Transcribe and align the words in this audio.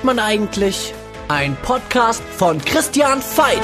wird 0.00 0.16
man 0.16 0.18
eigentlich? 0.18 0.94
Ein 1.28 1.58
Podcast 1.60 2.22
von 2.22 2.58
Christian 2.58 3.18
Veit. 3.18 3.58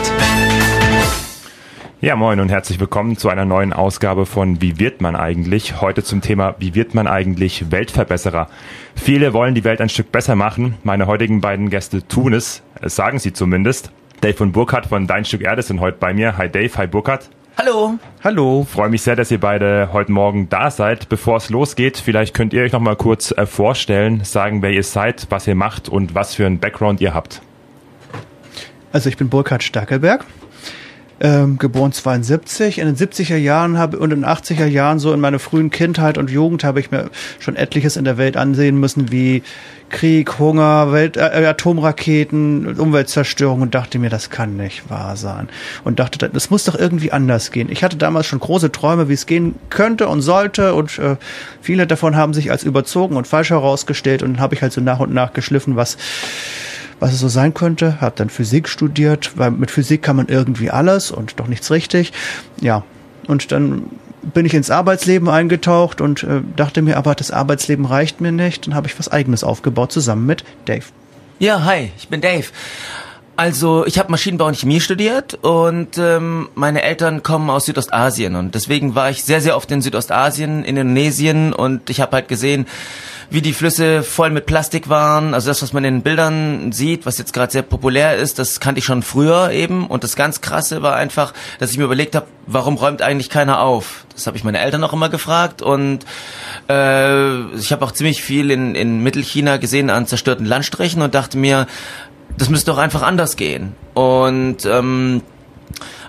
Ja, 2.02 2.14
moin 2.14 2.40
und 2.40 2.50
herzlich 2.50 2.78
willkommen 2.78 3.16
zu 3.16 3.30
einer 3.30 3.46
neuen 3.46 3.72
Ausgabe 3.72 4.26
von 4.26 4.60
Wie 4.60 4.78
wird 4.78 5.00
man 5.00 5.16
eigentlich? 5.16 5.80
Heute 5.80 6.02
zum 6.02 6.20
Thema 6.20 6.54
Wie 6.58 6.74
wird 6.74 6.94
man 6.94 7.06
eigentlich 7.06 7.70
Weltverbesserer? 7.70 8.48
Viele 8.94 9.32
wollen 9.32 9.54
die 9.54 9.64
Welt 9.64 9.80
ein 9.80 9.88
Stück 9.88 10.12
besser 10.12 10.36
machen. 10.36 10.74
Meine 10.82 11.06
heutigen 11.06 11.40
beiden 11.40 11.70
Gäste 11.70 12.06
tun 12.06 12.34
es, 12.34 12.62
sagen 12.82 13.18
sie 13.18 13.32
zumindest. 13.32 13.90
Dave 14.20 14.42
und 14.42 14.52
Burkhardt 14.52 14.86
von 14.86 15.06
Dein 15.06 15.24
Stück 15.24 15.40
Erde 15.40 15.62
sind 15.62 15.80
heute 15.80 15.96
bei 15.98 16.12
mir. 16.12 16.36
Hi 16.36 16.50
Dave, 16.50 16.76
hi 16.76 16.86
Burkhardt. 16.86 17.30
Hallo. 17.58 17.98
Hallo. 18.22 18.66
Freue 18.70 18.90
mich 18.90 19.00
sehr, 19.00 19.16
dass 19.16 19.30
ihr 19.30 19.40
beide 19.40 19.88
heute 19.90 20.12
Morgen 20.12 20.50
da 20.50 20.70
seid. 20.70 21.08
Bevor 21.08 21.38
es 21.38 21.48
losgeht, 21.48 21.96
vielleicht 21.96 22.34
könnt 22.34 22.52
ihr 22.52 22.62
euch 22.62 22.72
noch 22.72 22.80
mal 22.80 22.96
kurz 22.96 23.30
äh, 23.30 23.46
vorstellen, 23.46 24.22
sagen, 24.24 24.60
wer 24.60 24.72
ihr 24.72 24.82
seid, 24.82 25.26
was 25.30 25.46
ihr 25.46 25.54
macht 25.54 25.88
und 25.88 26.14
was 26.14 26.34
für 26.34 26.44
einen 26.44 26.58
Background 26.58 27.00
ihr 27.00 27.14
habt. 27.14 27.40
Also 28.92 29.08
ich 29.08 29.16
bin 29.16 29.30
Burkhard 29.30 29.62
Stackelberg, 29.62 30.26
ähm, 31.20 31.58
geboren 31.58 31.92
72. 31.92 32.78
In 32.78 32.86
den 32.86 32.96
70er 32.96 33.36
Jahren 33.36 33.78
habe 33.78 33.98
und 33.98 34.12
in 34.12 34.20
den 34.20 34.28
80er 34.28 34.66
Jahren, 34.66 34.98
so 34.98 35.12
in 35.12 35.20
meiner 35.20 35.38
frühen 35.38 35.70
Kindheit 35.70 36.18
und 36.18 36.30
Jugend, 36.30 36.64
habe 36.64 36.80
ich 36.80 36.90
mir 36.90 37.10
schon 37.38 37.56
etliches 37.56 37.96
in 37.96 38.04
der 38.04 38.18
Welt 38.18 38.36
ansehen 38.36 38.78
müssen, 38.78 39.10
wie 39.10 39.42
Krieg, 39.88 40.38
Hunger, 40.38 40.92
Welt, 40.92 41.16
äh, 41.16 41.46
Atomraketen, 41.46 42.78
Umweltzerstörung 42.78 43.62
und 43.62 43.74
dachte 43.74 43.98
mir, 43.98 44.10
das 44.10 44.30
kann 44.30 44.56
nicht 44.56 44.90
wahr 44.90 45.16
sein. 45.16 45.48
Und 45.84 45.98
dachte, 46.00 46.28
das 46.28 46.50
muss 46.50 46.64
doch 46.64 46.74
irgendwie 46.74 47.12
anders 47.12 47.50
gehen. 47.52 47.70
Ich 47.70 47.84
hatte 47.84 47.96
damals 47.96 48.26
schon 48.26 48.40
große 48.40 48.72
Träume, 48.72 49.08
wie 49.08 49.14
es 49.14 49.26
gehen 49.26 49.54
könnte 49.70 50.08
und 50.08 50.22
sollte 50.22 50.74
und 50.74 50.98
äh, 50.98 51.16
viele 51.60 51.86
davon 51.86 52.16
haben 52.16 52.34
sich 52.34 52.50
als 52.50 52.64
überzogen 52.64 53.16
und 53.16 53.26
falsch 53.26 53.50
herausgestellt 53.50 54.22
und 54.22 54.34
dann 54.34 54.40
habe 54.40 54.54
ich 54.54 54.62
halt 54.62 54.72
so 54.72 54.80
nach 54.80 54.98
und 54.98 55.14
nach 55.14 55.32
geschliffen, 55.32 55.76
was 55.76 55.96
was 57.00 57.12
es 57.12 57.20
so 57.20 57.28
sein 57.28 57.54
könnte, 57.54 58.00
habe 58.00 58.14
dann 58.16 58.30
Physik 58.30 58.68
studiert, 58.68 59.32
weil 59.36 59.50
mit 59.50 59.70
Physik 59.70 60.02
kann 60.02 60.16
man 60.16 60.28
irgendwie 60.28 60.70
alles 60.70 61.10
und 61.10 61.38
doch 61.38 61.46
nichts 61.46 61.70
richtig. 61.70 62.12
Ja, 62.60 62.84
und 63.26 63.52
dann 63.52 63.90
bin 64.22 64.46
ich 64.46 64.54
ins 64.54 64.70
Arbeitsleben 64.70 65.28
eingetaucht 65.28 66.00
und 66.00 66.22
äh, 66.22 66.40
dachte 66.56 66.82
mir, 66.82 66.96
aber 66.96 67.14
das 67.14 67.30
Arbeitsleben 67.30 67.84
reicht 67.84 68.20
mir 68.20 68.32
nicht. 68.32 68.66
Dann 68.66 68.74
habe 68.74 68.88
ich 68.88 68.98
was 68.98 69.08
Eigenes 69.08 69.44
aufgebaut 69.44 69.92
zusammen 69.92 70.26
mit 70.26 70.44
Dave. 70.64 70.84
Ja, 71.38 71.64
hi, 71.64 71.92
ich 71.96 72.08
bin 72.08 72.20
Dave. 72.20 72.46
Also 73.36 73.84
ich 73.84 73.98
habe 73.98 74.10
Maschinenbau 74.10 74.46
und 74.46 74.56
Chemie 74.56 74.80
studiert 74.80 75.34
und 75.34 75.98
ähm, 75.98 76.48
meine 76.54 76.80
Eltern 76.80 77.22
kommen 77.22 77.50
aus 77.50 77.66
Südostasien 77.66 78.34
und 78.34 78.54
deswegen 78.54 78.94
war 78.94 79.10
ich 79.10 79.24
sehr, 79.24 79.42
sehr 79.42 79.56
oft 79.56 79.70
in 79.70 79.82
Südostasien, 79.82 80.64
in 80.64 80.78
Indonesien 80.78 81.52
und 81.52 81.90
ich 81.90 82.00
habe 82.00 82.16
halt 82.16 82.28
gesehen, 82.28 82.66
wie 83.30 83.42
die 83.42 83.52
Flüsse 83.52 84.02
voll 84.02 84.30
mit 84.30 84.46
Plastik 84.46 84.88
waren. 84.88 85.34
Also 85.34 85.48
das, 85.48 85.62
was 85.62 85.72
man 85.72 85.84
in 85.84 85.96
den 85.96 86.02
Bildern 86.02 86.72
sieht, 86.72 87.06
was 87.06 87.18
jetzt 87.18 87.32
gerade 87.32 87.52
sehr 87.52 87.62
populär 87.62 88.16
ist, 88.16 88.38
das 88.38 88.60
kannte 88.60 88.78
ich 88.78 88.84
schon 88.84 89.02
früher 89.02 89.50
eben. 89.50 89.86
Und 89.86 90.04
das 90.04 90.16
ganz 90.16 90.40
Krasse 90.40 90.82
war 90.82 90.96
einfach, 90.96 91.32
dass 91.58 91.70
ich 91.70 91.78
mir 91.78 91.84
überlegt 91.84 92.14
habe, 92.14 92.26
warum 92.46 92.76
räumt 92.76 93.02
eigentlich 93.02 93.30
keiner 93.30 93.60
auf? 93.60 94.06
Das 94.14 94.26
habe 94.26 94.36
ich 94.36 94.44
meine 94.44 94.60
Eltern 94.60 94.84
auch 94.84 94.92
immer 94.92 95.08
gefragt. 95.08 95.62
Und 95.62 96.04
äh, 96.68 97.40
ich 97.56 97.72
habe 97.72 97.84
auch 97.84 97.92
ziemlich 97.92 98.22
viel 98.22 98.50
in, 98.50 98.74
in 98.74 99.02
Mittelchina 99.02 99.56
gesehen 99.56 99.90
an 99.90 100.06
zerstörten 100.06 100.46
Landstrichen 100.46 101.02
und 101.02 101.14
dachte 101.14 101.38
mir, 101.38 101.66
das 102.38 102.48
müsste 102.48 102.70
doch 102.70 102.78
einfach 102.78 103.02
anders 103.02 103.36
gehen. 103.36 103.74
Und 103.94 104.64
ähm, 104.66 105.22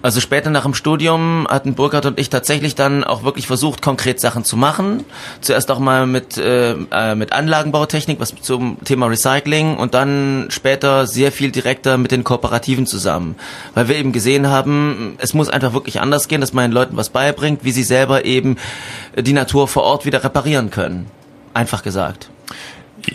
also 0.08 0.22
später 0.22 0.50
nach 0.50 0.64
dem 0.64 0.74
Studium 0.74 1.46
hatten 1.50 1.74
Burkhard 1.74 2.06
und 2.06 2.18
ich 2.18 2.30
tatsächlich 2.30 2.76
dann 2.76 3.04
auch 3.04 3.24
wirklich 3.24 3.46
versucht, 3.46 3.82
konkret 3.82 4.22
Sachen 4.22 4.46
zu 4.46 4.56
machen. 4.56 5.04
Zuerst 5.42 5.70
auch 5.70 5.80
mal 5.80 6.08
mit, 6.08 6.38
äh, 6.38 6.76
äh, 6.92 7.14
mit 7.14 7.34
Anlagenbautechnik, 7.34 8.18
was 8.18 8.34
zum 8.42 8.78
Thema 8.86 9.08
Recycling 9.08 9.76
und 9.76 9.94
dann 9.94 10.48
später 10.48 11.08
sehr 11.08 11.34
viel 11.34 11.52
direkter 11.52 11.98
mit 11.98 12.12
den 12.12 12.24
Kooperativen 12.24 12.86
zusammen. 12.86 13.36
Weil 13.74 13.90
wir 13.90 13.98
eben 13.98 14.14
gesehen 14.14 14.48
haben, 14.48 15.18
es 15.18 15.34
muss 15.34 15.50
einfach 15.50 15.74
wirklich 15.74 16.00
anders 16.00 16.30
gehen, 16.30 16.40
dass 16.40 16.54
man 16.54 16.72
den 16.72 16.72
Leuten 16.72 16.96
was 16.96 17.10
beibringt, 17.10 17.66
wie 17.66 17.72
sie 17.72 17.84
selber 17.84 18.24
eben 18.24 18.56
die 19.18 19.34
Natur 19.34 19.68
vor 19.68 19.84
Ort 19.84 20.06
wieder 20.06 20.24
reparieren 20.24 20.70
können. 20.70 21.08
Einfach 21.54 21.84
gesagt 21.84 22.30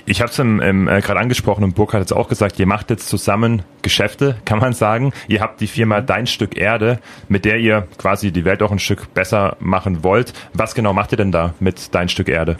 ich 0.07 0.21
habe 0.21 0.31
es 0.31 0.39
äh, 0.39 1.01
gerade 1.01 1.21
angesprochen 1.21 1.65
und 1.65 1.75
Burkhard 1.75 2.01
hat 2.03 2.07
es 2.07 2.13
auch 2.13 2.29
gesagt, 2.29 2.59
ihr 2.59 2.67
macht 2.67 2.91
jetzt 2.91 3.09
zusammen 3.09 3.63
Geschäfte, 3.83 4.37
kann 4.45 4.59
man 4.59 4.73
sagen. 4.73 5.13
Ihr 5.29 5.41
habt 5.41 5.61
die 5.61 5.67
Firma 5.67 6.01
Dein 6.01 6.27
Stück 6.27 6.57
Erde, 6.57 6.99
mit 7.29 7.45
der 7.45 7.59
ihr 7.59 7.87
quasi 7.99 8.33
die 8.33 8.45
Welt 8.45 8.63
auch 8.63 8.73
ein 8.73 8.79
Stück 8.79 9.13
besser 9.15 9.57
machen 9.61 10.05
wollt. 10.05 10.33
Was 10.53 10.75
genau 10.75 10.93
macht 10.93 11.13
ihr 11.13 11.19
denn 11.19 11.33
da 11.33 11.55
mit 11.61 11.95
Dein 11.95 12.09
Stück 12.09 12.29
Erde? 12.29 12.57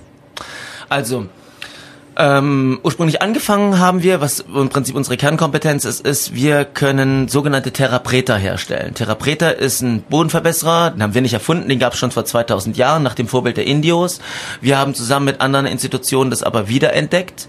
Also, 0.89 1.29
ähm, 2.17 2.81
ursprünglich 2.83 3.23
angefangen 3.23 3.79
haben 3.79 4.03
wir, 4.03 4.21
was 4.21 4.41
im 4.41 4.69
Prinzip 4.69 4.95
unsere 4.95 5.17
Kernkompetenz 5.17 5.85
ist, 5.85 6.07
ist, 6.07 6.35
wir 6.35 6.65
können 6.65 7.29
sogenannte 7.29 7.73
Therapreta 7.73 8.37
herstellen. 8.37 8.95
Therapreta 8.95 9.49
ist 9.49 9.81
ein 9.81 10.03
Bodenverbesserer, 10.03 10.91
den 10.91 11.03
haben 11.03 11.15
wir 11.15 11.23
nicht 11.23 11.33
erfunden, 11.33 11.69
den 11.69 11.79
gab 11.79 11.95
es 11.95 11.99
schon 11.99 12.11
vor 12.11 12.25
2000 12.25 12.77
Jahren 12.77 13.03
nach 13.03 13.15
dem 13.15 13.29
Vorbild 13.29 13.57
der 13.57 13.67
Indios. 13.67 14.21
Wir 14.61 14.79
haben 14.79 14.95
zusammen 14.95 15.25
mit 15.25 15.41
anderen 15.41 15.67
Institutionen 15.67 16.31
das 16.31 16.43
aber 16.43 16.69
wiederentdeckt. 16.69 17.47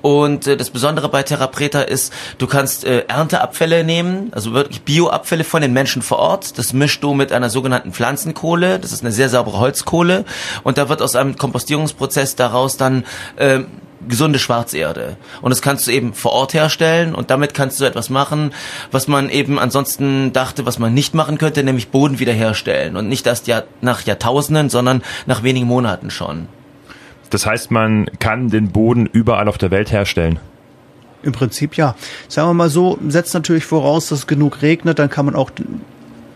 Und 0.00 0.46
äh, 0.46 0.56
das 0.56 0.70
Besondere 0.70 1.08
bei 1.08 1.22
Therapreta 1.22 1.82
ist, 1.82 2.12
du 2.38 2.46
kannst 2.46 2.84
äh, 2.84 3.04
Ernteabfälle 3.08 3.84
nehmen, 3.84 4.32
also 4.32 4.52
wirklich 4.52 4.82
Bioabfälle 4.82 5.44
von 5.44 5.60
den 5.60 5.72
Menschen 5.72 6.02
vor 6.02 6.18
Ort. 6.18 6.58
Das 6.58 6.72
mischst 6.72 7.02
du 7.02 7.12
mit 7.12 7.32
einer 7.32 7.50
sogenannten 7.50 7.92
Pflanzenkohle. 7.92 8.78
Das 8.78 8.92
ist 8.92 9.02
eine 9.02 9.12
sehr 9.12 9.28
saubere 9.28 9.58
Holzkohle. 9.58 10.24
Und 10.62 10.78
da 10.78 10.88
wird 10.88 11.02
aus 11.02 11.16
einem 11.16 11.36
Kompostierungsprozess 11.36 12.36
daraus 12.36 12.76
dann 12.76 13.04
äh, 13.36 13.60
gesunde 14.08 14.38
Schwarzerde. 14.38 15.16
Und 15.42 15.50
das 15.50 15.62
kannst 15.62 15.86
du 15.86 15.90
eben 15.90 16.14
vor 16.14 16.32
Ort 16.32 16.54
herstellen 16.54 17.14
und 17.14 17.30
damit 17.30 17.54
kannst 17.54 17.80
du 17.80 17.84
etwas 17.84 18.10
machen, 18.10 18.52
was 18.90 19.08
man 19.08 19.30
eben 19.30 19.58
ansonsten 19.58 20.32
dachte, 20.32 20.66
was 20.66 20.78
man 20.78 20.94
nicht 20.94 21.14
machen 21.14 21.38
könnte, 21.38 21.62
nämlich 21.62 21.88
Boden 21.88 22.18
wiederherstellen. 22.18 22.96
Und 22.96 23.08
nicht 23.08 23.26
erst 23.26 23.46
ja 23.46 23.62
nach 23.80 24.02
Jahrtausenden, 24.02 24.70
sondern 24.70 25.02
nach 25.26 25.42
wenigen 25.42 25.66
Monaten 25.66 26.10
schon. 26.10 26.48
Das 27.30 27.46
heißt, 27.46 27.70
man 27.70 28.06
kann 28.18 28.50
den 28.50 28.70
Boden 28.70 29.06
überall 29.06 29.48
auf 29.48 29.58
der 29.58 29.70
Welt 29.70 29.90
herstellen. 29.90 30.38
Im 31.22 31.32
Prinzip 31.32 31.76
ja. 31.76 31.96
Sagen 32.28 32.50
wir 32.50 32.54
mal 32.54 32.70
so, 32.70 32.98
setzt 33.08 33.34
natürlich 33.34 33.64
voraus, 33.64 34.08
dass 34.08 34.20
es 34.20 34.26
genug 34.26 34.62
regnet, 34.62 34.98
dann 34.98 35.10
kann 35.10 35.26
man 35.26 35.34
auch 35.34 35.50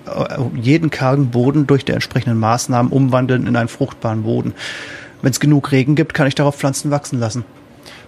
äh, 0.07 0.39
jeden 0.61 0.91
kargen 0.91 1.31
Boden 1.31 1.67
durch 1.67 1.85
die 1.85 1.93
entsprechenden 1.93 2.39
Maßnahmen 2.39 2.91
umwandeln 2.91 3.47
in 3.47 3.57
einen 3.57 3.69
fruchtbaren 3.69 4.25
Boden. 4.25 4.55
Wenn 5.23 5.31
es 5.31 5.41
genug 5.41 5.73
Regen 5.73 5.95
gibt, 5.95 6.15
kann 6.15 6.27
ich 6.27 6.35
darauf 6.35 6.57
Pflanzen 6.57 6.91
wachsen 6.91 7.19
lassen. 7.21 7.45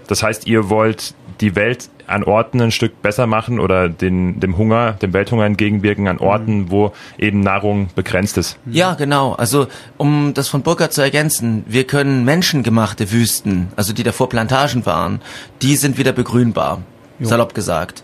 Das 0.07 0.23
heißt, 0.23 0.47
ihr 0.47 0.69
wollt 0.69 1.15
die 1.41 1.57
Welt 1.57 1.89
an 2.07 2.25
Orten 2.25 2.61
ein 2.61 2.71
Stück 2.71 3.01
besser 3.03 3.27
machen 3.27 3.59
oder 3.59 3.89
den, 3.89 4.41
dem 4.41 4.57
Hunger, 4.57 4.93
dem 4.93 5.13
Welthunger 5.13 5.45
entgegenwirken 5.45 6.09
an 6.09 6.19
Orten, 6.19 6.59
mhm. 6.59 6.71
wo 6.71 6.93
eben 7.19 7.41
Nahrung 7.41 7.89
begrenzt 7.95 8.37
ist. 8.39 8.59
Ja, 8.67 8.95
genau. 8.95 9.33
Also 9.33 9.67
um 9.97 10.35
das 10.35 10.49
von 10.49 10.63
Burkhardt 10.63 10.93
zu 10.93 11.01
ergänzen, 11.01 11.65
wir 11.67 11.85
können 11.85 12.25
menschengemachte 12.25 13.11
Wüsten, 13.13 13.69
also 13.77 13.93
die 13.93 14.03
davor 14.03 14.29
Plantagen 14.29 14.85
waren, 14.87 15.21
die 15.63 15.77
sind 15.77 15.99
wieder 15.99 16.13
begrünbar, 16.13 16.83
jo. 17.19 17.29
salopp 17.29 17.55
gesagt. 17.55 18.03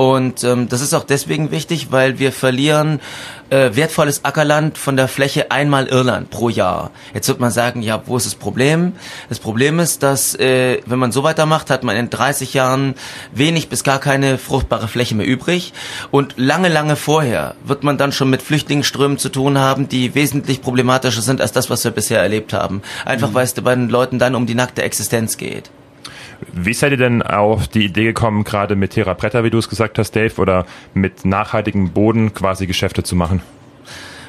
Und 0.00 0.44
ähm, 0.44 0.66
das 0.70 0.80
ist 0.80 0.94
auch 0.94 1.04
deswegen 1.04 1.50
wichtig, 1.50 1.88
weil 1.92 2.18
wir 2.18 2.32
verlieren 2.32 3.00
äh, 3.50 3.76
wertvolles 3.76 4.24
Ackerland 4.24 4.78
von 4.78 4.96
der 4.96 5.08
Fläche 5.08 5.50
einmal 5.50 5.88
Irland 5.88 6.30
pro 6.30 6.48
Jahr. 6.48 6.90
Jetzt 7.12 7.28
wird 7.28 7.38
man 7.38 7.50
sagen, 7.50 7.82
ja, 7.82 8.00
wo 8.06 8.16
ist 8.16 8.24
das 8.24 8.34
Problem? 8.34 8.94
Das 9.28 9.40
Problem 9.40 9.78
ist, 9.78 10.02
dass 10.02 10.34
äh, 10.36 10.80
wenn 10.86 10.98
man 10.98 11.12
so 11.12 11.22
weitermacht, 11.22 11.68
hat 11.68 11.84
man 11.84 11.96
in 11.96 12.08
30 12.08 12.54
Jahren 12.54 12.94
wenig 13.32 13.68
bis 13.68 13.84
gar 13.84 13.98
keine 13.98 14.38
fruchtbare 14.38 14.88
Fläche 14.88 15.14
mehr 15.14 15.26
übrig. 15.26 15.74
Und 16.10 16.32
lange, 16.38 16.70
lange 16.70 16.96
vorher 16.96 17.54
wird 17.62 17.82
man 17.82 17.98
dann 17.98 18.12
schon 18.12 18.30
mit 18.30 18.40
Flüchtlingsströmen 18.40 19.18
zu 19.18 19.28
tun 19.28 19.58
haben, 19.58 19.86
die 19.86 20.14
wesentlich 20.14 20.62
problematischer 20.62 21.20
sind 21.20 21.42
als 21.42 21.52
das, 21.52 21.68
was 21.68 21.84
wir 21.84 21.90
bisher 21.90 22.22
erlebt 22.22 22.54
haben. 22.54 22.80
Einfach 23.04 23.28
mhm. 23.28 23.34
weil 23.34 23.44
es 23.44 23.52
bei 23.52 23.74
den 23.74 23.90
Leuten 23.90 24.18
dann 24.18 24.34
um 24.34 24.46
die 24.46 24.54
nackte 24.54 24.82
Existenz 24.82 25.36
geht. 25.36 25.70
Wie 26.52 26.74
seid 26.74 26.92
ihr 26.92 26.98
denn 26.98 27.22
auf 27.22 27.68
die 27.68 27.84
Idee 27.84 28.04
gekommen, 28.04 28.44
gerade 28.44 28.76
mit 28.76 28.92
Terra 28.92 29.14
Preta, 29.14 29.44
wie 29.44 29.50
du 29.50 29.58
es 29.58 29.68
gesagt 29.68 29.98
hast, 29.98 30.14
Dave, 30.16 30.34
oder 30.40 30.66
mit 30.94 31.24
nachhaltigem 31.24 31.90
Boden 31.90 32.34
quasi 32.34 32.66
Geschäfte 32.66 33.02
zu 33.02 33.16
machen? 33.16 33.42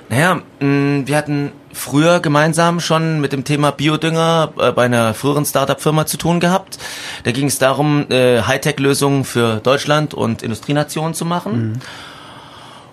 Naja, 0.09 0.41
mm, 0.59 1.07
wir 1.07 1.15
hatten 1.15 1.51
früher 1.71 2.19
gemeinsam 2.19 2.81
schon 2.81 3.21
mit 3.21 3.31
dem 3.31 3.45
Thema 3.45 3.71
Biodünger 3.71 4.51
äh, 4.59 4.71
bei 4.71 4.85
einer 4.85 5.13
früheren 5.13 5.45
Startup-Firma 5.45 6.05
zu 6.05 6.17
tun 6.17 6.39
gehabt. 6.39 6.79
Da 7.23 7.31
ging 7.31 7.47
es 7.47 7.59
darum, 7.59 8.05
äh, 8.09 8.41
Hightech-Lösungen 8.41 9.23
für 9.23 9.61
Deutschland 9.63 10.13
und 10.13 10.43
Industrienationen 10.43 11.13
zu 11.13 11.25
machen. 11.25 11.73
Mhm 11.73 11.81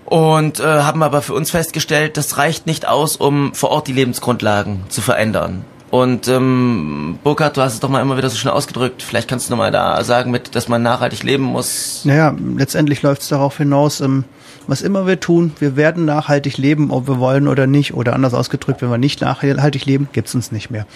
und 0.08 0.58
äh, 0.58 0.64
haben 0.64 1.02
aber 1.02 1.20
für 1.20 1.34
uns 1.34 1.50
festgestellt, 1.50 2.16
das 2.16 2.38
reicht 2.38 2.66
nicht 2.66 2.88
aus, 2.88 3.16
um 3.16 3.54
vor 3.54 3.70
Ort 3.70 3.88
die 3.88 3.92
Lebensgrundlagen 3.92 4.84
zu 4.88 5.02
verändern. 5.02 5.66
Und 5.90 6.28
ähm, 6.28 7.18
Burkhard, 7.24 7.56
du 7.56 7.62
hast 7.62 7.74
es 7.74 7.80
doch 7.80 7.88
mal 7.88 8.02
immer 8.02 8.18
wieder 8.18 8.28
so 8.28 8.36
schön 8.36 8.50
ausgedrückt. 8.50 9.02
Vielleicht 9.02 9.28
kannst 9.28 9.48
du 9.48 9.52
noch 9.52 9.58
mal 9.58 9.70
da 9.70 10.02
sagen, 10.04 10.30
mit, 10.30 10.54
dass 10.54 10.68
man 10.68 10.82
nachhaltig 10.82 11.22
leben 11.22 11.44
muss. 11.44 12.04
Naja, 12.04 12.34
letztendlich 12.56 13.00
läuft 13.02 13.22
es 13.22 13.28
darauf 13.28 13.56
hinaus, 13.56 14.00
ähm, 14.00 14.24
was 14.66 14.82
immer 14.82 15.06
wir 15.06 15.18
tun, 15.18 15.52
wir 15.60 15.76
werden 15.76 16.04
nachhaltig 16.04 16.58
leben, 16.58 16.90
ob 16.90 17.08
wir 17.08 17.18
wollen 17.18 17.48
oder 17.48 17.66
nicht. 17.66 17.94
Oder 17.94 18.12
anders 18.12 18.34
ausgedrückt, 18.34 18.82
wenn 18.82 18.90
wir 18.90 18.98
nicht 18.98 19.22
nachhaltig 19.22 19.86
leben, 19.86 20.08
gibt's 20.12 20.34
uns 20.34 20.52
nicht 20.52 20.70
mehr. 20.70 20.86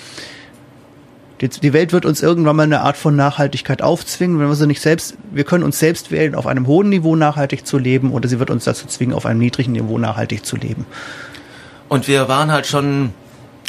Die, 1.40 1.48
die 1.48 1.72
Welt 1.72 1.94
wird 1.94 2.04
uns 2.04 2.22
irgendwann 2.22 2.54
mal 2.54 2.64
eine 2.64 2.82
Art 2.82 2.98
von 2.98 3.16
Nachhaltigkeit 3.16 3.80
aufzwingen, 3.80 4.38
wenn 4.38 4.46
wir 4.46 4.54
sie 4.54 4.66
nicht 4.66 4.82
selbst, 4.82 5.16
wir 5.32 5.44
können 5.44 5.64
uns 5.64 5.78
selbst 5.78 6.10
wählen, 6.10 6.34
auf 6.34 6.46
einem 6.46 6.66
hohen 6.66 6.90
Niveau 6.90 7.16
nachhaltig 7.16 7.66
zu 7.66 7.78
leben, 7.78 8.12
oder 8.12 8.28
sie 8.28 8.38
wird 8.38 8.50
uns 8.50 8.64
dazu 8.64 8.86
zwingen, 8.86 9.14
auf 9.14 9.24
einem 9.24 9.40
niedrigen 9.40 9.72
Niveau 9.72 9.96
nachhaltig 9.96 10.44
zu 10.44 10.56
leben. 10.56 10.84
Und 11.88 12.08
wir 12.08 12.28
waren 12.28 12.52
halt 12.52 12.66
schon 12.66 13.12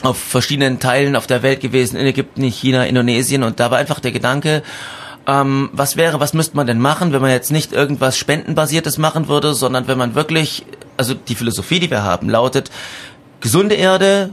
auf 0.03 0.17
verschiedenen 0.17 0.79
Teilen 0.79 1.15
auf 1.15 1.27
der 1.27 1.41
Welt 1.41 1.61
gewesen, 1.61 1.95
in 1.95 2.05
Ägypten, 2.05 2.43
in 2.43 2.51
China, 2.51 2.85
Indonesien, 2.85 3.41
und 3.41 3.59
da 3.59 3.71
war 3.71 3.79
einfach 3.79 3.99
der 3.99 4.11
Gedanke, 4.11 4.61
ähm, 5.25 5.69
was 5.71 5.95
wäre, 5.95 6.19
was 6.19 6.33
müsste 6.33 6.55
man 6.57 6.67
denn 6.67 6.79
machen, 6.79 7.13
wenn 7.13 7.21
man 7.21 7.31
jetzt 7.31 7.51
nicht 7.51 7.71
irgendwas 7.71 8.17
Spendenbasiertes 8.17 8.97
machen 8.97 9.29
würde, 9.29 9.53
sondern 9.53 9.87
wenn 9.87 9.97
man 9.97 10.15
wirklich, 10.15 10.65
also 10.97 11.13
die 11.13 11.35
Philosophie, 11.35 11.79
die 11.79 11.89
wir 11.89 12.03
haben, 12.03 12.29
lautet, 12.29 12.69
gesunde 13.39 13.75
Erde, 13.75 14.31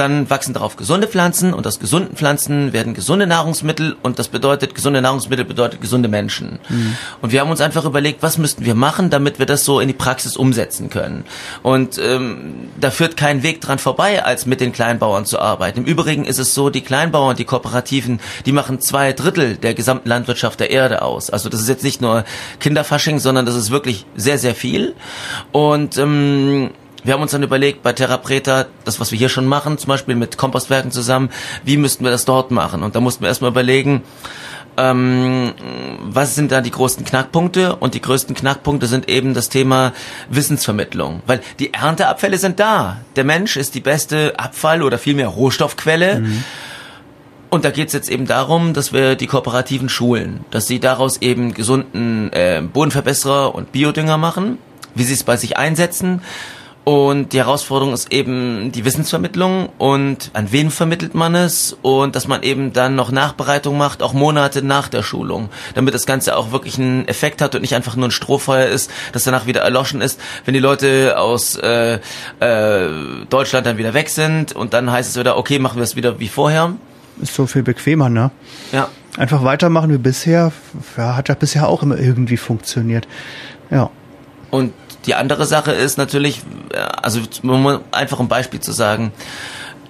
dann 0.00 0.30
wachsen 0.30 0.54
darauf 0.54 0.76
gesunde 0.76 1.06
Pflanzen 1.06 1.52
und 1.52 1.66
aus 1.66 1.78
gesunden 1.78 2.16
Pflanzen 2.16 2.72
werden 2.72 2.94
gesunde 2.94 3.26
Nahrungsmittel 3.26 3.96
und 4.02 4.18
das 4.18 4.28
bedeutet, 4.28 4.74
gesunde 4.74 5.02
Nahrungsmittel 5.02 5.44
bedeutet 5.44 5.82
gesunde 5.82 6.08
Menschen. 6.08 6.58
Mhm. 6.70 6.96
Und 7.20 7.32
wir 7.32 7.42
haben 7.42 7.50
uns 7.50 7.60
einfach 7.60 7.84
überlegt, 7.84 8.22
was 8.22 8.38
müssten 8.38 8.64
wir 8.64 8.74
machen, 8.74 9.10
damit 9.10 9.38
wir 9.38 9.44
das 9.44 9.66
so 9.66 9.78
in 9.78 9.88
die 9.88 9.94
Praxis 9.94 10.38
umsetzen 10.38 10.88
können. 10.88 11.24
Und 11.62 11.98
ähm, 11.98 12.70
da 12.80 12.90
führt 12.90 13.18
kein 13.18 13.42
Weg 13.42 13.60
dran 13.60 13.78
vorbei, 13.78 14.24
als 14.24 14.46
mit 14.46 14.62
den 14.62 14.72
Kleinbauern 14.72 15.26
zu 15.26 15.38
arbeiten. 15.38 15.80
Im 15.80 15.84
Übrigen 15.84 16.24
ist 16.24 16.38
es 16.38 16.54
so, 16.54 16.70
die 16.70 16.80
Kleinbauern, 16.80 17.36
die 17.36 17.44
Kooperativen, 17.44 18.20
die 18.46 18.52
machen 18.52 18.80
zwei 18.80 19.12
Drittel 19.12 19.56
der 19.56 19.74
gesamten 19.74 20.08
Landwirtschaft 20.08 20.60
der 20.60 20.70
Erde 20.70 21.02
aus. 21.02 21.28
Also 21.28 21.50
das 21.50 21.60
ist 21.60 21.68
jetzt 21.68 21.84
nicht 21.84 22.00
nur 22.00 22.24
Kinderfasching, 22.58 23.18
sondern 23.18 23.44
das 23.44 23.54
ist 23.54 23.70
wirklich 23.70 24.06
sehr, 24.16 24.38
sehr 24.38 24.54
viel. 24.54 24.94
Und 25.52 25.98
ähm, 25.98 26.70
wir 27.04 27.14
haben 27.14 27.22
uns 27.22 27.32
dann 27.32 27.42
überlegt, 27.42 27.82
bei 27.82 27.92
Terra 27.92 28.16
Preta, 28.16 28.66
das, 28.84 29.00
was 29.00 29.12
wir 29.12 29.18
hier 29.18 29.28
schon 29.28 29.46
machen, 29.46 29.78
zum 29.78 29.88
Beispiel 29.88 30.14
mit 30.14 30.36
Kompostwerken 30.36 30.90
zusammen, 30.90 31.30
wie 31.64 31.76
müssten 31.76 32.04
wir 32.04 32.10
das 32.10 32.24
dort 32.24 32.50
machen? 32.50 32.82
Und 32.82 32.94
da 32.94 33.00
mussten 33.00 33.22
wir 33.22 33.28
erstmal 33.28 33.50
überlegen, 33.50 34.02
ähm, 34.76 35.52
was 36.02 36.34
sind 36.34 36.52
da 36.52 36.60
die 36.60 36.70
größten 36.70 37.04
Knackpunkte? 37.04 37.76
Und 37.76 37.94
die 37.94 38.00
größten 38.00 38.34
Knackpunkte 38.34 38.86
sind 38.86 39.08
eben 39.08 39.34
das 39.34 39.48
Thema 39.48 39.92
Wissensvermittlung. 40.30 41.22
Weil 41.26 41.40
die 41.58 41.74
Ernteabfälle 41.74 42.38
sind 42.38 42.60
da. 42.60 42.98
Der 43.16 43.24
Mensch 43.24 43.56
ist 43.56 43.74
die 43.74 43.80
beste 43.80 44.38
Abfall- 44.38 44.82
oder 44.82 44.98
vielmehr 44.98 45.28
Rohstoffquelle. 45.28 46.20
Mhm. 46.20 46.44
Und 47.50 47.64
da 47.64 47.70
geht 47.70 47.88
es 47.88 47.92
jetzt 47.94 48.08
eben 48.08 48.26
darum, 48.26 48.74
dass 48.74 48.92
wir 48.92 49.16
die 49.16 49.26
Kooperativen 49.26 49.88
schulen, 49.88 50.44
dass 50.52 50.68
sie 50.68 50.78
daraus 50.78 51.20
eben 51.20 51.52
gesunden 51.52 52.32
äh, 52.32 52.62
Bodenverbesserer 52.62 53.54
und 53.54 53.72
Biodünger 53.72 54.18
machen, 54.18 54.58
wie 54.94 55.02
sie 55.02 55.14
es 55.14 55.24
bei 55.24 55.36
sich 55.36 55.56
einsetzen 55.56 56.22
und 56.90 57.34
die 57.34 57.38
Herausforderung 57.38 57.94
ist 57.94 58.12
eben 58.12 58.72
die 58.72 58.84
Wissensvermittlung 58.84 59.68
und 59.78 60.32
an 60.32 60.50
wen 60.50 60.72
vermittelt 60.72 61.14
man 61.14 61.36
es 61.36 61.76
und 61.82 62.16
dass 62.16 62.26
man 62.26 62.42
eben 62.42 62.72
dann 62.72 62.96
noch 62.96 63.12
Nachbereitung 63.12 63.78
macht, 63.78 64.02
auch 64.02 64.12
Monate 64.12 64.60
nach 64.60 64.88
der 64.88 65.04
Schulung, 65.04 65.50
damit 65.76 65.94
das 65.94 66.04
Ganze 66.04 66.36
auch 66.36 66.50
wirklich 66.50 66.80
einen 66.80 67.06
Effekt 67.06 67.42
hat 67.42 67.54
und 67.54 67.60
nicht 67.60 67.76
einfach 67.76 67.94
nur 67.94 68.08
ein 68.08 68.10
Strohfeuer 68.10 68.66
ist, 68.66 68.90
das 69.12 69.22
danach 69.22 69.46
wieder 69.46 69.60
erloschen 69.60 70.00
ist, 70.00 70.20
wenn 70.44 70.52
die 70.52 70.58
Leute 70.58 71.16
aus 71.16 71.54
äh, 71.58 72.00
äh, 72.40 72.88
Deutschland 73.28 73.66
dann 73.68 73.78
wieder 73.78 73.94
weg 73.94 74.08
sind 74.08 74.50
und 74.50 74.74
dann 74.74 74.90
heißt 74.90 75.10
es 75.10 75.16
wieder, 75.16 75.36
okay, 75.36 75.60
machen 75.60 75.76
wir 75.76 75.84
es 75.84 75.94
wieder 75.94 76.18
wie 76.18 76.26
vorher. 76.26 76.74
Ist 77.22 77.34
so 77.34 77.46
viel 77.46 77.62
bequemer, 77.62 78.08
ne? 78.08 78.32
Ja. 78.72 78.88
Einfach 79.16 79.44
weitermachen 79.44 79.92
wie 79.92 79.98
bisher, 79.98 80.50
ja, 80.96 81.14
hat 81.14 81.28
ja 81.28 81.36
bisher 81.36 81.68
auch 81.68 81.84
immer 81.84 82.00
irgendwie 82.00 82.36
funktioniert. 82.36 83.06
Ja. 83.70 83.90
Und 84.50 84.72
die 85.10 85.16
andere 85.16 85.44
Sache 85.44 85.72
ist 85.72 85.98
natürlich, 85.98 86.38
äh, 86.72 86.76
also 86.78 87.18
einfach 87.90 88.20
ein 88.20 88.28
Beispiel 88.28 88.60
zu 88.60 88.70
sagen, 88.70 89.12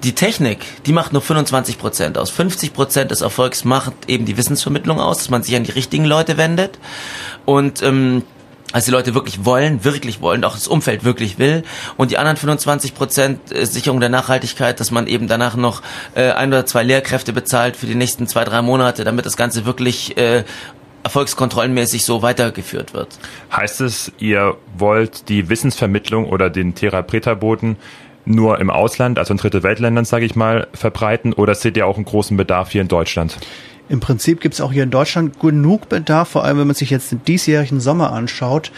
die 0.03 0.15
Technik, 0.15 0.65
die 0.87 0.95
macht 0.95 1.13
nur 1.13 1.21
25 1.21 1.77
Prozent 1.77 2.17
aus. 2.17 2.31
50 2.31 2.73
Prozent 2.73 3.11
des 3.11 3.21
Erfolgs 3.21 3.67
macht 3.67 3.93
eben 4.07 4.25
die 4.25 4.39
Wissensvermittlung 4.39 4.99
aus, 4.99 5.19
dass 5.19 5.29
man 5.29 5.43
sich 5.43 5.55
an 5.57 5.65
die 5.65 5.73
richtigen 5.73 6.07
Leute 6.07 6.39
wendet 6.39 6.79
und 7.45 7.83
ähm, 7.83 8.23
als 8.73 8.87
die 8.87 8.93
Leute 8.93 9.15
wirklich 9.15 9.45
wollen, 9.45 9.85
wirklich 9.85 10.23
wollen, 10.23 10.43
auch 10.43 10.55
das 10.55 10.69
Umfeld 10.69 11.05
wirklich 11.05 11.39
will. 11.39 11.65
Und 11.99 12.11
die 12.11 12.17
anderen 12.17 12.39
25 12.39 12.95
Prozent 12.95 13.53
äh, 13.53 13.67
Sicherung 13.67 14.01
der 14.01 14.09
Nachhaltigkeit, 14.09 14.81
dass 14.81 14.91
man 14.91 15.07
eben 15.07 15.29
danach 15.29 15.55
noch 15.55 15.83
äh, 16.15 16.31
ein 16.31 16.49
oder 16.49 16.65
zwei 16.65 16.83
Lehrkräfte 16.83 17.35
bezahlt 17.35 17.77
für 17.77 17.85
die 17.85 17.95
nächsten 17.95 18.27
zwei, 18.27 18.45
drei 18.45 18.63
Monate, 18.63 19.05
damit 19.05 19.27
das 19.27 19.37
Ganze 19.37 19.67
wirklich 19.67 20.17
äh, 20.17 20.45
erfolgskontrollenmäßig 21.03 22.05
so 22.05 22.23
weitergeführt 22.23 22.95
wird. 22.95 23.19
Heißt 23.53 23.81
es, 23.81 24.13
ihr 24.19 24.57
wollt 24.77 25.29
die 25.29 25.49
Wissensvermittlung 25.49 26.27
oder 26.27 26.51
den 26.51 26.75
Therapeutaboten 26.75 27.77
nur 28.25 28.59
im 28.61 28.71
Ausland, 28.71 29.19
also 29.19 29.33
in 29.33 29.39
Dritte 29.39 29.63
Weltländern, 29.63 30.05
sage 30.05 30.25
ich 30.25 30.37
mal, 30.37 30.69
verbreiten 30.73 31.33
oder 31.33 31.55
seht 31.55 31.77
ihr 31.77 31.87
auch 31.87 31.97
einen 31.97 32.05
großen 32.05 32.37
Bedarf 32.37 32.71
hier 32.71 32.83
in 32.83 32.89
Deutschland? 32.89 33.39
Im 33.89 33.99
Prinzip 33.99 34.41
gibt 34.41 34.55
es 34.55 34.61
auch 34.61 34.71
hier 34.71 34.85
in 34.85 34.91
Deutschland 34.91 35.41
genug 35.41 35.89
Bedarf, 35.89 36.29
vor 36.29 36.45
allem 36.45 36.59
wenn 36.59 36.69
man 36.69 36.77
sich 36.77 36.91
jetzt 36.91 37.11
den 37.11 37.25
diesjährigen 37.25 37.81
Sommer 37.81 38.13
anschaut 38.13 38.71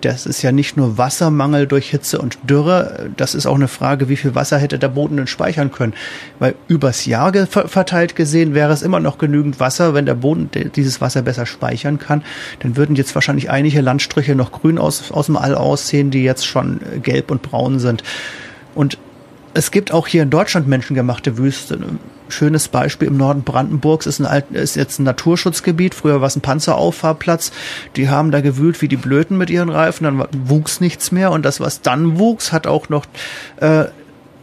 das 0.00 0.26
ist 0.26 0.42
ja 0.42 0.52
nicht 0.52 0.76
nur 0.76 0.98
Wassermangel 0.98 1.66
durch 1.66 1.90
Hitze 1.90 2.18
und 2.18 2.38
Dürre, 2.42 3.10
das 3.16 3.34
ist 3.34 3.46
auch 3.46 3.54
eine 3.54 3.68
Frage, 3.68 4.08
wie 4.08 4.16
viel 4.16 4.34
Wasser 4.34 4.58
hätte 4.58 4.78
der 4.78 4.88
Boden 4.88 5.16
denn 5.16 5.26
speichern 5.26 5.70
können. 5.70 5.94
Weil 6.38 6.54
übers 6.68 7.06
Jahr 7.06 7.32
verteilt 7.46 8.16
gesehen 8.16 8.54
wäre 8.54 8.72
es 8.72 8.82
immer 8.82 9.00
noch 9.00 9.18
genügend 9.18 9.60
Wasser, 9.60 9.94
wenn 9.94 10.06
der 10.06 10.14
Boden 10.14 10.50
dieses 10.74 11.00
Wasser 11.00 11.22
besser 11.22 11.46
speichern 11.46 11.98
kann. 11.98 12.22
Dann 12.60 12.76
würden 12.76 12.96
jetzt 12.96 13.14
wahrscheinlich 13.14 13.50
einige 13.50 13.80
Landstriche 13.80 14.34
noch 14.34 14.52
grün 14.52 14.78
aus, 14.78 15.12
aus 15.12 15.26
dem 15.26 15.36
All 15.36 15.54
aussehen, 15.54 16.10
die 16.10 16.22
jetzt 16.22 16.46
schon 16.46 16.80
gelb 17.02 17.30
und 17.30 17.42
braun 17.42 17.78
sind. 17.78 18.02
Und 18.74 18.98
es 19.54 19.70
gibt 19.70 19.92
auch 19.92 20.06
hier 20.06 20.22
in 20.22 20.30
Deutschland 20.30 20.68
menschengemachte 20.68 21.36
Wüste. 21.36 21.78
Schönes 22.30 22.68
Beispiel 22.68 23.08
im 23.08 23.16
Norden 23.16 23.42
Brandenburgs 23.42 24.06
ist, 24.06 24.20
ein 24.20 24.26
alt, 24.26 24.50
ist 24.50 24.76
jetzt 24.76 24.98
ein 24.98 25.04
Naturschutzgebiet. 25.04 25.94
Früher 25.94 26.20
war 26.20 26.28
es 26.28 26.36
ein 26.36 26.40
Panzerauffahrplatz. 26.40 27.52
Die 27.96 28.08
haben 28.08 28.30
da 28.30 28.40
gewühlt 28.40 28.80
wie 28.82 28.88
die 28.88 28.96
Blöten 28.96 29.36
mit 29.36 29.50
ihren 29.50 29.68
Reifen. 29.68 30.04
Dann 30.04 30.24
wuchs 30.44 30.80
nichts 30.80 31.12
mehr. 31.12 31.30
Und 31.30 31.44
das, 31.44 31.60
was 31.60 31.82
dann 31.82 32.18
wuchs, 32.18 32.52
hat 32.52 32.66
auch 32.66 32.88
noch 32.88 33.06
äh, 33.56 33.84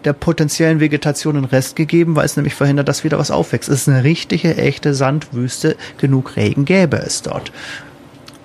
der 0.04 0.14
potenziellen 0.14 0.80
Vegetation 0.80 1.36
einen 1.36 1.46
Rest 1.46 1.76
gegeben, 1.76 2.16
weil 2.16 2.26
es 2.26 2.38
nämlich 2.38 2.56
verhindert, 2.56 2.88
dass 2.88 3.04
wieder 3.04 3.20
was 3.20 3.32
aufwächst. 3.32 3.70
Es 3.70 3.82
ist 3.82 3.90
eine 3.90 4.04
richtige, 4.04 4.56
echte 4.56 4.94
Sandwüste. 4.94 5.76
Genug 5.98 6.36
Regen 6.36 6.66
gäbe 6.66 6.98
es 6.98 7.22
dort. 7.22 7.52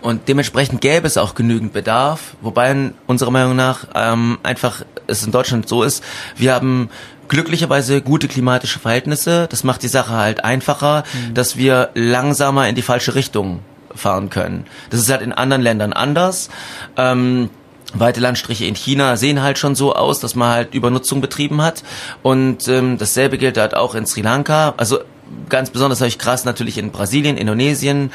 Und 0.03 0.27
dementsprechend 0.29 0.81
gäbe 0.81 1.06
es 1.06 1.17
auch 1.17 1.37
genügend 1.37 1.73
Bedarf, 1.73 2.35
wobei 2.41 2.91
unserer 3.06 3.31
Meinung 3.31 3.55
nach 3.55 3.87
ähm, 3.94 4.39
einfach 4.43 4.85
es 5.06 5.25
in 5.25 5.31
Deutschland 5.31 5.69
so 5.69 5.85
ist, 5.85 6.03
wir 6.37 6.53
haben 6.53 6.91
glücklicherweise 7.32 8.03
gute 8.03 8.29
klimatische 8.29 8.79
Verhältnisse. 8.79 9.46
Das 9.51 9.65
macht 9.65 9.82
die 9.82 9.89
Sache 9.89 10.12
halt 10.12 10.44
einfacher, 10.44 11.03
mhm. 11.15 11.32
dass 11.32 11.56
wir 11.56 11.89
langsamer 11.94 12.69
in 12.69 12.74
die 12.74 12.82
falsche 12.82 13.15
Richtung 13.15 13.60
fahren 13.94 14.29
können. 14.29 14.67
Das 14.91 15.01
ist 15.01 15.10
halt 15.10 15.22
in 15.22 15.32
anderen 15.32 15.62
Ländern 15.62 15.94
anders. 15.94 16.51
Ähm, 16.98 17.48
weite 17.94 18.20
Landstriche 18.20 18.67
in 18.67 18.74
China 18.74 19.17
sehen 19.17 19.41
halt 19.43 19.56
schon 19.56 19.74
so 19.74 19.94
aus, 19.94 20.20
dass 20.20 20.34
man 20.34 20.51
halt 20.51 20.74
Übernutzung 20.74 21.22
betrieben 21.22 21.62
hat. 21.62 21.82
Und 22.22 22.69
ähm, 22.69 22.98
dasselbe 22.98 23.39
gilt 23.39 23.56
halt 23.56 23.74
auch 23.74 23.94
in 23.94 24.05
Sri 24.05 24.20
Lanka. 24.20 24.74
Also 24.77 25.01
ganz 25.48 25.70
besonders 25.70 26.01
habe 26.01 26.08
ich 26.08 26.19
krass 26.19 26.44
natürlich 26.44 26.77
in 26.77 26.91
Brasilien, 26.91 27.39
Indonesien, 27.39 28.12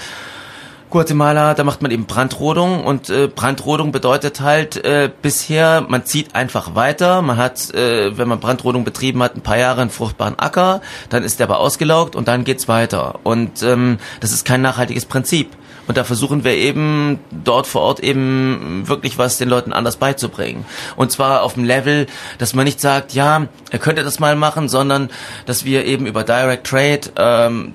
Guatemala, 0.89 1.53
da 1.53 1.63
macht 1.65 1.81
man 1.81 1.91
eben 1.91 2.05
Brandrodung 2.05 2.85
und 2.85 3.09
äh, 3.09 3.27
Brandrodung 3.27 3.91
bedeutet 3.91 4.39
halt 4.39 4.83
äh, 4.85 5.11
bisher, 5.21 5.85
man 5.87 6.05
zieht 6.05 6.33
einfach 6.33 6.75
weiter, 6.75 7.21
man 7.21 7.35
hat, 7.35 7.73
äh, 7.73 8.17
wenn 8.17 8.29
man 8.29 8.39
Brandrodung 8.39 8.85
betrieben 8.85 9.21
hat, 9.21 9.35
ein 9.35 9.41
paar 9.41 9.57
Jahre 9.57 9.81
einen 9.81 9.89
fruchtbaren 9.89 10.39
Acker, 10.39 10.81
dann 11.09 11.23
ist 11.23 11.39
der 11.39 11.47
aber 11.47 11.59
ausgelaugt 11.59 12.15
und 12.15 12.29
dann 12.29 12.45
geht's 12.45 12.69
weiter. 12.69 13.19
Und 13.23 13.63
ähm, 13.63 13.97
das 14.21 14.31
ist 14.31 14.45
kein 14.45 14.61
nachhaltiges 14.61 15.05
Prinzip. 15.05 15.49
Und 15.87 15.97
da 15.97 16.03
versuchen 16.03 16.43
wir 16.43 16.53
eben 16.53 17.19
dort 17.31 17.65
vor 17.65 17.81
Ort 17.81 17.99
eben 18.01 18.83
wirklich 18.87 19.17
was 19.17 19.37
den 19.37 19.49
Leuten 19.49 19.71
anders 19.73 19.95
beizubringen. 19.95 20.65
Und 20.97 21.11
zwar 21.11 21.43
auf 21.43 21.53
dem 21.53 21.63
Level, 21.63 22.07
dass 22.37 22.53
man 22.53 22.65
nicht 22.65 22.81
sagt, 22.81 23.13
ja, 23.13 23.47
er 23.71 23.79
könnte 23.79 24.03
das 24.03 24.19
mal 24.19 24.35
machen, 24.35 24.67
sondern 24.67 25.09
dass 25.45 25.63
wir 25.63 25.85
eben 25.85 26.05
über 26.05 26.23
Direct 26.23 26.67
Trade 26.67 27.01
ähm, 27.17 27.73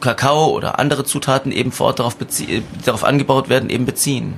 Kakao 0.00 0.46
oder 0.46 0.78
andere 0.78 1.04
Zutaten 1.04 1.52
eben 1.52 1.72
vor 1.72 1.88
Ort 1.88 1.98
darauf, 1.98 2.16
darauf 2.84 3.04
angebaut 3.04 3.48
werden, 3.48 3.70
eben 3.70 3.86
beziehen. 3.86 4.34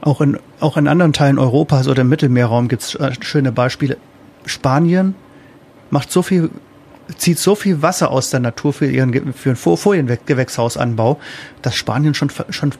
Auch 0.00 0.20
in, 0.20 0.38
auch 0.60 0.76
in 0.76 0.88
anderen 0.88 1.12
Teilen 1.12 1.38
Europas 1.38 1.88
oder 1.88 2.02
im 2.02 2.08
Mittelmeerraum 2.08 2.68
gibt 2.68 2.82
es 2.82 2.94
äh, 2.94 3.12
schöne 3.20 3.52
Beispiele. 3.52 3.96
Spanien 4.46 5.14
macht 5.90 6.10
so 6.10 6.22
viel, 6.22 6.50
zieht 7.16 7.38
so 7.38 7.54
viel 7.54 7.82
Wasser 7.82 8.10
aus 8.10 8.30
der 8.30 8.40
Natur 8.40 8.72
für 8.72 8.86
ihren 8.86 9.32
für 9.32 9.50
den 9.50 9.56
Foliengewächshausanbau, 9.56 11.18
dass 11.62 11.76
Spanien 11.76 12.14
schon, 12.14 12.30
schon 12.50 12.72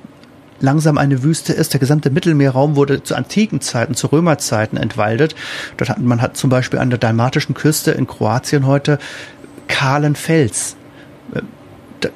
langsam 0.61 0.99
eine 0.99 1.23
Wüste 1.23 1.53
ist. 1.53 1.73
Der 1.73 1.81
gesamte 1.81 2.11
Mittelmeerraum 2.11 2.77
wurde 2.77 3.03
zu 3.03 3.15
antiken 3.15 3.61
Zeiten, 3.61 3.95
zu 3.95 4.09
Römerzeiten 4.09 4.77
entwaldet. 4.77 5.35
Dort 5.77 5.91
hat, 5.91 6.01
man 6.01 6.21
hat 6.21 6.37
zum 6.37 6.51
Beispiel 6.51 6.79
an 6.79 6.91
der 6.91 6.99
dalmatischen 6.99 7.55
Küste 7.55 7.93
in 7.93 8.07
Kroatien 8.07 8.67
heute 8.67 8.99
kahlen 9.69 10.17
Fels 10.17 10.77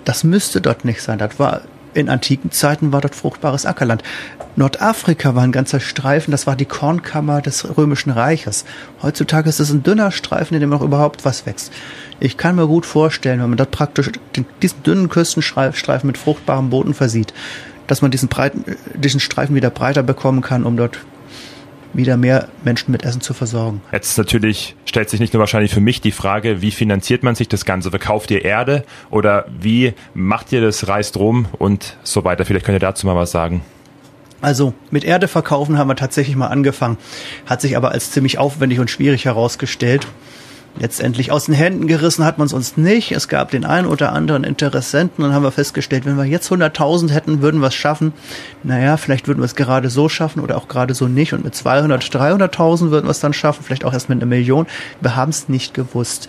das 0.05 0.25
müsste 0.25 0.61
dort 0.61 0.85
nicht 0.85 1.03
sein. 1.03 1.19
Das 1.19 1.39
war 1.39 1.63
in 1.95 2.09
antiken 2.09 2.51
Zeiten 2.51 2.93
war 2.93 3.01
dort 3.01 3.15
fruchtbares 3.15 3.67
Ackerland. 3.67 4.03
Nordafrika 4.57 5.35
war 5.35 5.43
ein 5.43 5.53
ganzer 5.53 5.81
Streifen, 5.81 6.31
das 6.31 6.47
war 6.47 6.57
die 6.57 6.65
Kornkammer 6.65 7.41
des 7.43 7.77
Römischen 7.77 8.11
Reiches. 8.11 8.65
Heutzutage 9.03 9.49
ist 9.49 9.61
es 9.61 9.71
ein 9.71 9.83
dünner 9.83 10.11
Streifen, 10.11 10.55
in 10.55 10.61
dem 10.61 10.71
noch 10.71 10.83
überhaupt 10.83 11.25
was 11.25 11.47
wächst. 11.47 11.73
Ich 12.21 12.37
kann 12.37 12.57
mir 12.57 12.67
gut 12.67 12.87
vorstellen, 12.87 13.41
wenn 13.41 13.51
man 13.51 13.57
dort 13.57 13.71
praktisch 13.71 14.11
diesen 14.63 14.83
dünnen 14.83 15.09
Küstenstreifen 15.09 16.07
mit 16.07 16.19
fruchtbarem 16.19 16.71
Boden 16.71 16.95
versieht, 16.95 17.33
dass 17.87 18.03
man 18.03 18.11
diesen, 18.11 18.29
breiten, 18.29 18.65
diesen 18.95 19.21
Streifen 19.21 19.55
wieder 19.55 19.71
breiter 19.71 20.03
bekommen 20.03 20.41
kann, 20.41 20.65
um 20.65 20.77
dort 20.77 20.99
wieder 21.93 22.17
mehr 22.17 22.49
Menschen 22.65 22.93
mit 22.93 23.05
Essen 23.05 23.21
zu 23.21 23.35
versorgen. 23.35 23.83
Jetzt 23.93 24.19
natürlich 24.19 24.77
stellt 24.85 25.11
sich 25.11 25.21
nicht 25.21 25.33
nur 25.33 25.41
wahrscheinlich 25.41 25.73
für 25.73 25.81
mich 25.81 26.01
die 26.01 26.13
Frage, 26.13 26.61
wie 26.63 26.71
finanziert 26.71 27.23
man 27.23 27.35
sich 27.35 27.49
das 27.49 27.65
Ganze? 27.65 27.91
Verkauft 27.91 28.31
ihr 28.31 28.45
Erde 28.45 28.85
oder 29.11 29.47
wie 29.61 29.95
macht 30.15 30.53
ihr 30.53 30.61
das, 30.61 30.89
reist 30.89 31.17
rum 31.17 31.47
und 31.59 31.97
so 32.03 32.25
weiter? 32.25 32.45
Vielleicht 32.45 32.67
könnt 32.67 32.77
ihr 32.77 32.81
dazu 32.81 33.07
mal 33.07 33.17
was 33.17 33.31
sagen. 33.31 33.63
Also 34.41 34.73
mit 34.91 35.05
Erde 35.05 35.27
verkaufen 35.27 35.79
haben 35.79 35.89
wir 35.89 35.97
tatsächlich 35.97 36.37
mal 36.37 36.47
angefangen, 36.47 36.97
hat 37.47 37.61
sich 37.61 37.77
aber 37.77 37.91
als 37.91 38.13
ziemlich 38.13 38.39
aufwendig 38.39 38.79
und 38.79 38.89
schwierig 38.89 39.25
herausgestellt 39.25 40.07
letztendlich 40.79 41.33
aus 41.33 41.47
den 41.47 41.55
Händen 41.55 41.87
gerissen 41.87 42.25
hat 42.25 42.39
man 42.39 42.47
es 42.47 42.53
uns 42.53 42.77
nicht. 42.77 43.13
Es 43.13 43.29
gab 43.29 43.51
den 43.51 43.65
einen 43.65 43.87
oder 43.87 44.13
anderen 44.13 44.45
Interessenten 44.45 45.25
und 45.25 45.33
haben 45.33 45.43
wir 45.43 45.51
festgestellt, 45.51 46.07
wenn 46.07 46.17
wir 46.17 46.25
jetzt 46.25 46.51
100.000 46.51 47.11
hätten, 47.11 47.43
würden 47.43 47.61
wir 47.61 47.69
es 47.69 47.75
schaffen. 47.75 48.13
Naja, 48.63 48.97
vielleicht 48.97 49.29
würden 49.29 49.41
wir 49.41 49.45
es 49.45 49.55
gerade 49.55 49.91
so 49.91 50.09
schaffen 50.09 50.41
oder 50.41 50.57
auch 50.57 50.69
gerade 50.69 50.95
so 50.95 51.09
nicht. 51.09 51.33
Und 51.33 51.45
mit 51.45 51.55
200, 51.55 52.03
300.000 52.05 52.91
würden 52.91 53.07
wir 53.07 53.11
es 53.11 53.21
dann 53.21 53.33
schaffen, 53.33 53.65
vielleicht 53.65 53.85
auch 53.85 53.93
erst 53.93 54.09
mit 54.09 54.19
einer 54.19 54.27
Million. 54.27 54.67
Wir 55.01 55.17
haben 55.17 55.31
es 55.31 55.49
nicht 55.49 55.75
gewusst. 55.75 56.29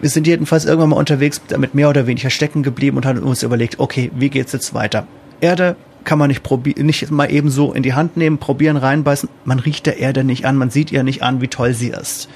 Wir 0.00 0.10
sind 0.10 0.26
jedenfalls 0.26 0.64
irgendwann 0.64 0.90
mal 0.90 0.96
unterwegs, 0.96 1.42
damit 1.48 1.74
mehr 1.74 1.90
oder 1.90 2.06
weniger 2.06 2.30
stecken 2.30 2.62
geblieben 2.62 2.96
und 2.96 3.06
haben 3.06 3.18
uns 3.18 3.42
überlegt, 3.42 3.78
okay, 3.78 4.10
wie 4.14 4.30
geht's 4.30 4.52
jetzt 4.52 4.72
weiter? 4.72 5.06
Erde 5.40 5.76
kann 6.04 6.18
man 6.18 6.28
nicht 6.28 6.42
probieren, 6.42 6.86
nicht 6.86 7.10
mal 7.10 7.30
eben 7.30 7.50
so 7.50 7.74
in 7.74 7.82
die 7.82 7.92
Hand 7.92 8.16
nehmen, 8.16 8.38
probieren, 8.38 8.78
reinbeißen. 8.78 9.28
Man 9.44 9.58
riecht 9.58 9.84
der 9.84 9.98
Erde 9.98 10.24
nicht 10.24 10.46
an, 10.46 10.56
man 10.56 10.70
sieht 10.70 10.90
ihr 10.90 11.02
nicht 11.02 11.22
an, 11.22 11.42
wie 11.42 11.48
toll 11.48 11.74
sie 11.74 11.88
ist 11.88 12.28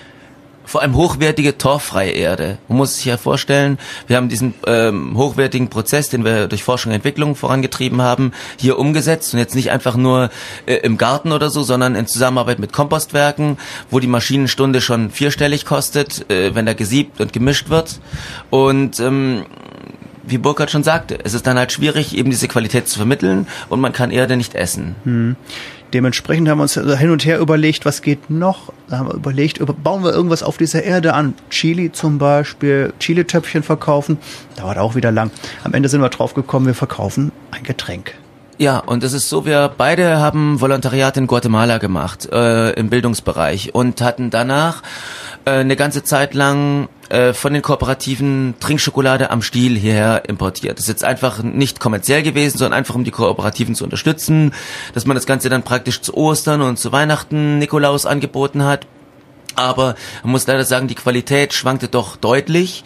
vor 0.65 0.83
allem 0.83 0.95
hochwertige 0.97 1.59
torffreie 1.59 2.11
Erde. 2.11 2.59
Man 2.69 2.79
muss 2.79 2.97
sich 2.97 3.05
ja 3.05 3.17
vorstellen, 3.17 3.79
wir 4.07 4.17
haben 4.17 4.29
diesen 4.29 4.55
ähm, 4.67 5.17
hochwertigen 5.17 5.69
Prozess, 5.69 6.09
den 6.09 6.25
wir 6.25 6.49
durch 6.49 6.65
Forschung 6.65 6.91
und 6.91 6.97
Entwicklung 6.97 7.37
vorangetrieben 7.37 8.03
haben, 8.03 8.33
hier 8.59 8.79
umgesetzt 8.79 9.35
und 9.35 9.41
jetzt 9.41 9.55
nicht 9.55 9.71
einfach 9.71 9.97
nur 9.97 10.31
äh, 10.67 10.77
im 10.77 10.99
Garten 10.99 11.33
oder 11.33 11.51
so, 11.51 11.63
sondern 11.63 11.95
in 11.95 12.07
Zusammenarbeit 12.07 12.59
mit 12.59 12.73
Kompostwerken, 12.73 13.59
wo 13.91 14.01
die 14.01 14.07
Maschinenstunde 14.07 14.81
schon 14.81 15.11
vierstellig 15.11 15.65
kostet, 15.65 16.31
äh, 16.31 16.55
wenn 16.55 16.67
da 16.67 16.75
gesiebt 16.75 17.21
und 17.21 17.33
gemischt 17.33 17.69
wird. 17.69 18.01
Und 18.51 19.01
ähm, 19.01 19.45
wie 20.27 20.39
Burkhardt 20.39 20.71
schon 20.71 20.85
sagte, 20.85 21.19
es 21.23 21.35
ist 21.35 21.47
dann 21.47 21.59
halt 21.59 21.73
schwierig, 21.73 22.17
eben 22.17 22.31
diese 22.31 22.49
Qualität 22.49 22.89
zu 22.89 22.97
vermitteln 22.97 23.47
und 23.69 23.81
man 23.81 23.93
kann 23.93 24.11
Erde 24.11 24.37
nicht 24.37 24.55
essen. 24.55 24.97
Hm. 25.05 25.37
Dementsprechend 25.95 26.49
haben 26.49 26.59
wir 26.59 26.63
uns 26.63 26.75
hin 26.75 27.11
und 27.11 27.25
her 27.25 27.39
überlegt, 27.39 27.87
was 27.87 28.03
geht 28.03 28.29
noch. 28.29 28.73
Da 28.89 28.99
haben 28.99 29.09
wir 29.09 29.15
überlegt, 29.15 29.61
bauen 29.85 30.03
wir 30.03 30.13
irgendwas 30.13 30.43
auf 30.43 30.57
dieser 30.57 30.83
Erde 30.83 31.15
an. 31.15 31.35
Chili 31.51 31.93
zum 31.93 32.19
Beispiel, 32.19 32.93
Chili-Töpfchen 32.99 33.63
verkaufen. 33.63 34.19
Dauert 34.57 34.77
auch 34.79 34.97
wieder 34.97 35.13
lang. 35.13 35.31
Am 35.63 35.73
Ende 35.73 35.89
sind 35.89 36.03
wir 36.03 36.09
drauf 36.09 36.35
gekommen, 36.35 36.67
wir 36.67 36.75
verkaufen 36.75 37.31
ein 37.53 37.63
Getränk. 37.63 38.15
Ja, 38.59 38.79
und 38.79 39.05
es 39.05 39.13
ist 39.13 39.29
so, 39.29 39.47
wir 39.47 39.73
beide 39.77 40.19
haben 40.19 40.61
Volontariat 40.61 41.17
in 41.17 41.29
Guatemala 41.29 41.79
gemacht, 41.79 42.29
äh, 42.33 42.71
im 42.73 42.91
Bildungsbereich 42.91 43.75
und 43.75 44.01
hatten 44.01 44.31
danach 44.31 44.83
äh, 45.45 45.51
eine 45.51 45.77
ganze 45.77 46.03
Zeit 46.03 46.35
lang 46.35 46.89
von 47.33 47.53
den 47.53 47.63
Kooperativen 47.63 48.55
Trinkschokolade 48.61 49.31
am 49.31 49.43
Stiel 49.43 49.77
hierher 49.77 50.29
importiert. 50.29 50.79
Das 50.79 50.85
ist 50.85 50.89
jetzt 50.89 51.05
einfach 51.05 51.43
nicht 51.43 51.79
kommerziell 51.79 52.23
gewesen, 52.23 52.59
sondern 52.59 52.79
einfach 52.79 52.95
um 52.95 53.05
die 53.05 53.11
Kooperativen 53.11 53.75
zu 53.75 53.85
unterstützen, 53.85 54.53
dass 54.95 55.07
man 55.07 55.15
das 55.15 55.27
Ganze 55.27 55.49
dann 55.49 55.63
praktisch 55.63 56.01
zu 56.01 56.17
Ostern 56.17 56.63
und 56.63 56.79
zu 56.79 56.93
Weihnachten 56.93 57.59
Nikolaus 57.59 58.07
angeboten 58.07 58.65
hat. 58.65 58.87
Aber 59.57 59.95
man 60.23 60.33
muss 60.33 60.47
leider 60.47 60.65
sagen, 60.65 60.89
die 60.89 60.95
Qualität 60.95 61.53
schwankte 61.53 61.89
doch 61.89 62.17
deutlich. 62.17 62.85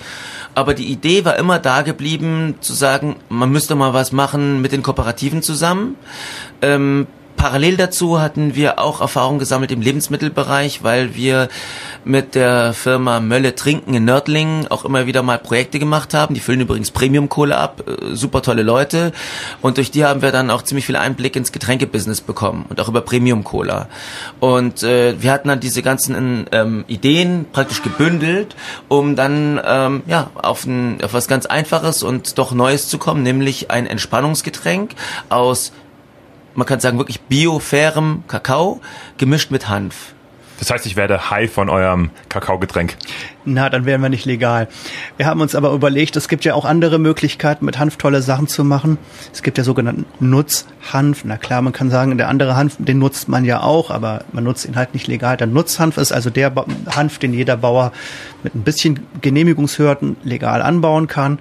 Aber 0.55 0.75
die 0.75 0.91
Idee 0.91 1.25
war 1.25 1.37
immer 1.37 1.59
da 1.59 1.83
geblieben, 1.83 2.57
zu 2.61 2.75
sagen, 2.75 3.17
man 3.29 3.51
müsste 3.51 3.75
mal 3.75 3.95
was 3.95 4.13
machen 4.13 4.61
mit 4.61 4.73
den 4.73 4.83
Kooperativen 4.83 5.43
zusammen. 5.43 5.97
Ähm, 6.63 7.07
Parallel 7.39 7.77
dazu 7.77 8.21
hatten 8.21 8.57
wir 8.57 8.81
auch 8.81 9.01
Erfahrung 9.01 9.39
gesammelt 9.39 9.71
im 9.71 9.81
Lebensmittelbereich, 9.81 10.83
weil 10.83 11.15
wir 11.15 11.49
mit 12.05 12.35
der 12.35 12.73
Firma 12.75 13.21
Mölle 13.21 13.55
Trinken 13.55 13.95
in 13.95 14.05
Nördlingen 14.05 14.67
auch 14.67 14.85
immer 14.85 15.07
wieder 15.07 15.23
mal 15.23 15.39
Projekte 15.39 15.79
gemacht 15.79 16.15
haben. 16.15 16.35
Die 16.35 16.41
füllen 16.41 16.61
übrigens 16.61 16.91
Premium-Kohle 16.91 17.57
ab, 17.57 17.85
äh, 17.87 18.17
super 18.17 18.43
tolle 18.43 18.65
Leute. 18.65 19.13
Und 19.63 19.77
durch 19.77 19.93
die 19.93 20.05
haben 20.05 20.21
wir 20.21 20.33
dann 20.33 20.51
auch 20.51 20.63
ziemlich 20.63 20.85
viel 20.85 20.97
Einblick 20.97 21.37
ins 21.37 21.53
Getränkebusiness 21.53 22.23
bekommen 22.23 22.67
und 22.69 22.81
auch 22.81 22.89
über 22.89 23.03
Premium-Cola. 23.03 23.87
Und 24.41 24.83
äh, 24.83 25.15
wir 25.23 25.31
hatten 25.31 25.47
dann 25.47 25.61
diese 25.61 25.83
ganzen 25.83 26.47
ähm, 26.51 26.85
Ideen 26.89 27.47
praktisch 27.53 27.83
gebündelt, 27.83 28.57
um 28.89 29.15
dann 29.15 29.61
ähm, 29.65 30.03
ja 30.09 30.31
auf, 30.35 30.67
ein, 30.67 30.99
auf 31.05 31.15
was 31.15 31.29
ganz 31.29 31.47
Einfaches 31.47 32.03
und 32.03 32.37
doch 32.37 32.51
Neues 32.51 32.89
zu 32.89 32.99
kommen, 32.99 33.23
nämlich 33.23 33.71
ein 33.71 33.87
Entspannungsgetränk 33.87 34.97
aus 35.29 35.71
man 36.59 36.67
kann 36.67 36.81
sagen, 36.81 36.99
wirklich 36.99 37.21
biofairem 37.21 38.25
Kakao 38.27 38.81
gemischt 39.17 39.53
mit 39.53 39.69
Hanf. 39.69 40.15
Das 40.59 40.73
heißt, 40.73 40.87
ich 40.87 40.97
werde 40.97 41.31
high 41.31 41.49
von 41.49 41.71
eurem 41.71 42.11
Kakaogetränk. 42.29 42.97
Na, 43.45 43.71
dann 43.71 43.85
wären 43.85 44.01
wir 44.01 44.09
nicht 44.09 44.25
legal. 44.25 44.67
Wir 45.17 45.27
haben 45.27 45.41
uns 45.41 45.55
aber 45.55 45.71
überlegt, 45.71 46.17
es 46.17 46.27
gibt 46.27 46.45
ja 46.45 46.55
auch 46.55 46.65
andere 46.65 46.99
Möglichkeiten, 46.99 47.65
mit 47.65 47.79
Hanf 47.79 47.97
tolle 47.97 48.23
Sachen 48.23 48.49
zu 48.49 48.65
machen. 48.65 48.99
Es 49.33 49.45
gibt 49.45 49.57
ja 49.57 49.63
sogenannten 49.63 50.05
Nutzhanf. 50.19 51.23
Na 51.25 51.37
klar, 51.37 51.63
man 51.63 51.73
kann 51.73 51.91
sagen, 51.91 52.19
der 52.19 52.27
andere 52.27 52.57
Hanf, 52.57 52.75
den 52.81 52.99
nutzt 52.99 53.29
man 53.29 53.45
ja 53.45 53.63
auch, 53.63 53.93
aber 53.93 54.25
man 54.33 54.43
nutzt 54.43 54.67
ihn 54.67 54.75
halt 54.75 54.95
nicht 54.95 55.07
legal. 55.07 55.37
Der 55.37 55.47
Nutzhanf 55.47 55.97
ist 55.97 56.11
also 56.11 56.29
der 56.29 56.53
Hanf, 56.91 57.21
den 57.21 57.35
jeder 57.35 57.57
Bauer 57.57 57.93
mit 58.43 58.57
ein 58.57 58.63
bisschen 58.63 59.07
Genehmigungshürden 59.21 60.17
legal 60.25 60.61
anbauen 60.61 61.07
kann, 61.07 61.39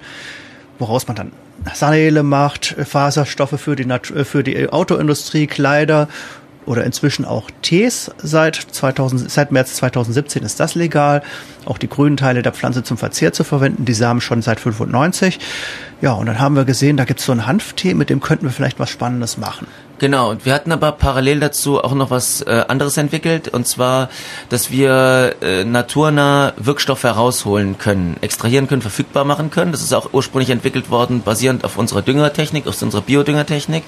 woraus 0.78 1.08
man 1.08 1.16
dann 1.16 1.32
Seile 1.74 2.22
macht, 2.22 2.76
Faserstoffe 2.84 3.60
für 3.60 3.76
die, 3.76 3.86
Natur, 3.86 4.24
für 4.24 4.42
die 4.42 4.68
Autoindustrie, 4.68 5.46
Kleider 5.46 6.08
oder 6.66 6.84
inzwischen 6.84 7.24
auch 7.24 7.50
Tees. 7.62 8.10
Seit, 8.18 8.56
2000, 8.56 9.30
seit 9.30 9.52
März 9.52 9.74
2017 9.76 10.42
ist 10.42 10.60
das 10.60 10.74
legal. 10.74 11.22
Auch 11.64 11.78
die 11.78 11.88
grünen 11.88 12.16
Teile 12.16 12.42
der 12.42 12.52
Pflanze 12.52 12.82
zum 12.82 12.98
Verzehr 12.98 13.32
zu 13.32 13.42
verwenden. 13.42 13.86
Die 13.86 13.94
Samen 13.94 14.20
schon 14.20 14.42
seit 14.42 14.60
95. 14.60 15.38
Ja, 16.02 16.12
und 16.12 16.26
dann 16.26 16.38
haben 16.38 16.56
wir 16.56 16.64
gesehen, 16.64 16.96
da 16.96 17.04
gibt 17.04 17.20
es 17.20 17.26
so 17.26 17.32
einen 17.32 17.46
Hanftee, 17.46 17.94
mit 17.94 18.10
dem 18.10 18.20
könnten 18.20 18.44
wir 18.44 18.52
vielleicht 18.52 18.78
was 18.78 18.90
Spannendes 18.90 19.38
machen. 19.38 19.66
Genau, 19.98 20.30
und 20.30 20.44
wir 20.44 20.54
hatten 20.54 20.70
aber 20.70 20.92
parallel 20.92 21.40
dazu 21.40 21.82
auch 21.82 21.94
noch 21.94 22.10
was 22.10 22.40
äh, 22.42 22.64
anderes 22.68 22.96
entwickelt, 22.96 23.48
und 23.48 23.66
zwar, 23.66 24.08
dass 24.48 24.70
wir 24.70 25.34
äh, 25.40 25.64
naturnah 25.64 26.52
Wirkstoffe 26.56 27.02
herausholen 27.02 27.78
können, 27.78 28.16
extrahieren 28.20 28.68
können, 28.68 28.82
verfügbar 28.82 29.24
machen 29.24 29.50
können. 29.50 29.72
Das 29.72 29.82
ist 29.82 29.92
auch 29.92 30.10
ursprünglich 30.12 30.50
entwickelt 30.50 30.90
worden, 30.90 31.22
basierend 31.22 31.64
auf 31.64 31.76
unserer 31.76 32.02
Düngertechnik, 32.02 32.66
auf 32.66 32.80
unserer 32.80 33.02
Biodüngertechnik. 33.02 33.82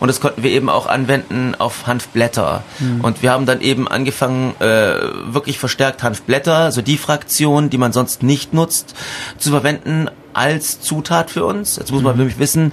Und 0.00 0.08
das 0.08 0.20
konnten 0.20 0.42
wir 0.42 0.50
eben 0.50 0.68
auch 0.68 0.86
anwenden 0.86 1.54
auf 1.58 1.86
Hanfblätter. 1.86 2.62
Mhm. 2.78 3.00
Und 3.00 3.22
wir 3.22 3.32
haben 3.32 3.46
dann 3.46 3.60
eben 3.60 3.88
angefangen, 3.88 4.54
äh, 4.60 4.96
wirklich 5.26 5.58
verstärkt 5.58 6.02
Hanfblätter, 6.02 6.56
also 6.56 6.82
die 6.82 6.98
Fraktion, 6.98 7.70
die 7.70 7.78
man 7.78 7.92
sonst 7.92 8.22
nicht 8.22 8.52
nutzt, 8.52 8.94
zu 9.38 9.50
verwenden 9.50 10.10
als 10.34 10.80
Zutat 10.80 11.30
für 11.30 11.44
uns. 11.44 11.76
Jetzt 11.76 11.92
muss 11.92 12.02
man 12.02 12.12
mhm. 12.12 12.18
nämlich 12.18 12.38
wissen, 12.38 12.72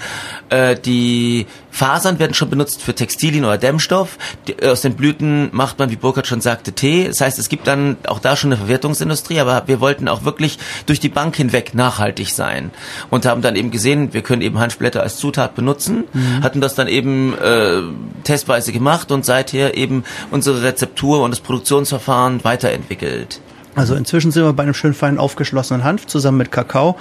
äh, 0.50 0.76
die 0.76 1.46
Fasern 1.72 2.20
werden 2.20 2.34
schon 2.34 2.50
benutzt 2.50 2.82
für 2.82 2.94
Textilien 2.94 3.46
oder 3.46 3.58
Dämmstoff. 3.58 4.18
Die, 4.48 4.54
äh, 4.54 4.70
aus 4.70 4.82
den 4.82 4.96
Blüten 4.96 5.50
macht 5.52 5.80
man, 5.80 5.90
wie 5.90 5.96
Burkhard 5.96 6.28
schon 6.28 6.42
sagte, 6.42 6.74
Tee. 6.74 7.08
Das 7.08 7.22
heißt, 7.22 7.40
es 7.40 7.50
gibt 7.50 7.68
dann 7.68 7.98
auch 8.08 8.20
da 8.20 8.36
schon 8.36 8.50
eine 8.50 8.58
Verwertungsindustrie, 8.58 9.40
aber 9.40 9.64
wir 9.68 9.80
wollten 9.80 10.08
auch 10.08 10.24
wirklich 10.24 10.60
durch 10.86 11.00
die 11.00 11.10
Bank 11.10 11.36
hinweg 11.36 11.74
nachhaltig 11.74 12.30
sein 12.30 12.72
und 13.10 13.26
haben 13.26 13.42
dann 13.42 13.56
eben 13.56 13.72
gesehen, 13.72 14.14
wir 14.14 14.22
können 14.22 14.42
eben 14.42 14.60
Hanfblätter 14.60 15.02
als 15.02 15.18
Zutat 15.18 15.56
benutzen, 15.56 16.06
mhm. 16.12 16.44
hatten 16.44 16.62
das 16.62 16.76
dann 16.76 16.88
eben 16.88 17.38
äh, 17.38 17.82
testweise 18.24 18.72
gemacht 18.72 19.12
und 19.12 19.26
seither 19.26 19.78
eben 19.78 20.04
unsere 20.32 20.64
Rezeptur 20.64 21.24
und 21.24 21.32
das 21.32 21.40
Produktionsverfahren 21.40 22.44
weiterentwickelt. 22.44 23.40
Also 23.76 23.96
inzwischen 23.96 24.32
sind 24.32 24.44
wir 24.44 24.54
bei 24.54 24.64
einem 24.64 24.74
schön 24.74 24.94
feinen 24.94 25.18
aufgeschlossenen 25.18 25.84
Hanf 25.84 26.06
zusammen 26.08 26.38
mit 26.40 26.52
Kakao. 26.52 26.98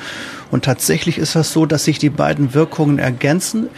Und 0.50 0.64
tatsächlich 0.64 1.18
ist 1.18 1.34
das 1.34 1.52
so, 1.52 1.66
dass 1.66 1.84
sich 1.84 1.98
die 1.98 2.10
beiden 2.10 2.54
Wirkungen 2.54 2.98
ergänzen. 2.98 3.68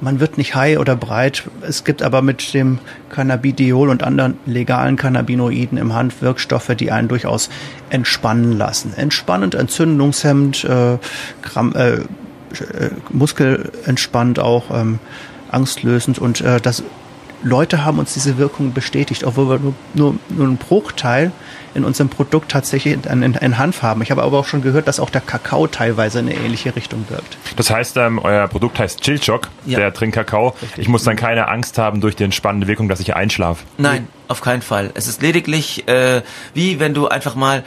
Man 0.00 0.20
wird 0.20 0.36
nicht 0.36 0.54
high 0.54 0.78
oder 0.78 0.96
breit. 0.96 1.44
Es 1.62 1.84
gibt 1.84 2.02
aber 2.02 2.20
mit 2.20 2.52
dem 2.52 2.78
Cannabidiol 3.08 3.88
und 3.88 4.02
anderen 4.02 4.36
legalen 4.44 4.96
Cannabinoiden 4.96 5.78
im 5.78 5.94
Hanf 5.94 6.20
Wirkstoffe, 6.20 6.74
die 6.78 6.90
einen 6.90 7.08
durchaus 7.08 7.48
entspannen 7.88 8.52
lassen. 8.52 8.92
Entspannend, 8.94 9.54
entzündungshemmend, 9.54 10.64
äh, 10.64 10.98
Gramm, 11.42 11.74
äh, 11.74 11.92
äh, 11.94 12.00
muskelentspannt 13.10 14.38
auch, 14.38 14.64
ähm, 14.70 14.98
angstlösend 15.50 16.18
und 16.18 16.40
äh, 16.40 16.60
das 16.60 16.82
Leute 17.44 17.84
haben 17.84 17.98
uns 17.98 18.14
diese 18.14 18.38
Wirkung 18.38 18.72
bestätigt, 18.72 19.22
obwohl 19.24 19.48
wir 19.50 19.58
nur, 19.58 19.74
nur, 19.94 20.14
nur 20.30 20.46
einen 20.46 20.56
Bruchteil 20.56 21.30
in 21.74 21.84
unserem 21.84 22.08
Produkt 22.08 22.50
tatsächlich 22.50 22.94
in, 23.06 23.22
in, 23.22 23.34
in 23.34 23.58
Hanf 23.58 23.82
haben. 23.82 24.00
Ich 24.02 24.10
habe 24.10 24.22
aber 24.22 24.38
auch 24.38 24.46
schon 24.46 24.62
gehört, 24.62 24.88
dass 24.88 24.98
auch 24.98 25.10
der 25.10 25.20
Kakao 25.20 25.66
teilweise 25.66 26.20
in 26.20 26.28
eine 26.28 26.36
ähnliche 26.38 26.74
Richtung 26.74 27.04
wirkt. 27.08 27.36
Das 27.56 27.68
heißt, 27.70 27.96
ähm, 27.98 28.18
euer 28.18 28.48
Produkt 28.48 28.78
heißt 28.78 29.00
Chillchock, 29.02 29.48
Ja. 29.66 29.78
der 29.78 29.92
Trinkkakao. 29.92 30.54
Ich 30.76 30.88
muss 30.88 31.04
dann 31.04 31.16
keine 31.16 31.48
Angst 31.48 31.76
haben 31.78 32.00
durch 32.00 32.16
die 32.16 32.24
entspannende 32.24 32.66
Wirkung, 32.66 32.88
dass 32.88 33.00
ich 33.00 33.14
einschlafe. 33.14 33.64
Nein, 33.76 34.08
auf 34.28 34.40
keinen 34.40 34.62
Fall. 34.62 34.90
Es 34.94 35.06
ist 35.06 35.20
lediglich 35.22 35.86
äh, 35.86 36.22
wie 36.54 36.80
wenn 36.80 36.94
du 36.94 37.08
einfach 37.08 37.34
mal 37.34 37.62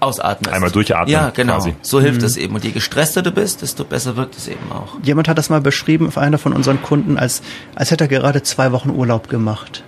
ausatmest. 0.00 0.52
Einmal 0.54 0.70
durchatmen, 0.70 1.08
Ja, 1.08 1.30
genau. 1.30 1.54
quasi. 1.54 1.74
So 1.82 2.00
hilft 2.00 2.22
es 2.22 2.36
eben. 2.36 2.54
Und 2.54 2.64
je 2.64 2.70
gestresster 2.70 3.22
du 3.22 3.30
bist, 3.30 3.62
desto 3.62 3.84
besser 3.84 4.16
wirkt 4.16 4.36
es 4.36 4.48
eben 4.48 4.70
auch. 4.72 4.96
Jemand 5.02 5.28
hat 5.28 5.38
das 5.38 5.50
mal 5.50 5.60
beschrieben 5.60 6.06
auf 6.08 6.18
einer 6.18 6.38
von 6.38 6.52
unseren 6.52 6.82
Kunden, 6.82 7.16
als, 7.18 7.42
als 7.74 7.90
hätte 7.90 8.04
er 8.04 8.08
gerade 8.08 8.42
zwei 8.42 8.72
Wochen 8.72 8.90
Urlaub 8.90 9.28
gemacht. 9.28 9.84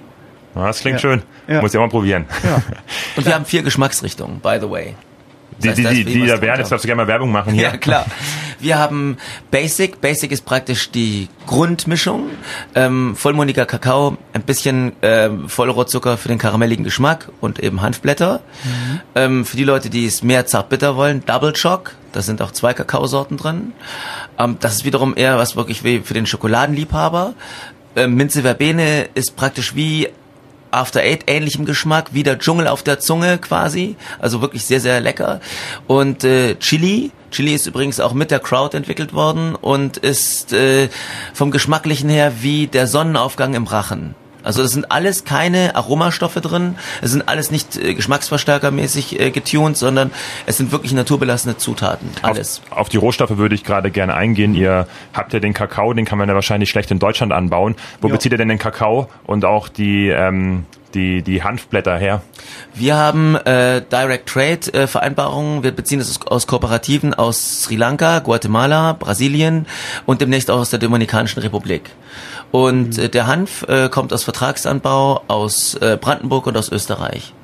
Ja, 0.54 0.66
das 0.66 0.80
klingt 0.80 0.96
Ja. 0.96 1.00
schön. 1.00 1.22
Ja. 1.48 1.60
Muss 1.62 1.72
ich 1.72 1.78
auch 1.78 1.84
mal 1.84 1.88
probieren. 1.90 2.26
Ja. 2.44 2.62
Und 3.16 3.24
wir 3.26 3.34
haben 3.34 3.44
vier 3.46 3.62
Geschmacksrichtungen, 3.62 4.40
by 4.40 4.58
the 4.60 4.68
way. 4.70 4.94
Die, 5.62 5.74
die, 5.74 6.04
die, 6.04 6.04
die 6.04 6.26
da 6.26 6.40
wären, 6.40 6.58
jetzt 6.58 6.70
darfst 6.72 6.84
du 6.84 6.86
gerne 6.86 7.02
mal 7.02 7.08
Werbung 7.08 7.32
machen 7.32 7.54
hier. 7.54 7.64
Ja, 7.64 7.76
klar. 7.76 8.06
Wir 8.60 8.78
haben 8.78 9.16
Basic. 9.50 10.00
Basic 10.00 10.30
ist 10.30 10.44
praktisch 10.44 10.90
die 10.90 11.28
Grundmischung. 11.46 12.30
Ähm, 12.74 13.16
vollmundiger 13.16 13.66
Kakao, 13.66 14.16
ein 14.32 14.42
bisschen 14.42 14.92
ähm, 15.02 15.48
Vollrohrzucker 15.48 16.16
für 16.16 16.28
den 16.28 16.38
karamelligen 16.38 16.84
Geschmack 16.84 17.28
und 17.40 17.58
eben 17.58 17.82
Hanfblätter. 17.82 18.40
Ähm, 19.14 19.44
für 19.44 19.56
die 19.56 19.64
Leute, 19.64 19.90
die 19.90 20.06
es 20.06 20.22
mehr 20.22 20.46
zartbitter 20.46 20.96
wollen, 20.96 21.24
Double 21.26 21.56
Shock. 21.56 21.94
Da 22.12 22.22
sind 22.22 22.40
auch 22.42 22.52
zwei 22.52 22.72
Kakaosorten 22.72 23.36
drin. 23.36 23.72
Ähm, 24.38 24.58
das 24.60 24.74
ist 24.74 24.84
wiederum 24.84 25.14
eher 25.16 25.38
was 25.38 25.56
wirklich 25.56 25.82
für 25.82 26.14
den 26.14 26.26
Schokoladenliebhaber. 26.26 27.34
Ähm, 27.96 28.14
Minze 28.14 28.42
Verbene 28.42 29.08
ist 29.14 29.36
praktisch 29.36 29.74
wie 29.74 30.08
After 30.72 31.00
Eight 31.00 31.24
ähnlichem 31.26 31.64
Geschmack, 31.64 32.10
wie 32.12 32.22
der 32.22 32.38
Dschungel 32.38 32.66
auf 32.66 32.82
der 32.82 32.98
Zunge 32.98 33.38
quasi, 33.38 33.96
also 34.18 34.40
wirklich 34.40 34.64
sehr, 34.64 34.80
sehr 34.80 35.00
lecker. 35.00 35.40
Und 35.86 36.24
äh, 36.24 36.56
Chili, 36.56 37.12
Chili 37.30 37.54
ist 37.54 37.66
übrigens 37.66 38.00
auch 38.00 38.12
mit 38.12 38.30
der 38.30 38.40
Crowd 38.40 38.76
entwickelt 38.76 39.12
worden 39.12 39.54
und 39.54 39.96
ist 39.98 40.52
äh, 40.52 40.88
vom 41.34 41.50
Geschmacklichen 41.50 42.10
her 42.10 42.32
wie 42.40 42.66
der 42.66 42.86
Sonnenaufgang 42.86 43.54
im 43.54 43.64
Rachen. 43.64 44.14
Also 44.42 44.62
es 44.62 44.72
sind 44.72 44.90
alles 44.90 45.24
keine 45.24 45.74
Aromastoffe 45.76 46.40
drin, 46.40 46.76
es 47.00 47.12
sind 47.12 47.28
alles 47.28 47.50
nicht 47.50 47.76
äh, 47.76 47.94
geschmacksverstärkermäßig 47.94 49.20
äh, 49.20 49.30
getuned, 49.30 49.76
sondern 49.76 50.10
es 50.46 50.56
sind 50.56 50.72
wirklich 50.72 50.92
naturbelassene 50.92 51.56
Zutaten, 51.56 52.10
alles. 52.22 52.60
Auf, 52.70 52.78
auf 52.78 52.88
die 52.88 52.96
Rohstoffe 52.96 53.36
würde 53.36 53.54
ich 53.54 53.64
gerade 53.64 53.90
gerne 53.90 54.14
eingehen. 54.14 54.54
Ihr 54.54 54.86
habt 55.14 55.32
ja 55.32 55.40
den 55.40 55.54
Kakao, 55.54 55.92
den 55.94 56.04
kann 56.04 56.18
man 56.18 56.28
ja 56.28 56.34
wahrscheinlich 56.34 56.70
schlecht 56.70 56.90
in 56.90 56.98
Deutschland 56.98 57.32
anbauen. 57.32 57.76
Wo 58.00 58.08
Ja. 58.08 58.14
bezieht 58.14 58.32
ihr 58.32 58.38
denn 58.38 58.48
den 58.48 58.58
Kakao 58.58 59.08
und 59.24 59.44
auch 59.44 59.68
die, 59.68 60.08
ähm, 60.08 60.66
die, 60.94 61.22
die 61.22 61.42
Hanfblätter 61.42 61.96
her? 61.96 62.22
Wir 62.74 62.96
haben 62.96 63.36
äh, 63.36 63.80
Direct 63.90 64.28
Trade 64.28 64.72
äh, 64.74 64.86
Vereinbarungen. 64.86 65.62
Wir 65.62 65.72
beziehen 65.72 66.00
es 66.00 66.10
aus, 66.10 66.26
aus 66.26 66.46
Kooperativen 66.46 67.14
aus 67.14 67.62
Sri 67.62 67.76
Lanka, 67.76 68.18
Guatemala, 68.18 68.92
Brasilien 68.94 69.66
und 70.06 70.20
demnächst 70.20 70.50
auch 70.50 70.58
aus 70.58 70.70
der 70.70 70.78
Dominikanischen 70.78 71.40
Republik. 71.40 71.90
Und 72.52 72.98
äh, 72.98 73.08
der 73.08 73.26
Hanf 73.26 73.64
äh, 73.68 73.88
kommt 73.88 74.12
aus 74.12 74.22
Vertragsanbau 74.22 75.22
aus 75.26 75.74
äh, 75.74 75.98
Brandenburg 76.00 76.46
und 76.46 76.56
aus 76.56 76.70
Österreich. 76.70 77.34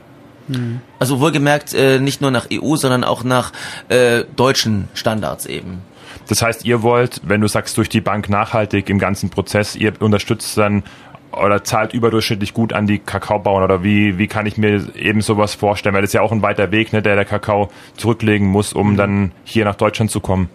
Also 0.98 1.20
wohlgemerkt 1.20 1.74
äh, 1.74 1.98
nicht 1.98 2.20
nur 2.20 2.30
nach 2.30 2.46
EU, 2.52 2.76
sondern 2.76 3.04
auch 3.04 3.22
nach 3.22 3.52
äh, 3.88 4.24
deutschen 4.36 4.88
Standards 4.94 5.46
eben. 5.46 5.82
Das 6.28 6.42
heißt, 6.42 6.64
ihr 6.64 6.82
wollt, 6.82 7.20
wenn 7.24 7.40
du 7.40 7.48
sagst, 7.48 7.76
durch 7.76 7.88
die 7.88 8.00
Bank 8.00 8.28
nachhaltig 8.28 8.88
im 8.88 8.98
ganzen 8.98 9.30
Prozess, 9.30 9.76
ihr 9.76 9.92
unterstützt 10.00 10.56
dann 10.56 10.84
oder 11.32 11.62
zahlt 11.62 11.92
überdurchschnittlich 11.92 12.54
gut 12.54 12.72
an 12.72 12.86
die 12.86 12.98
Kakaobauern 12.98 13.62
oder 13.62 13.84
wie, 13.84 14.16
wie 14.16 14.26
kann 14.26 14.46
ich 14.46 14.56
mir 14.56 14.94
eben 14.96 15.20
sowas 15.20 15.54
vorstellen? 15.54 15.94
Weil 15.94 16.02
das 16.02 16.10
ist 16.10 16.14
ja 16.14 16.22
auch 16.22 16.32
ein 16.32 16.42
weiter 16.42 16.70
Weg, 16.70 16.92
ne, 16.92 17.02
der 17.02 17.16
der 17.16 17.26
Kakao 17.26 17.70
zurücklegen 17.96 18.46
muss, 18.48 18.72
um 18.72 18.96
dann 18.96 19.32
hier 19.44 19.66
nach 19.66 19.74
Deutschland 19.74 20.10
zu 20.10 20.20
kommen. 20.20 20.48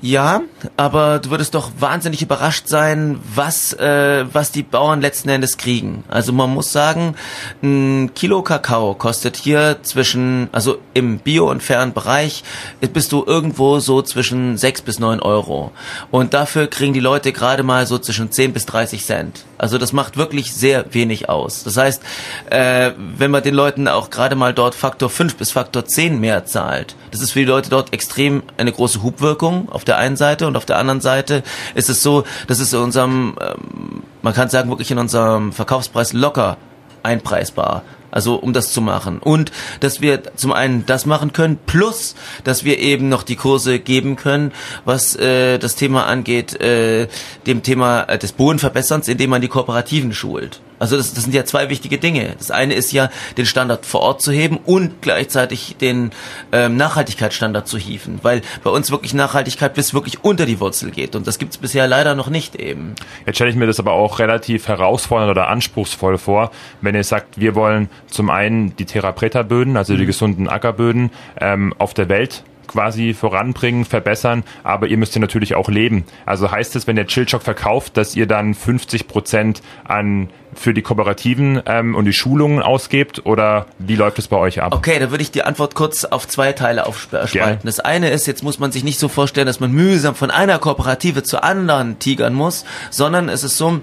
Ja, 0.00 0.42
aber 0.76 1.18
du 1.18 1.30
würdest 1.30 1.54
doch 1.54 1.72
wahnsinnig 1.80 2.22
überrascht 2.22 2.68
sein, 2.68 3.18
was, 3.34 3.72
äh, 3.72 4.26
was 4.32 4.52
die 4.52 4.62
Bauern 4.62 5.00
letzten 5.00 5.28
Endes 5.28 5.56
kriegen. 5.56 6.04
Also 6.06 6.32
man 6.32 6.50
muss 6.50 6.70
sagen, 6.72 7.16
ein 7.64 8.12
Kilo 8.14 8.42
Kakao 8.42 8.94
kostet 8.94 9.36
hier 9.36 9.78
zwischen, 9.82 10.48
also 10.52 10.78
im 10.94 11.18
bio- 11.18 11.50
und 11.50 11.64
fairen 11.64 11.94
Bereich, 11.94 12.44
bist 12.92 13.10
du 13.10 13.24
irgendwo 13.26 13.80
so 13.80 14.00
zwischen 14.02 14.56
6 14.56 14.82
bis 14.82 15.00
9 15.00 15.18
Euro. 15.20 15.72
Und 16.12 16.32
dafür 16.32 16.68
kriegen 16.68 16.92
die 16.92 17.00
Leute 17.00 17.32
gerade 17.32 17.64
mal 17.64 17.86
so 17.86 17.98
zwischen 17.98 18.30
10 18.30 18.52
bis 18.52 18.66
30 18.66 19.04
Cent. 19.04 19.44
Also 19.58 19.78
das 19.78 19.92
macht 19.92 20.16
wirklich 20.16 20.54
sehr 20.54 20.94
wenig 20.94 21.28
aus. 21.28 21.64
Das 21.64 21.76
heißt, 21.76 22.02
äh, 22.50 22.92
wenn 22.96 23.32
man 23.32 23.42
den 23.42 23.54
Leuten 23.54 23.88
auch 23.88 24.10
gerade 24.10 24.36
mal 24.36 24.54
dort 24.54 24.76
Faktor 24.76 25.10
5 25.10 25.34
bis 25.34 25.50
Faktor 25.50 25.86
10 25.86 26.20
mehr 26.20 26.46
zahlt, 26.46 26.94
das 27.10 27.20
ist 27.20 27.32
für 27.32 27.40
die 27.40 27.44
Leute 27.46 27.68
dort 27.68 27.92
extrem 27.92 28.44
eine 28.56 28.70
große 28.70 29.02
Hubwirkung 29.02 29.68
auf 29.70 29.84
der 29.88 29.98
einen 29.98 30.16
Seite 30.16 30.46
und 30.46 30.56
auf 30.56 30.66
der 30.66 30.78
anderen 30.78 31.00
Seite 31.00 31.42
ist 31.74 31.88
es 31.88 32.02
so, 32.02 32.24
dass 32.46 32.60
es 32.60 32.72
in 32.72 32.80
unserem, 32.80 33.36
ähm, 33.40 34.02
man 34.22 34.34
kann 34.34 34.48
sagen, 34.48 34.68
wirklich 34.68 34.90
in 34.90 34.98
unserem 34.98 35.52
Verkaufspreis 35.52 36.12
locker 36.12 36.56
einpreisbar. 37.02 37.82
Also 38.10 38.36
um 38.36 38.54
das 38.54 38.72
zu 38.72 38.80
machen. 38.80 39.18
Und 39.18 39.52
dass 39.80 40.00
wir 40.00 40.34
zum 40.34 40.52
einen 40.52 40.86
das 40.86 41.04
machen 41.04 41.34
können, 41.34 41.58
plus 41.66 42.14
dass 42.42 42.64
wir 42.64 42.78
eben 42.78 43.08
noch 43.10 43.22
die 43.22 43.36
Kurse 43.36 43.80
geben 43.80 44.16
können, 44.16 44.52
was 44.86 45.14
äh, 45.16 45.58
das 45.58 45.76
Thema 45.76 46.06
angeht, 46.06 46.58
äh, 46.60 47.08
dem 47.46 47.62
Thema 47.62 48.04
äh, 48.04 48.18
des 48.18 48.32
Bodenverbesserns, 48.32 49.08
indem 49.08 49.30
man 49.30 49.42
die 49.42 49.48
Kooperativen 49.48 50.14
schult. 50.14 50.60
Also 50.78 50.96
das, 50.96 51.14
das 51.14 51.24
sind 51.24 51.34
ja 51.34 51.44
zwei 51.44 51.70
wichtige 51.70 51.98
Dinge. 51.98 52.34
Das 52.38 52.50
eine 52.50 52.74
ist 52.74 52.92
ja, 52.92 53.10
den 53.36 53.46
Standard 53.46 53.86
vor 53.86 54.00
Ort 54.00 54.22
zu 54.22 54.32
heben 54.32 54.58
und 54.58 55.02
gleichzeitig 55.02 55.76
den 55.80 56.10
ähm, 56.52 56.76
Nachhaltigkeitsstandard 56.76 57.66
zu 57.66 57.78
hieven. 57.78 58.20
Weil 58.22 58.42
bei 58.64 58.70
uns 58.70 58.90
wirklich 58.90 59.14
Nachhaltigkeit 59.14 59.74
bis 59.74 59.94
wirklich 59.94 60.24
unter 60.24 60.46
die 60.46 60.60
Wurzel 60.60 60.90
geht. 60.90 61.16
Und 61.16 61.26
das 61.26 61.38
gibt's 61.38 61.58
bisher 61.58 61.86
leider 61.86 62.14
noch 62.14 62.28
nicht 62.28 62.56
eben. 62.56 62.94
Jetzt 63.26 63.36
stelle 63.36 63.50
ich 63.50 63.56
mir 63.56 63.66
das 63.66 63.80
aber 63.80 63.92
auch 63.92 64.18
relativ 64.18 64.68
herausfordernd 64.68 65.30
oder 65.30 65.48
anspruchsvoll 65.48 66.18
vor, 66.18 66.50
wenn 66.80 66.94
ihr 66.94 67.04
sagt, 67.04 67.40
wir 67.40 67.54
wollen 67.54 67.88
zum 68.06 68.30
einen 68.30 68.76
die 68.76 68.84
Therapreta-Böden, 68.84 69.76
also 69.76 69.96
die 69.96 70.06
gesunden 70.06 70.48
Ackerböden, 70.48 71.10
ähm, 71.40 71.74
auf 71.78 71.94
der 71.94 72.08
Welt 72.08 72.44
quasi 72.68 73.14
voranbringen, 73.14 73.84
verbessern, 73.84 74.44
aber 74.62 74.86
ihr 74.86 74.96
müsst 74.96 75.14
ja 75.14 75.20
natürlich 75.20 75.54
auch 75.54 75.68
leben. 75.68 76.04
Also 76.26 76.50
heißt 76.50 76.76
es, 76.76 76.86
wenn 76.86 76.96
ihr 76.96 77.06
Chillchock 77.06 77.42
verkauft, 77.42 77.96
dass 77.96 78.14
ihr 78.14 78.26
dann 78.26 78.54
50 78.54 79.08
Prozent 79.08 79.62
an 79.84 80.28
für 80.54 80.74
die 80.74 80.82
Kooperativen 80.82 81.62
ähm, 81.66 81.94
und 81.94 82.04
die 82.04 82.12
Schulungen 82.12 82.62
ausgebt 82.62 83.24
oder 83.26 83.66
wie 83.78 83.96
läuft 83.96 84.18
es 84.18 84.28
bei 84.28 84.36
euch 84.36 84.62
ab? 84.62 84.74
Okay, 84.74 84.98
da 84.98 85.10
würde 85.10 85.22
ich 85.22 85.30
die 85.30 85.42
Antwort 85.42 85.74
kurz 85.74 86.04
auf 86.04 86.26
zwei 86.26 86.52
Teile 86.52 86.86
aufspalten. 86.86 87.32
Gerne. 87.32 87.58
Das 87.64 87.80
eine 87.80 88.10
ist, 88.10 88.26
jetzt 88.26 88.42
muss 88.42 88.58
man 88.58 88.72
sich 88.72 88.84
nicht 88.84 88.98
so 88.98 89.08
vorstellen, 89.08 89.46
dass 89.46 89.60
man 89.60 89.72
mühsam 89.72 90.14
von 90.14 90.30
einer 90.30 90.58
Kooperative 90.58 91.22
zur 91.22 91.44
anderen 91.44 91.98
tigern 91.98 92.34
muss, 92.34 92.64
sondern 92.90 93.28
es 93.28 93.44
ist 93.44 93.56
so, 93.56 93.80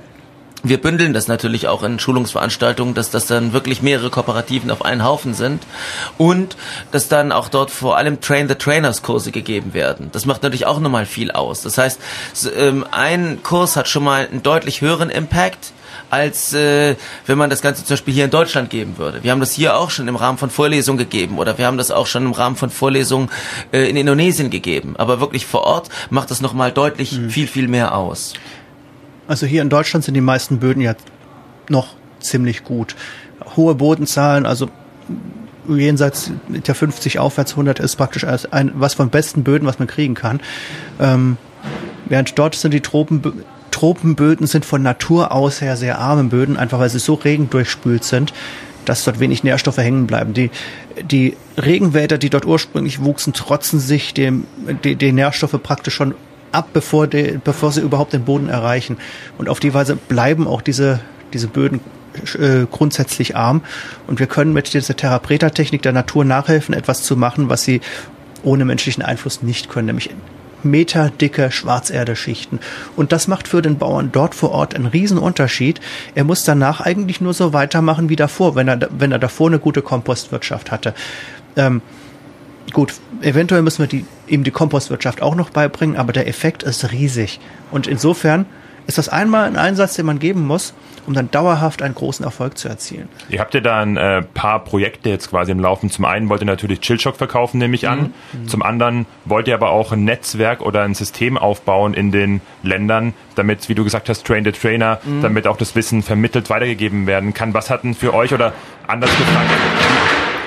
wir 0.70 0.82
bündeln 0.82 1.14
das 1.14 1.28
natürlich 1.28 1.68
auch 1.68 1.84
in 1.84 2.00
Schulungsveranstaltungen, 2.00 2.94
dass 2.94 3.10
das 3.10 3.26
dann 3.26 3.54
wirklich 3.54 3.82
mehrere 3.82 4.10
Kooperativen 4.10 4.72
auf 4.72 4.84
einen 4.84 5.04
Haufen 5.04 5.34
sind 5.34 5.64
und 6.18 6.56
dass 6.92 7.08
dann 7.08 7.32
auch 7.32 7.50
dort 7.50 7.72
vor 7.72 7.98
allem 7.98 8.22
Train 8.22 8.48
the 8.48 8.56
Trainers 8.56 9.02
Kurse 9.02 9.32
gegeben 9.32 9.74
werden. 9.74 10.10
Das 10.12 10.26
macht 10.26 10.44
natürlich 10.44 10.66
auch 10.66 10.80
nochmal 10.80 11.06
viel 11.06 11.32
aus. 11.32 11.62
Das 11.62 11.78
heißt, 11.78 12.00
ähm, 12.58 12.86
ein 12.92 13.40
Kurs 13.44 13.76
hat 13.76 13.88
schon 13.88 14.04
mal 14.04 14.28
einen 14.28 14.44
deutlich 14.44 14.82
höheren 14.82 15.10
Impact 15.10 15.74
als 16.10 16.54
äh, 16.54 16.96
wenn 17.26 17.38
man 17.38 17.50
das 17.50 17.62
Ganze 17.62 17.84
zum 17.84 17.94
Beispiel 17.94 18.14
hier 18.14 18.26
in 18.26 18.32
Deutschland 18.32 18.70
geben 18.70 18.98
würde. 18.98 19.24
Wir 19.24 19.32
haben 19.32 19.40
das 19.40 19.54
hier 19.54 19.78
auch 19.78 19.90
schon 19.90 20.08
im 20.08 20.16
Rahmen 20.16 20.38
von 20.38 20.50
Vorlesungen 20.50 20.98
gegeben 20.98 21.38
oder 21.38 21.58
wir 21.58 21.66
haben 21.66 21.78
das 21.78 21.92
auch 21.92 22.08
schon 22.08 22.26
im 22.26 22.32
Rahmen 22.32 22.56
von 22.56 22.70
Vorlesungen 22.70 23.30
äh, 23.72 23.90
in 23.90 23.98
Indonesien 23.98 24.50
gegeben. 24.50 24.96
Aber 24.98 25.20
wirklich 25.20 25.46
vor 25.46 25.64
Ort 25.64 25.90
macht 26.10 26.32
das 26.32 26.42
nochmal 26.42 26.72
deutlich 26.72 27.20
viel, 27.30 27.48
viel 27.48 27.68
mehr 27.68 27.96
aus. 27.96 28.34
Also 29.28 29.46
hier 29.46 29.62
in 29.62 29.70
Deutschland 29.70 30.06
sind 30.06 30.14
die 30.14 30.22
meisten 30.22 30.60
Böden 30.60 30.82
ja 30.82 30.96
noch 31.70 31.96
ziemlich 32.20 32.64
gut. 32.64 32.96
Hohe 33.56 33.76
Bodenzahlen, 33.76 34.46
also 34.46 34.70
jenseits 35.68 36.32
der 36.48 36.76
50 36.76 37.20
aufwärts 37.20 37.52
100 37.52 37.80
ist 37.80 37.96
praktisch 37.96 38.26
ein, 38.26 38.72
was 38.76 38.94
von 38.94 39.10
besten 39.10 39.44
Böden, 39.44 39.68
was 39.68 39.80
man 39.80 39.88
kriegen 39.88 40.14
kann. 40.14 40.40
Ähm, 41.00 41.38
während 42.06 42.38
dort 42.38 42.56
sind 42.56 42.74
die 42.74 42.82
Tropenbö 42.82 43.32
Tropenböden 43.72 44.48
sind 44.48 44.64
von 44.64 44.82
Natur 44.82 45.34
aus 45.34 45.60
her 45.60 45.76
sehr 45.76 46.00
arme 46.00 46.24
Böden, 46.24 46.56
einfach 46.56 46.80
weil 46.80 46.90
sie 46.90 47.00
so 47.00 47.16
regendurchspült 47.16 48.06
sind, 48.06 48.32
dass 48.86 49.04
dort 49.04 49.20
wenig 49.20 49.44
Nährstoffe 49.44 49.80
hängen 49.80 50.08
bleiben. 50.08 50.34
Die, 50.34 50.50
die 51.04 51.36
Regenwälder, 51.58 52.18
die 52.18 52.30
dort 52.30 52.46
ursprünglich 52.46 53.04
wuchsen, 53.04 53.34
trotzen 53.34 53.82
sich 53.82 54.14
dem, 54.14 54.46
die, 54.86 54.96
die 54.96 55.12
Nährstoffe 55.12 55.62
praktisch 55.62 55.94
schon 55.94 56.16
ab, 56.56 56.70
bevor, 56.74 57.08
die, 57.08 57.40
bevor 57.44 57.72
sie 57.72 57.82
überhaupt 57.82 58.14
den 58.14 58.26
Boden 58.26 58.50
erreichen. 58.50 58.98
Und 59.38 59.50
auf 59.50 59.60
die 59.60 59.74
Weise 59.74 59.96
bleiben 59.96 60.48
auch 60.48 60.62
diese, 60.62 61.00
diese 61.34 61.48
Böden 61.48 61.82
äh, 62.38 62.66
grundsätzlich 62.72 63.36
arm. 63.36 63.62
Und 64.08 64.20
wir 64.20 64.28
können 64.28 64.54
mit 64.54 64.74
dieser 64.74 64.96
Therapreta-Technik 64.96 65.82
der 65.82 65.94
Natur 65.94 66.26
nachhelfen, 66.26 66.74
etwas 66.74 67.04
zu 67.04 67.16
machen, 67.16 67.50
was 67.50 67.64
sie 67.64 67.82
ohne 68.44 68.66
menschlichen 68.66 69.04
Einfluss 69.04 69.42
nicht 69.42 69.70
können, 69.70 69.88
nämlich 69.88 70.12
meterdicke 70.64 71.52
Schwarzerdeschichten. 71.52 72.60
Und 72.96 73.12
das 73.12 73.28
macht 73.28 73.48
für 73.48 73.62
den 73.62 73.78
Bauern 73.78 74.10
dort 74.12 74.34
vor 74.34 74.52
Ort 74.52 74.76
einen 74.76 74.88
Riesenunterschied. 74.88 75.80
Er 76.16 76.24
muss 76.24 76.44
danach 76.44 76.82
eigentlich 76.82 77.22
nur 77.22 77.34
so 77.34 77.54
weitermachen 77.54 78.10
wie 78.10 78.16
davor, 78.16 78.56
wenn 78.56 78.68
er, 78.68 78.80
wenn 78.98 79.12
er 79.12 79.20
davor 79.20 79.48
eine 79.48 79.60
gute 79.60 79.82
Kompostwirtschaft 79.82 80.72
hatte. 80.72 80.94
Ähm, 81.56 81.82
gut, 82.76 82.94
eventuell 83.22 83.62
müssen 83.62 83.80
wir 83.80 83.88
die, 83.88 84.06
ihm 84.28 84.44
die 84.44 84.52
Kompostwirtschaft 84.52 85.22
auch 85.22 85.34
noch 85.34 85.50
beibringen, 85.50 85.96
aber 85.96 86.14
der 86.14 86.28
Effekt 86.28 86.62
ist 86.62 86.92
riesig. 86.92 87.40
Und 87.72 87.88
insofern 87.88 88.46
ist 88.86 88.98
das 88.98 89.10
einmal 89.10 89.46
ein 89.46 89.56
Einsatz, 89.56 89.96
den 89.96 90.06
man 90.06 90.20
geben 90.20 90.46
muss, 90.46 90.74
um 91.08 91.14
dann 91.14 91.32
dauerhaft 91.32 91.82
einen 91.82 91.96
großen 91.96 92.26
Erfolg 92.26 92.58
zu 92.58 92.68
erzielen. 92.68 93.08
Ihr 93.30 93.40
habt 93.40 93.54
ja 93.54 93.62
da 93.62 93.80
ein 93.80 93.96
äh, 93.96 94.22
paar 94.22 94.64
Projekte 94.64 95.10
jetzt 95.10 95.30
quasi 95.30 95.54
im 95.54 95.60
Laufen. 95.60 95.90
Zum 95.90 96.04
einen 96.04 96.28
wollt 96.28 96.42
ihr 96.42 96.46
natürlich 96.46 96.82
Chillshock 96.82 97.16
verkaufen, 97.16 97.60
nehme 97.60 97.76
ich 97.76 97.88
an. 97.88 98.14
Mhm. 98.34 98.48
Zum 98.48 98.62
anderen 98.62 99.06
wollt 99.24 99.48
ihr 99.48 99.56
aber 99.56 99.70
auch 99.70 99.94
ein 99.94 100.04
Netzwerk 100.04 100.62
oder 100.62 100.82
ein 100.82 100.96
System 100.96 101.38
aufbauen 101.38 101.94
in 101.94 102.12
den 102.12 102.42
Ländern, 102.62 103.14
damit, 103.36 103.70
wie 103.70 103.76
du 103.76 103.86
gesagt 103.86 104.10
hast, 104.10 104.28
Train 104.28 104.44
the 104.44 104.52
Trainer, 104.52 105.00
mhm. 105.04 105.22
damit 105.22 105.48
auch 105.48 105.58
das 105.58 105.76
Wissen 105.76 106.04
vermittelt 106.04 106.50
weitergegeben 106.50 107.08
werden 107.08 107.34
kann. 107.34 107.54
Was 107.54 107.70
hat 107.70 107.84
denn 107.84 107.96
für 107.96 108.14
euch 108.14 108.34
oder 108.34 108.54
anders 108.86 109.12
gefragt, 109.18 109.50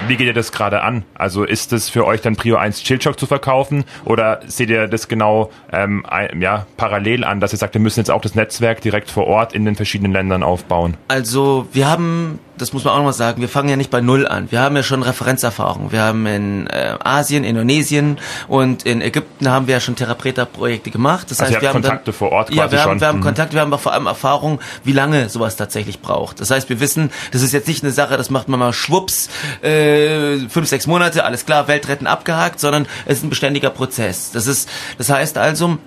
wie 0.06 0.16
geht 0.16 0.26
ihr 0.26 0.34
das 0.34 0.52
gerade 0.52 0.82
an? 0.82 1.04
Also 1.14 1.44
ist 1.44 1.72
es 1.72 1.88
für 1.88 2.06
euch 2.06 2.20
dann 2.20 2.37
Prio 2.37 2.56
1 2.56 2.82
Chillshock 2.82 3.18
zu 3.18 3.26
verkaufen 3.26 3.84
oder 4.04 4.40
seht 4.46 4.70
ihr 4.70 4.87
das 4.87 5.08
genau 5.08 5.50
ähm, 5.72 6.04
ja, 6.38 6.66
parallel 6.76 7.24
an, 7.24 7.40
dass 7.40 7.52
ihr 7.52 7.58
sagt, 7.58 7.74
wir 7.74 7.80
müssen 7.80 8.00
jetzt 8.00 8.11
auch 8.11 8.20
das 8.20 8.34
Netzwerk 8.34 8.80
direkt 8.80 9.11
vor 9.11 9.26
Ort 9.26 9.52
in 9.52 9.64
den 9.64 9.74
verschiedenen 9.74 10.12
Ländern 10.12 10.42
aufbauen? 10.42 10.96
Also 11.08 11.66
wir 11.72 11.88
haben 11.88 12.38
das 12.59 12.73
muss 12.73 12.85
man 12.85 12.94
auch 12.94 12.99
nochmal 12.99 13.12
sagen, 13.12 13.40
wir 13.40 13.49
fangen 13.49 13.68
ja 13.68 13.77
nicht 13.77 13.90
bei 13.90 14.01
Null 14.01 14.27
an. 14.27 14.51
Wir 14.51 14.61
haben 14.61 14.77
ja 14.77 14.83
schon 14.83 15.03
Referenzerfahrung. 15.03 15.92
Wir 15.92 16.03
haben 16.03 16.27
in 16.27 16.66
äh, 16.66 16.94
Asien, 17.03 17.44
Indonesien 17.44 18.18
und 18.49 18.85
in 18.85 19.01
Ägypten 19.01 19.49
haben 19.49 19.66
wir 19.66 19.75
ja 19.75 19.81
schon 19.81 19.97
Therapreta-Projekte 19.97 20.90
gemacht. 20.90 21.31
Das 21.31 21.40
also 21.40 21.53
heißt, 21.53 21.62
wir 21.62 21.68
haben 21.68 21.83
Kontakte 21.83 22.05
dann, 22.07 22.14
vor 22.14 22.33
Ort 22.33 22.49
quasi 22.49 22.59
ja, 22.59 22.71
wir 22.71 22.81
haben, 22.81 22.90
schon. 22.90 23.01
wir 23.01 23.07
haben 23.09 23.18
mhm. 23.18 23.23
Kontakt, 23.23 23.55
wir 23.55 23.61
haben 23.61 23.79
vor 23.79 23.92
allem 23.92 24.07
Erfahrung, 24.07 24.61
wie 24.85 24.92
lange 24.92 25.29
sowas 25.29 25.57
tatsächlich 25.57 26.01
braucht. 26.01 26.40
Das 26.40 26.51
heißt, 26.51 26.68
wir 26.68 26.81
wissen, 26.81 27.11
das 27.33 27.42
ist 27.42 27.53
jetzt 27.53 27.68
nicht 27.68 27.83
eine 27.83 27.92
Sache, 27.92 28.16
das 28.16 28.31
macht 28.31 28.49
man 28.49 28.59
mal 28.59 28.73
schwupps, 28.73 29.29
äh, 29.62 30.38
fünf, 30.49 30.68
sechs 30.68 30.87
Monate, 30.87 31.25
alles 31.25 31.47
klar, 31.47 31.68
Weltretten 31.68 32.07
abgehakt, 32.07 32.61
sondern 32.61 32.87
es 33.07 33.18
ist 33.18 33.25
ein 33.25 33.31
beständiger 33.31 33.71
Prozess. 33.71 34.31
Das 34.33 34.47
ist, 34.47 34.68
das 34.99 35.11
heißt 35.11 35.38
also, 35.38 35.79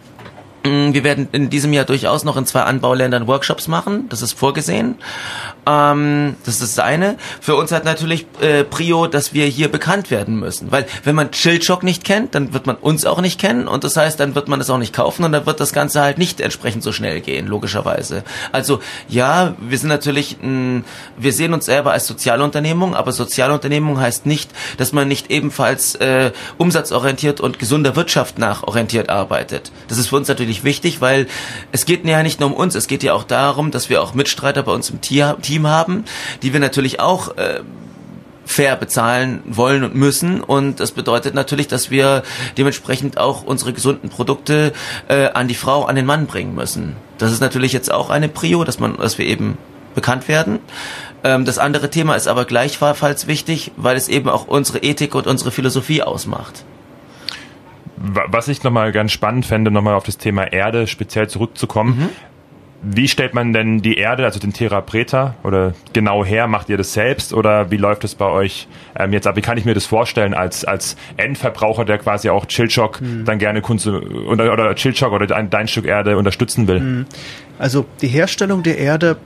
mm, 0.63 0.93
wir 0.93 1.03
werden 1.03 1.27
in 1.31 1.49
diesem 1.49 1.73
Jahr 1.73 1.85
durchaus 1.85 2.23
noch 2.23 2.37
in 2.37 2.45
zwei 2.45 2.61
Anbauländern 2.61 3.27
Workshops 3.27 3.67
machen. 3.67 4.07
Das 4.09 4.21
ist 4.21 4.33
vorgesehen. 4.33 4.95
Ähm, 5.65 6.35
das 6.45 6.55
ist 6.61 6.77
das 6.77 6.83
eine. 6.83 7.17
Für 7.39 7.55
uns 7.55 7.71
hat 7.71 7.85
natürlich 7.85 8.25
äh, 8.41 8.63
Prio, 8.63 9.07
dass 9.07 9.33
wir 9.33 9.45
hier 9.45 9.69
bekannt 9.69 10.09
werden 10.09 10.39
müssen. 10.39 10.71
Weil 10.71 10.85
wenn 11.03 11.15
man 11.15 11.31
Chillshock 11.31 11.83
nicht 11.83 12.03
kennt, 12.03 12.33
dann 12.33 12.53
wird 12.53 12.65
man 12.65 12.77
uns 12.77 13.05
auch 13.05 13.21
nicht 13.21 13.39
kennen 13.39 13.67
und 13.67 13.83
das 13.83 13.95
heißt, 13.95 14.19
dann 14.19 14.33
wird 14.33 14.47
man 14.47 14.59
es 14.59 14.69
auch 14.69 14.79
nicht 14.79 14.93
kaufen 14.93 15.23
und 15.23 15.31
dann 15.31 15.45
wird 15.45 15.59
das 15.59 15.73
Ganze 15.73 16.01
halt 16.01 16.17
nicht 16.17 16.41
entsprechend 16.41 16.83
so 16.83 16.91
schnell 16.91 17.21
gehen, 17.21 17.47
logischerweise. 17.47 18.23
Also 18.51 18.79
ja, 19.07 19.55
wir 19.59 19.77
sind 19.77 19.89
natürlich, 19.89 20.37
mh, 20.41 20.81
wir 21.17 21.33
sehen 21.33 21.53
uns 21.53 21.65
selber 21.65 21.91
als 21.91 22.07
Sozialunternehmung, 22.07 22.95
aber 22.95 23.11
Sozialunternehmung 23.11 23.99
heißt 23.99 24.25
nicht, 24.25 24.49
dass 24.77 24.93
man 24.93 25.07
nicht 25.07 25.29
ebenfalls 25.29 25.95
äh, 25.95 26.31
umsatzorientiert 26.57 27.39
und 27.39 27.59
gesunder 27.59 27.95
Wirtschaft 27.95 28.39
nach 28.39 28.63
orientiert 28.63 29.09
arbeitet. 29.09 29.71
Das 29.87 29.99
ist 29.99 30.07
für 30.07 30.15
uns 30.15 30.27
natürlich 30.27 30.63
wichtig, 30.63 31.01
weil 31.01 31.27
es 31.71 31.85
geht 31.85 32.05
ja 32.05 32.23
nicht 32.23 32.39
nur 32.39 32.49
um 32.49 32.55
uns, 32.55 32.73
es 32.73 32.87
geht 32.87 33.03
ja 33.03 33.13
auch 33.13 33.23
darum, 33.23 33.69
dass 33.69 33.89
wir 33.89 34.01
auch 34.01 34.15
Mitstreiter 34.15 34.63
bei 34.63 34.71
uns 34.71 34.89
im 34.89 35.01
Tier, 35.01 35.37
Team 35.51 35.67
haben, 35.67 36.05
die 36.43 36.53
wir 36.53 36.61
natürlich 36.61 37.01
auch 37.01 37.35
äh, 37.35 37.59
fair 38.45 38.77
bezahlen 38.77 39.41
wollen 39.45 39.83
und 39.83 39.95
müssen. 39.95 40.41
Und 40.41 40.79
das 40.79 40.91
bedeutet 40.93 41.33
natürlich, 41.35 41.67
dass 41.67 41.91
wir 41.91 42.23
dementsprechend 42.57 43.17
auch 43.17 43.43
unsere 43.43 43.73
gesunden 43.73 44.09
Produkte 44.09 44.71
äh, 45.09 45.27
an 45.27 45.49
die 45.49 45.55
Frau, 45.55 45.83
an 45.83 45.97
den 45.97 46.05
Mann 46.05 46.25
bringen 46.25 46.55
müssen. 46.55 46.95
Das 47.17 47.33
ist 47.33 47.41
natürlich 47.41 47.73
jetzt 47.73 47.91
auch 47.91 48.09
eine 48.09 48.29
Prio, 48.29 48.63
dass 48.63 48.79
man, 48.79 48.95
dass 48.95 49.17
wir 49.17 49.25
eben 49.25 49.57
bekannt 49.93 50.29
werden. 50.29 50.59
Ähm, 51.25 51.43
das 51.43 51.57
andere 51.57 51.89
Thema 51.89 52.15
ist 52.15 52.29
aber 52.29 52.45
gleichfalls 52.45 53.27
wichtig, 53.27 53.71
weil 53.75 53.97
es 53.97 54.07
eben 54.07 54.29
auch 54.29 54.47
unsere 54.47 54.79
Ethik 54.79 55.15
und 55.15 55.27
unsere 55.27 55.51
Philosophie 55.51 56.01
ausmacht. 56.01 56.63
Was 57.97 58.47
ich 58.47 58.63
nochmal 58.63 58.91
ganz 58.93 59.11
spannend 59.11 59.45
fände, 59.45 59.69
nochmal 59.69 59.95
auf 59.95 60.05
das 60.05 60.17
Thema 60.17 60.51
Erde 60.51 60.87
speziell 60.87 61.27
zurückzukommen. 61.27 61.99
Mhm. 61.99 62.09
Wie 62.83 63.07
stellt 63.07 63.35
man 63.35 63.53
denn 63.53 63.81
die 63.81 63.97
Erde, 63.97 64.25
also 64.25 64.39
den 64.39 64.53
Terra 64.53 64.81
Preta, 64.81 65.35
oder 65.43 65.73
genau 65.93 66.25
her? 66.25 66.47
Macht 66.47 66.67
ihr 66.67 66.77
das 66.77 66.93
selbst 66.93 67.31
oder 67.31 67.69
wie 67.69 67.77
läuft 67.77 68.03
es 68.03 68.15
bei 68.15 68.25
euch 68.25 68.67
ähm, 68.97 69.13
jetzt 69.13 69.27
ab? 69.27 69.35
Wie 69.35 69.41
kann 69.41 69.57
ich 69.57 69.65
mir 69.65 69.75
das 69.75 69.85
vorstellen 69.85 70.33
als, 70.33 70.65
als 70.65 70.95
Endverbraucher, 71.15 71.85
der 71.85 71.99
quasi 71.99 72.29
auch 72.29 72.47
Chillshock 72.47 72.99
hm. 72.99 73.25
dann 73.25 73.37
gerne 73.37 73.61
Kunze, 73.61 74.01
oder, 74.01 74.51
oder 74.51 74.73
Chillshock 74.73 75.11
oder 75.13 75.27
dein, 75.27 75.51
dein 75.51 75.67
Stück 75.67 75.85
Erde 75.85 76.17
unterstützen 76.17 76.67
will? 76.67 76.79
Hm. 76.79 77.05
Also 77.59 77.85
die 78.01 78.07
Herstellung 78.07 78.63
der 78.63 78.79
Erde 78.79 79.17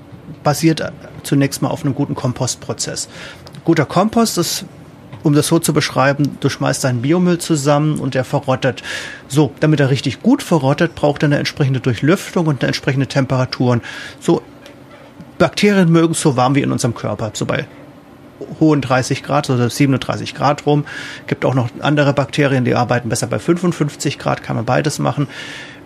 basiert 0.44 0.92
zunächst 1.24 1.62
mal 1.62 1.70
auf 1.70 1.86
einem 1.86 1.96
guten 1.96 2.16
Kompostprozess. 2.16 3.08
Guter 3.64 3.86
Kompost 3.86 4.38
ist 4.38 4.66
um 5.26 5.34
das 5.34 5.48
so 5.48 5.58
zu 5.58 5.74
beschreiben, 5.74 6.38
du 6.40 6.50
schmeißt 6.50 6.84
deinen 6.84 7.02
Biomüll 7.02 7.40
zusammen 7.40 8.00
und 8.00 8.14
der 8.14 8.24
verrottet. 8.24 8.84
So, 9.28 9.52
damit 9.60 9.80
er 9.80 9.90
richtig 9.90 10.22
gut 10.22 10.44
verrottet, 10.44 10.94
braucht 10.94 11.24
er 11.24 11.28
eine 11.28 11.40
entsprechende 11.40 11.80
Durchlüftung 11.80 12.46
und 12.46 12.62
eine 12.62 12.68
entsprechende 12.68 13.08
Temperaturen. 13.08 13.82
So, 14.20 14.44
Bakterien 15.40 15.92
mögen 15.92 16.12
es 16.12 16.22
so 16.22 16.38
warm 16.38 16.54
wie 16.54 16.62
in 16.62 16.72
unserem 16.72 16.94
Körper, 16.94 17.32
so 17.34 17.48
bei 17.48 17.66
hohen 18.60 18.82
30 18.82 19.24
Grad 19.24 19.50
oder 19.50 19.68
37 19.68 20.36
Grad 20.36 20.68
rum. 20.68 20.86
Gibt 21.26 21.44
auch 21.44 21.56
noch 21.56 21.70
andere 21.80 22.14
Bakterien, 22.14 22.64
die 22.64 22.76
arbeiten 22.76 23.10
besser 23.10 23.26
bei 23.26 23.40
55 23.40 24.20
Grad, 24.20 24.44
kann 24.44 24.56
man 24.56 24.66
beides 24.66 25.00
machen. 25.00 25.28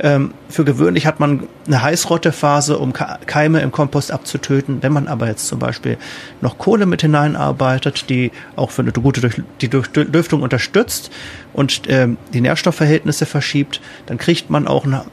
Ähm, 0.01 0.33
für 0.47 0.63
gewöhnlich 0.63 1.05
hat 1.05 1.19
man 1.19 1.47
eine 1.67 1.81
Heißrottephase, 1.81 2.77
um 2.77 2.93
Keime 2.93 3.59
im 3.59 3.71
Kompost 3.71 4.11
abzutöten. 4.11 4.81
Wenn 4.81 4.93
man 4.93 5.07
aber 5.07 5.27
jetzt 5.27 5.47
zum 5.47 5.59
Beispiel 5.59 5.97
noch 6.41 6.57
Kohle 6.57 6.85
mit 6.85 7.01
hineinarbeitet, 7.01 8.09
die 8.09 8.31
auch 8.55 8.71
für 8.71 8.81
eine 8.81 8.91
gute 8.91 9.21
Durch 9.21 9.41
die 9.61 9.67
Durchlüftung 9.69 10.41
unterstützt 10.41 11.11
und 11.53 11.81
ähm, 11.87 12.17
die 12.33 12.41
Nährstoffverhältnisse 12.41 13.25
verschiebt, 13.25 13.81
dann 14.05 14.17
kriegt 14.17 14.49
man 14.49 14.67
auch 14.67 14.85
eine 14.85 15.05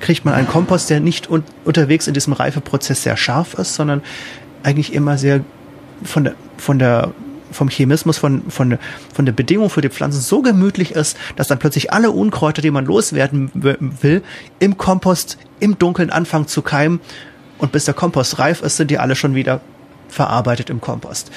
kriegt 0.00 0.24
man 0.24 0.34
einen 0.34 0.48
Kompost, 0.48 0.90
der 0.90 0.98
nicht 0.98 1.30
un 1.30 1.44
unterwegs 1.64 2.08
in 2.08 2.14
diesem 2.14 2.32
Reifeprozess 2.32 3.04
sehr 3.04 3.16
scharf 3.16 3.54
ist, 3.54 3.74
sondern 3.74 4.02
eigentlich 4.64 4.92
immer 4.92 5.16
sehr 5.16 5.44
von 6.02 6.24
der, 6.24 6.34
von 6.58 6.78
der 6.78 7.12
vom 7.52 7.68
Chemismus, 7.68 8.18
von, 8.18 8.50
von, 8.50 8.78
von 9.12 9.26
der 9.26 9.32
Bedingung 9.32 9.70
für 9.70 9.80
die 9.80 9.88
Pflanzen 9.88 10.20
so 10.20 10.42
gemütlich 10.42 10.92
ist, 10.92 11.16
dass 11.36 11.48
dann 11.48 11.58
plötzlich 11.58 11.92
alle 11.92 12.10
Unkräuter, 12.10 12.62
die 12.62 12.70
man 12.70 12.84
loswerden 12.84 13.50
will, 13.54 14.22
im 14.58 14.76
Kompost 14.76 15.38
im 15.60 15.78
Dunkeln 15.78 16.10
anfangen 16.10 16.48
zu 16.48 16.62
keimen. 16.62 17.00
Und 17.58 17.72
bis 17.72 17.84
der 17.84 17.94
Kompost 17.94 18.38
reif 18.38 18.62
ist, 18.62 18.76
sind 18.76 18.90
die 18.90 18.98
alle 18.98 19.14
schon 19.14 19.34
wieder 19.34 19.60
verarbeitet 20.08 20.70
im 20.70 20.80
Kompost. 20.80 21.30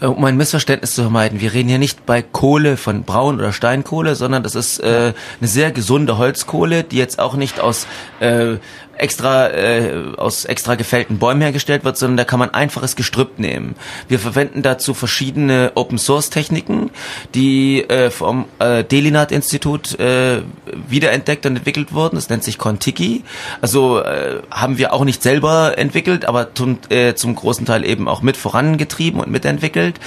Äh, 0.00 0.06
um 0.06 0.24
ein 0.24 0.36
Missverständnis 0.36 0.94
zu 0.94 1.02
vermeiden, 1.02 1.40
wir 1.40 1.52
reden 1.52 1.68
hier 1.68 1.78
nicht 1.78 2.06
bei 2.06 2.22
Kohle 2.22 2.76
von 2.76 3.04
Braun- 3.04 3.36
oder 3.38 3.52
Steinkohle, 3.52 4.14
sondern 4.14 4.42
das 4.42 4.54
ist 4.54 4.78
äh, 4.80 5.12
eine 5.40 5.48
sehr 5.48 5.72
gesunde 5.72 6.18
Holzkohle, 6.18 6.84
die 6.84 6.96
jetzt 6.96 7.18
auch 7.18 7.36
nicht 7.36 7.60
aus 7.60 7.86
äh, 8.20 8.56
extra 8.96 9.48
äh, 9.48 10.14
aus 10.16 10.44
extra 10.44 10.74
gefällten 10.74 11.18
Bäumen 11.18 11.42
hergestellt 11.42 11.84
wird, 11.84 11.96
sondern 11.96 12.16
da 12.16 12.24
kann 12.24 12.38
man 12.38 12.50
einfaches 12.50 12.96
Gestrüpp 12.96 13.38
nehmen. 13.38 13.74
Wir 14.08 14.18
verwenden 14.18 14.62
dazu 14.62 14.94
verschiedene 14.94 15.72
Open 15.74 15.98
Source 15.98 16.30
Techniken, 16.30 16.90
die 17.34 17.82
äh, 17.88 18.10
vom 18.10 18.46
äh, 18.58 18.84
Delinat 18.84 19.32
Institut 19.32 19.98
äh, 19.98 20.42
wiederentdeckt 20.88 21.46
und 21.46 21.56
entwickelt 21.56 21.92
wurden. 21.92 22.16
Das 22.16 22.28
nennt 22.28 22.44
sich 22.44 22.58
Contiki. 22.58 23.24
Also 23.60 24.00
äh, 24.00 24.40
haben 24.50 24.78
wir 24.78 24.92
auch 24.92 25.04
nicht 25.04 25.22
selber 25.22 25.76
entwickelt, 25.76 26.24
aber 26.26 26.54
zum, 26.54 26.78
äh, 26.90 27.14
zum 27.14 27.34
großen 27.34 27.66
Teil 27.66 27.84
eben 27.84 28.08
auch 28.08 28.22
mit 28.22 28.36
vorangetrieben 28.36 29.20
und 29.20 29.30
mitentwickelt. 29.30 29.98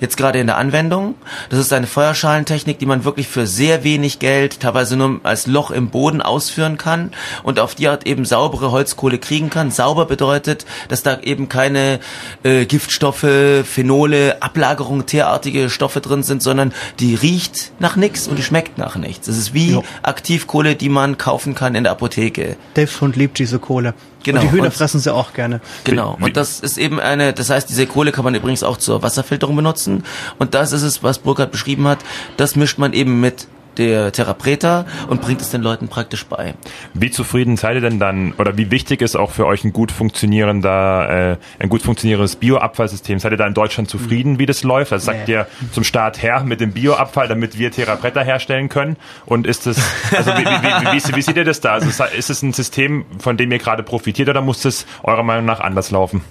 Jetzt 0.00 0.16
gerade 0.16 0.38
in 0.38 0.46
der 0.46 0.58
Anwendung. 0.58 1.14
Das 1.50 1.58
ist 1.58 1.72
eine 1.72 1.86
Feuerschalentechnik, 1.86 2.78
die 2.78 2.86
man 2.86 3.04
wirklich 3.04 3.28
für 3.28 3.46
sehr 3.46 3.84
wenig 3.84 4.18
Geld, 4.18 4.60
teilweise 4.60 4.96
nur 4.96 5.20
als 5.22 5.46
Loch 5.46 5.70
im 5.70 5.88
Boden 5.88 6.20
ausführen 6.20 6.76
kann 6.76 7.12
und 7.42 7.58
auf 7.58 7.74
die 7.74 7.88
Art 7.88 8.06
eben 8.06 8.25
saubere 8.26 8.70
Holzkohle 8.70 9.18
kriegen 9.18 9.50
kann. 9.50 9.70
Sauber 9.70 10.06
bedeutet, 10.06 10.66
dass 10.88 11.02
da 11.02 11.20
eben 11.20 11.48
keine 11.48 12.00
äh, 12.42 12.66
Giftstoffe, 12.66 13.26
Phenole, 13.64 14.42
Ablagerungen, 14.42 15.06
teerartige 15.06 15.70
Stoffe 15.70 16.00
drin 16.00 16.22
sind, 16.22 16.42
sondern 16.42 16.72
die 17.00 17.14
riecht 17.14 17.72
nach 17.78 17.96
nichts 17.96 18.28
und 18.28 18.38
die 18.38 18.42
schmeckt 18.42 18.78
nach 18.78 18.96
nichts. 18.96 19.26
Das 19.26 19.38
ist 19.38 19.54
wie 19.54 19.72
jo. 19.72 19.84
Aktivkohle, 20.02 20.76
die 20.76 20.88
man 20.88 21.18
kaufen 21.18 21.54
kann 21.54 21.74
in 21.74 21.84
der 21.84 21.92
Apotheke. 21.92 22.56
Dave's 22.74 23.00
Hund 23.00 23.16
liebt 23.16 23.38
diese 23.38 23.58
Kohle. 23.58 23.94
Genau. 24.26 24.40
Und 24.40 24.46
die 24.46 24.52
Hühner 24.52 24.64
und, 24.64 24.74
fressen 24.74 24.98
sie 24.98 25.14
auch 25.14 25.32
gerne. 25.34 25.60
Genau. 25.84 26.18
Und 26.20 26.36
das 26.36 26.58
ist 26.58 26.78
eben 26.78 26.98
eine, 26.98 27.32
das 27.32 27.48
heißt, 27.48 27.68
diese 27.68 27.86
Kohle 27.86 28.10
kann 28.10 28.24
man 28.24 28.34
übrigens 28.34 28.64
auch 28.64 28.76
zur 28.76 29.02
Wasserfilterung 29.02 29.54
benutzen. 29.54 30.02
Und 30.38 30.54
das 30.54 30.72
ist 30.72 30.82
es, 30.82 31.04
was 31.04 31.20
Burkhardt 31.20 31.52
beschrieben 31.52 31.86
hat. 31.86 31.98
Das 32.36 32.56
mischt 32.56 32.78
man 32.78 32.92
eben 32.92 33.20
mit 33.20 33.46
der 33.78 34.12
Therapreta 34.12 34.86
und 35.08 35.20
bringt 35.20 35.40
es 35.40 35.50
den 35.50 35.62
Leuten 35.62 35.88
praktisch 35.88 36.26
bei. 36.26 36.54
Wie 36.94 37.10
zufrieden 37.10 37.56
seid 37.56 37.74
ihr 37.76 37.80
denn 37.80 37.98
dann 37.98 38.32
oder 38.38 38.56
wie 38.56 38.70
wichtig 38.70 39.02
ist 39.02 39.16
auch 39.16 39.30
für 39.30 39.46
euch 39.46 39.64
ein 39.64 39.72
gut 39.72 39.92
funktionierender, 39.92 41.36
äh, 41.58 41.62
ein 41.62 41.68
gut 41.68 41.82
funktionierendes 41.82 42.36
Bioabfallsystem? 42.36 43.18
Seid 43.18 43.32
ihr 43.32 43.36
da 43.38 43.46
in 43.46 43.54
Deutschland 43.54 43.88
zufrieden, 43.88 44.38
wie 44.38 44.46
das 44.46 44.62
läuft? 44.62 44.92
Also 44.92 45.06
sagt 45.06 45.28
Nee. 45.28 45.34
ihr 45.34 45.46
zum 45.72 45.84
Start 45.84 46.22
her 46.22 46.42
mit 46.44 46.60
dem 46.60 46.72
Bioabfall, 46.72 47.28
damit 47.28 47.58
wir 47.58 47.70
Therapretta 47.70 48.20
herstellen 48.20 48.68
können? 48.68 48.96
Und 49.24 49.46
ist 49.46 49.66
das, 49.66 49.78
also 50.16 50.32
wie, 50.32 50.44
wie, 50.44 50.44
wie, 50.44 51.08
wie, 51.12 51.16
wie 51.16 51.22
seht 51.22 51.36
ihr 51.36 51.44
das 51.44 51.60
da? 51.60 51.72
Also 51.74 52.04
ist 52.04 52.30
es 52.30 52.42
ein 52.42 52.52
System, 52.52 53.04
von 53.18 53.36
dem 53.36 53.50
ihr 53.52 53.58
gerade 53.58 53.82
profitiert 53.82 54.28
oder 54.28 54.40
muss 54.40 54.62
das 54.62 54.86
eurer 55.02 55.22
Meinung 55.22 55.44
nach 55.44 55.60
anders 55.60 55.90
laufen? 55.90 56.22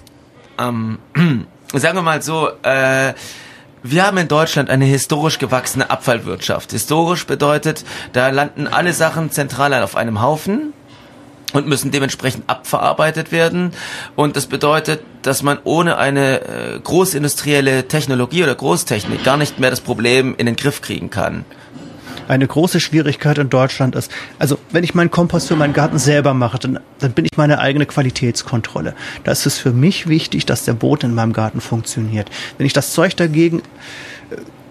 Ähm, 0.58 0.98
sagen 1.74 1.96
wir 1.98 2.02
mal 2.02 2.22
so, 2.22 2.48
äh, 2.62 3.12
wir 3.90 4.06
haben 4.06 4.18
in 4.18 4.28
Deutschland 4.28 4.70
eine 4.70 4.84
historisch 4.84 5.38
gewachsene 5.38 5.90
Abfallwirtschaft. 5.90 6.72
Historisch 6.72 7.26
bedeutet, 7.26 7.84
da 8.12 8.30
landen 8.30 8.66
alle 8.66 8.92
Sachen 8.92 9.30
zentral 9.30 9.72
auf 9.82 9.96
einem 9.96 10.20
Haufen 10.20 10.72
und 11.52 11.66
müssen 11.66 11.90
dementsprechend 11.90 12.44
abverarbeitet 12.48 13.32
werden. 13.32 13.72
Und 14.14 14.36
das 14.36 14.46
bedeutet, 14.46 15.00
dass 15.22 15.42
man 15.42 15.58
ohne 15.64 15.96
eine 15.96 16.40
äh, 16.40 16.80
großindustrielle 16.80 17.88
Technologie 17.88 18.42
oder 18.42 18.54
Großtechnik 18.54 19.24
gar 19.24 19.36
nicht 19.36 19.58
mehr 19.58 19.70
das 19.70 19.80
Problem 19.80 20.34
in 20.36 20.46
den 20.46 20.56
Griff 20.56 20.82
kriegen 20.82 21.10
kann. 21.10 21.44
Eine 22.28 22.46
große 22.46 22.80
Schwierigkeit 22.80 23.38
in 23.38 23.50
Deutschland 23.50 23.94
ist, 23.94 24.10
also 24.38 24.58
wenn 24.70 24.84
ich 24.84 24.94
meinen 24.94 25.10
Kompost 25.10 25.48
für 25.48 25.56
meinen 25.56 25.72
Garten 25.72 25.98
selber 25.98 26.34
mache, 26.34 26.58
dann, 26.58 26.80
dann 26.98 27.12
bin 27.12 27.24
ich 27.24 27.36
meine 27.36 27.58
eigene 27.58 27.86
Qualitätskontrolle. 27.86 28.94
Da 29.24 29.32
ist 29.32 29.46
es 29.46 29.58
für 29.58 29.72
mich 29.72 30.08
wichtig, 30.08 30.46
dass 30.46 30.64
der 30.64 30.74
Boden 30.74 31.06
in 31.06 31.14
meinem 31.14 31.32
Garten 31.32 31.60
funktioniert. 31.60 32.30
Wenn 32.58 32.66
ich 32.66 32.72
das 32.72 32.92
Zeug 32.92 33.16
dagegen 33.16 33.60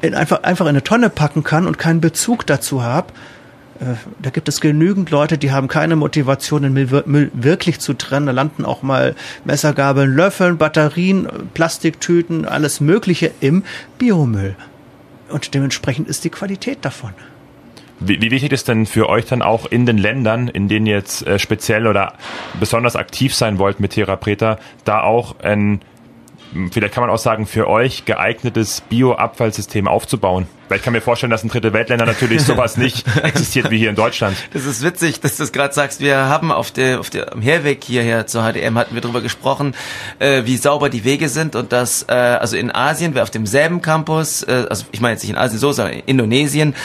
äh, 0.01 0.07
in 0.07 0.13
einfach, 0.13 0.43
einfach 0.43 0.65
in 0.65 0.69
eine 0.69 0.83
Tonne 0.83 1.09
packen 1.09 1.43
kann 1.43 1.65
und 1.65 1.77
keinen 1.77 2.01
Bezug 2.01 2.45
dazu 2.45 2.83
habe, 2.83 3.13
äh, 3.79 3.95
da 4.21 4.29
gibt 4.29 4.47
es 4.47 4.61
genügend 4.61 5.09
Leute, 5.09 5.37
die 5.37 5.51
haben 5.51 5.67
keine 5.67 5.95
Motivation, 5.95 6.63
den 6.63 6.73
Müll, 6.73 7.03
Müll 7.05 7.31
wirklich 7.33 7.79
zu 7.79 7.93
trennen. 7.93 8.25
Da 8.25 8.31
landen 8.31 8.65
auch 8.65 8.81
mal 8.81 9.15
Messergabeln, 9.43 10.13
Löffeln, 10.13 10.57
Batterien, 10.57 11.27
Plastiktüten, 11.53 12.45
alles 12.45 12.79
Mögliche 12.79 13.31
im 13.39 13.63
Biomüll. 13.97 14.55
Und 15.29 15.53
dementsprechend 15.53 16.07
ist 16.07 16.23
die 16.23 16.29
Qualität 16.29 16.79
davon. 16.83 17.13
Wie, 17.99 18.21
wie 18.21 18.31
wichtig 18.31 18.51
ist 18.51 18.67
denn 18.67 18.85
für 18.85 19.07
euch 19.07 19.25
dann 19.25 19.41
auch 19.41 19.65
in 19.65 19.85
den 19.85 19.97
Ländern, 19.97 20.47
in 20.47 20.67
denen 20.67 20.85
ihr 20.85 20.95
jetzt 20.95 21.25
äh, 21.25 21.39
speziell 21.39 21.87
oder 21.87 22.13
besonders 22.59 22.95
aktiv 22.95 23.33
sein 23.33 23.57
wollt 23.57 23.79
mit 23.79 23.91
Therapreta, 23.91 24.57
da 24.83 25.01
auch 25.01 25.39
ein, 25.39 25.81
vielleicht 26.71 26.93
kann 26.93 27.01
man 27.01 27.09
auch 27.09 27.17
sagen, 27.17 27.45
für 27.45 27.69
euch 27.69 28.05
geeignetes 28.05 28.81
Bioabfallsystem 28.81 29.87
aufzubauen? 29.87 30.47
Weil 30.67 30.77
ich 30.77 30.83
kann 30.83 30.93
mir 30.93 31.01
vorstellen, 31.01 31.29
dass 31.29 31.43
in 31.43 31.49
Dritte 31.49 31.73
Weltländern 31.73 32.07
natürlich 32.07 32.41
sowas 32.45 32.77
nicht 32.77 33.05
existiert 33.23 33.69
wie 33.69 33.77
hier 33.77 33.89
in 33.89 33.95
Deutschland. 33.95 34.35
Das 34.53 34.65
ist 34.65 34.83
witzig, 34.83 35.19
dass 35.19 35.37
du 35.37 35.43
das 35.43 35.51
gerade 35.51 35.73
sagst. 35.73 35.99
Wir 35.99 36.17
haben 36.17 36.51
auf 36.51 36.71
der 36.71 36.99
auf 36.99 37.09
der 37.09 37.33
am 37.33 37.41
Herweg 37.41 37.83
hierher 37.83 38.27
zur 38.27 38.43
HDM 38.43 38.77
hatten 38.77 38.95
wir 38.95 39.01
darüber 39.01 39.21
gesprochen, 39.21 39.75
äh, 40.19 40.43
wie 40.45 40.57
sauber 40.57 40.89
die 40.89 41.03
Wege 41.03 41.29
sind 41.29 41.55
und 41.55 41.71
dass 41.71 42.03
äh, 42.09 42.13
also 42.13 42.57
in 42.57 42.73
Asien, 42.73 43.15
wir 43.15 43.23
auf 43.23 43.29
demselben 43.29 43.81
Campus, 43.81 44.43
äh, 44.43 44.65
also 44.69 44.85
ich 44.91 45.01
meine 45.01 45.13
jetzt 45.13 45.23
nicht 45.23 45.31
in 45.31 45.37
Asien 45.37 45.59
so, 45.59 45.71
sondern 45.71 45.93
in 45.95 46.03
Indonesien, 46.05 46.75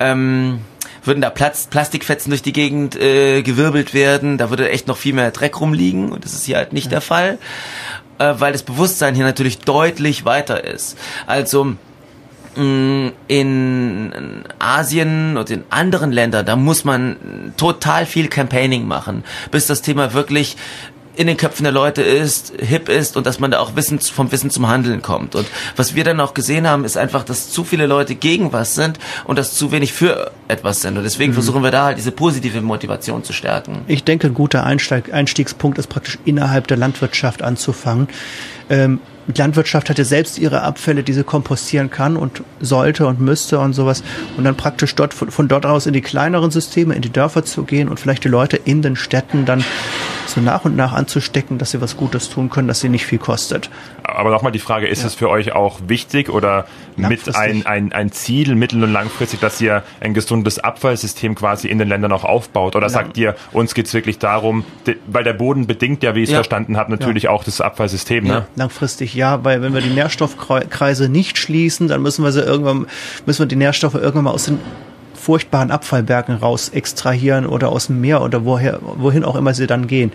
ähm, 0.00 0.60
würden 1.04 1.20
da 1.20 1.30
Platz, 1.30 1.68
Plastikfetzen 1.68 2.30
durch 2.30 2.42
die 2.42 2.52
Gegend 2.52 2.96
äh, 2.96 3.42
gewirbelt 3.42 3.94
werden, 3.94 4.38
da 4.38 4.50
würde 4.50 4.70
echt 4.70 4.88
noch 4.88 4.96
viel 4.96 5.14
mehr 5.14 5.30
Dreck 5.30 5.60
rumliegen 5.60 6.12
und 6.12 6.24
das 6.24 6.32
ist 6.32 6.44
hier 6.44 6.56
halt 6.56 6.72
nicht 6.72 6.90
der 6.90 7.00
Fall, 7.00 7.38
äh, 8.18 8.34
weil 8.38 8.52
das 8.52 8.62
Bewusstsein 8.62 9.14
hier 9.14 9.24
natürlich 9.24 9.58
deutlich 9.58 10.24
weiter 10.24 10.64
ist. 10.64 10.98
Also 11.26 11.76
in 12.56 13.12
Asien 14.58 15.36
und 15.36 15.50
in 15.50 15.64
anderen 15.68 16.10
Ländern, 16.12 16.46
da 16.46 16.56
muss 16.56 16.84
man 16.84 17.52
total 17.56 18.06
viel 18.06 18.28
Campaigning 18.28 18.86
machen, 18.86 19.24
bis 19.50 19.66
das 19.66 19.82
Thema 19.82 20.14
wirklich 20.14 20.56
in 21.16 21.26
den 21.26 21.36
Köpfen 21.36 21.64
der 21.64 21.72
Leute 21.72 22.02
ist, 22.02 22.52
hip 22.58 22.88
ist 22.88 23.16
und 23.16 23.26
dass 23.26 23.40
man 23.40 23.50
da 23.50 23.58
auch 23.58 23.74
Wissen, 23.74 23.98
vom 23.98 24.30
Wissen 24.32 24.50
zum 24.50 24.68
Handeln 24.68 25.02
kommt. 25.02 25.34
Und 25.34 25.46
was 25.74 25.94
wir 25.94 26.04
dann 26.04 26.20
auch 26.20 26.34
gesehen 26.34 26.68
haben, 26.68 26.84
ist 26.84 26.96
einfach, 26.96 27.24
dass 27.24 27.50
zu 27.50 27.64
viele 27.64 27.86
Leute 27.86 28.14
gegen 28.14 28.52
was 28.52 28.74
sind 28.74 28.98
und 29.24 29.38
dass 29.38 29.54
zu 29.54 29.72
wenig 29.72 29.92
für 29.92 30.30
etwas 30.48 30.82
sind. 30.82 30.98
Und 30.98 31.04
deswegen 31.04 31.32
versuchen 31.32 31.62
wir 31.62 31.70
da 31.70 31.86
halt 31.86 31.98
diese 31.98 32.12
positive 32.12 32.60
Motivation 32.60 33.24
zu 33.24 33.32
stärken. 33.32 33.80
Ich 33.86 34.04
denke, 34.04 34.26
ein 34.26 34.34
guter 34.34 34.64
Einsteig, 34.64 35.12
Einstiegspunkt 35.12 35.78
ist 35.78 35.88
praktisch 35.88 36.18
innerhalb 36.24 36.66
der 36.66 36.76
Landwirtschaft 36.76 37.42
anzufangen. 37.42 38.08
Ähm, 38.68 39.00
die 39.28 39.40
Landwirtschaft 39.40 39.90
hat 39.90 39.98
ja 39.98 40.04
selbst 40.04 40.38
ihre 40.38 40.62
Abfälle, 40.62 41.02
die 41.02 41.12
sie 41.12 41.24
kompostieren 41.24 41.90
kann 41.90 42.16
und 42.16 42.42
sollte 42.60 43.06
und 43.06 43.20
müsste 43.20 43.58
und 43.58 43.72
sowas. 43.72 44.04
Und 44.36 44.44
dann 44.44 44.56
praktisch 44.56 44.94
dort 44.94 45.14
von, 45.14 45.30
von 45.30 45.48
dort 45.48 45.66
aus 45.66 45.86
in 45.86 45.94
die 45.94 46.00
kleineren 46.00 46.52
Systeme, 46.52 46.94
in 46.94 47.02
die 47.02 47.12
Dörfer 47.12 47.44
zu 47.44 47.64
gehen 47.64 47.88
und 47.88 47.98
vielleicht 47.98 48.22
die 48.22 48.28
Leute 48.28 48.56
in 48.56 48.82
den 48.82 48.94
Städten 48.94 49.44
dann 49.44 49.64
so 50.36 50.42
nach 50.42 50.64
und 50.66 50.76
nach 50.76 50.92
anzustecken, 50.92 51.56
dass 51.56 51.70
sie 51.70 51.80
was 51.80 51.96
Gutes 51.96 52.28
tun 52.28 52.50
können, 52.50 52.68
dass 52.68 52.80
sie 52.80 52.90
nicht 52.90 53.06
viel 53.06 53.18
kostet. 53.18 53.70
Aber 54.02 54.30
nochmal 54.30 54.52
die 54.52 54.58
Frage, 54.58 54.86
ist 54.86 55.02
es 55.02 55.14
für 55.14 55.30
euch 55.30 55.52
auch 55.52 55.80
wichtig 55.88 56.28
oder 56.28 56.66
mit 56.96 57.34
ein, 57.34 57.64
ein, 57.66 57.92
ein 57.92 58.12
Ziel 58.12 58.54
mittel- 58.54 58.84
und 58.84 58.92
langfristig, 58.92 59.40
dass 59.40 59.60
ihr 59.60 59.82
ein 60.00 60.12
gesundes 60.14 60.58
Abfallsystem 60.58 61.34
quasi 61.34 61.68
in 61.68 61.78
den 61.78 61.88
Ländern 61.88 62.12
auch 62.12 62.24
aufbaut? 62.24 62.76
Oder 62.76 62.90
sagt 62.90 63.16
ihr, 63.16 63.34
uns 63.52 63.74
geht's 63.74 63.94
wirklich 63.94 64.18
darum, 64.18 64.64
weil 65.06 65.24
der 65.24 65.32
Boden 65.32 65.66
bedingt 65.66 66.02
ja, 66.02 66.14
wie 66.14 66.20
ich 66.22 66.28
es 66.28 66.32
Ja. 66.32 66.36
verstanden 66.38 66.76
habe, 66.76 66.90
natürlich 66.90 67.28
auch 67.28 67.42
das 67.42 67.60
Abfallsystem. 67.62 68.24
Ne? 68.24 68.30
Ja. 68.30 68.46
Langfristig 68.56 69.14
ja, 69.14 69.42
weil 69.42 69.62
wenn 69.62 69.72
wir 69.72 69.80
die 69.80 69.90
Nährstoffkreise 69.90 71.08
nicht 71.08 71.38
schließen, 71.38 71.88
dann 71.88 72.02
müssen 72.02 72.22
wir 72.24 72.32
sie 72.32 72.42
irgendwann, 72.42 72.86
müssen 73.24 73.40
wir 73.40 73.46
die 73.46 73.56
Nährstoffe 73.56 73.94
irgendwann 73.94 74.24
mal 74.24 74.30
aus 74.32 74.44
den 74.44 74.58
furchtbaren 75.26 75.72
Abfallbergen 75.72 76.36
raus 76.36 76.68
extrahieren 76.68 77.46
oder 77.46 77.70
aus 77.70 77.88
dem 77.88 78.00
Meer 78.00 78.22
oder 78.22 78.44
woher, 78.44 78.78
wohin 78.80 79.24
auch 79.24 79.34
immer 79.34 79.54
sie 79.54 79.66
dann 79.66 79.88
gehen. 79.88 80.12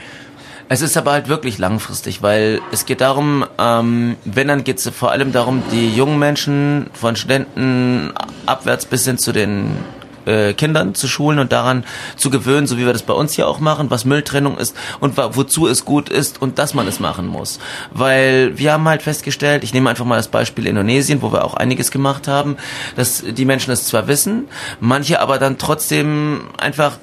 Es 0.69 0.81
ist 0.81 0.95
aber 0.95 1.11
halt 1.11 1.27
wirklich 1.27 1.57
langfristig, 1.57 2.21
weil 2.21 2.61
es 2.71 2.85
geht 2.85 3.01
darum, 3.01 3.45
ähm, 3.57 4.15
wenn 4.23 4.47
dann 4.47 4.63
geht 4.63 4.77
es 4.77 4.87
vor 4.87 5.11
allem 5.11 5.33
darum, 5.33 5.63
die 5.69 5.93
jungen 5.93 6.17
Menschen 6.17 6.85
von 6.93 7.17
Studenten 7.17 8.13
abwärts 8.45 8.85
bis 8.85 9.03
hin 9.03 9.17
zu 9.17 9.33
den 9.33 9.75
äh, 10.25 10.53
Kindern 10.53 10.95
zu 10.95 11.07
schulen 11.07 11.39
und 11.39 11.51
daran 11.51 11.83
zu 12.15 12.29
gewöhnen, 12.29 12.67
so 12.67 12.77
wie 12.77 12.85
wir 12.85 12.93
das 12.93 13.03
bei 13.03 13.13
uns 13.13 13.33
hier 13.33 13.47
auch 13.47 13.59
machen, 13.59 13.89
was 13.89 14.05
Mülltrennung 14.05 14.57
ist 14.57 14.75
und 14.99 15.17
wozu 15.17 15.67
es 15.67 15.85
gut 15.85 16.09
ist 16.09 16.41
und 16.41 16.59
dass 16.59 16.73
man 16.73 16.87
es 16.87 16.99
machen 16.99 17.27
muss. 17.27 17.59
Weil 17.91 18.57
wir 18.57 18.73
haben 18.73 18.87
halt 18.87 19.01
festgestellt, 19.01 19.63
ich 19.63 19.73
nehme 19.73 19.89
einfach 19.89 20.05
mal 20.05 20.17
das 20.17 20.27
Beispiel 20.27 20.67
Indonesien, 20.67 21.21
wo 21.21 21.31
wir 21.31 21.43
auch 21.43 21.53
einiges 21.53 21.91
gemacht 21.91 22.27
haben, 22.27 22.57
dass 22.95 23.23
die 23.23 23.45
Menschen 23.45 23.71
es 23.71 23.85
zwar 23.85 24.07
wissen, 24.07 24.47
manche 24.79 25.19
aber 25.19 25.37
dann 25.37 25.57
trotzdem 25.57 26.43
einfach 26.57 26.97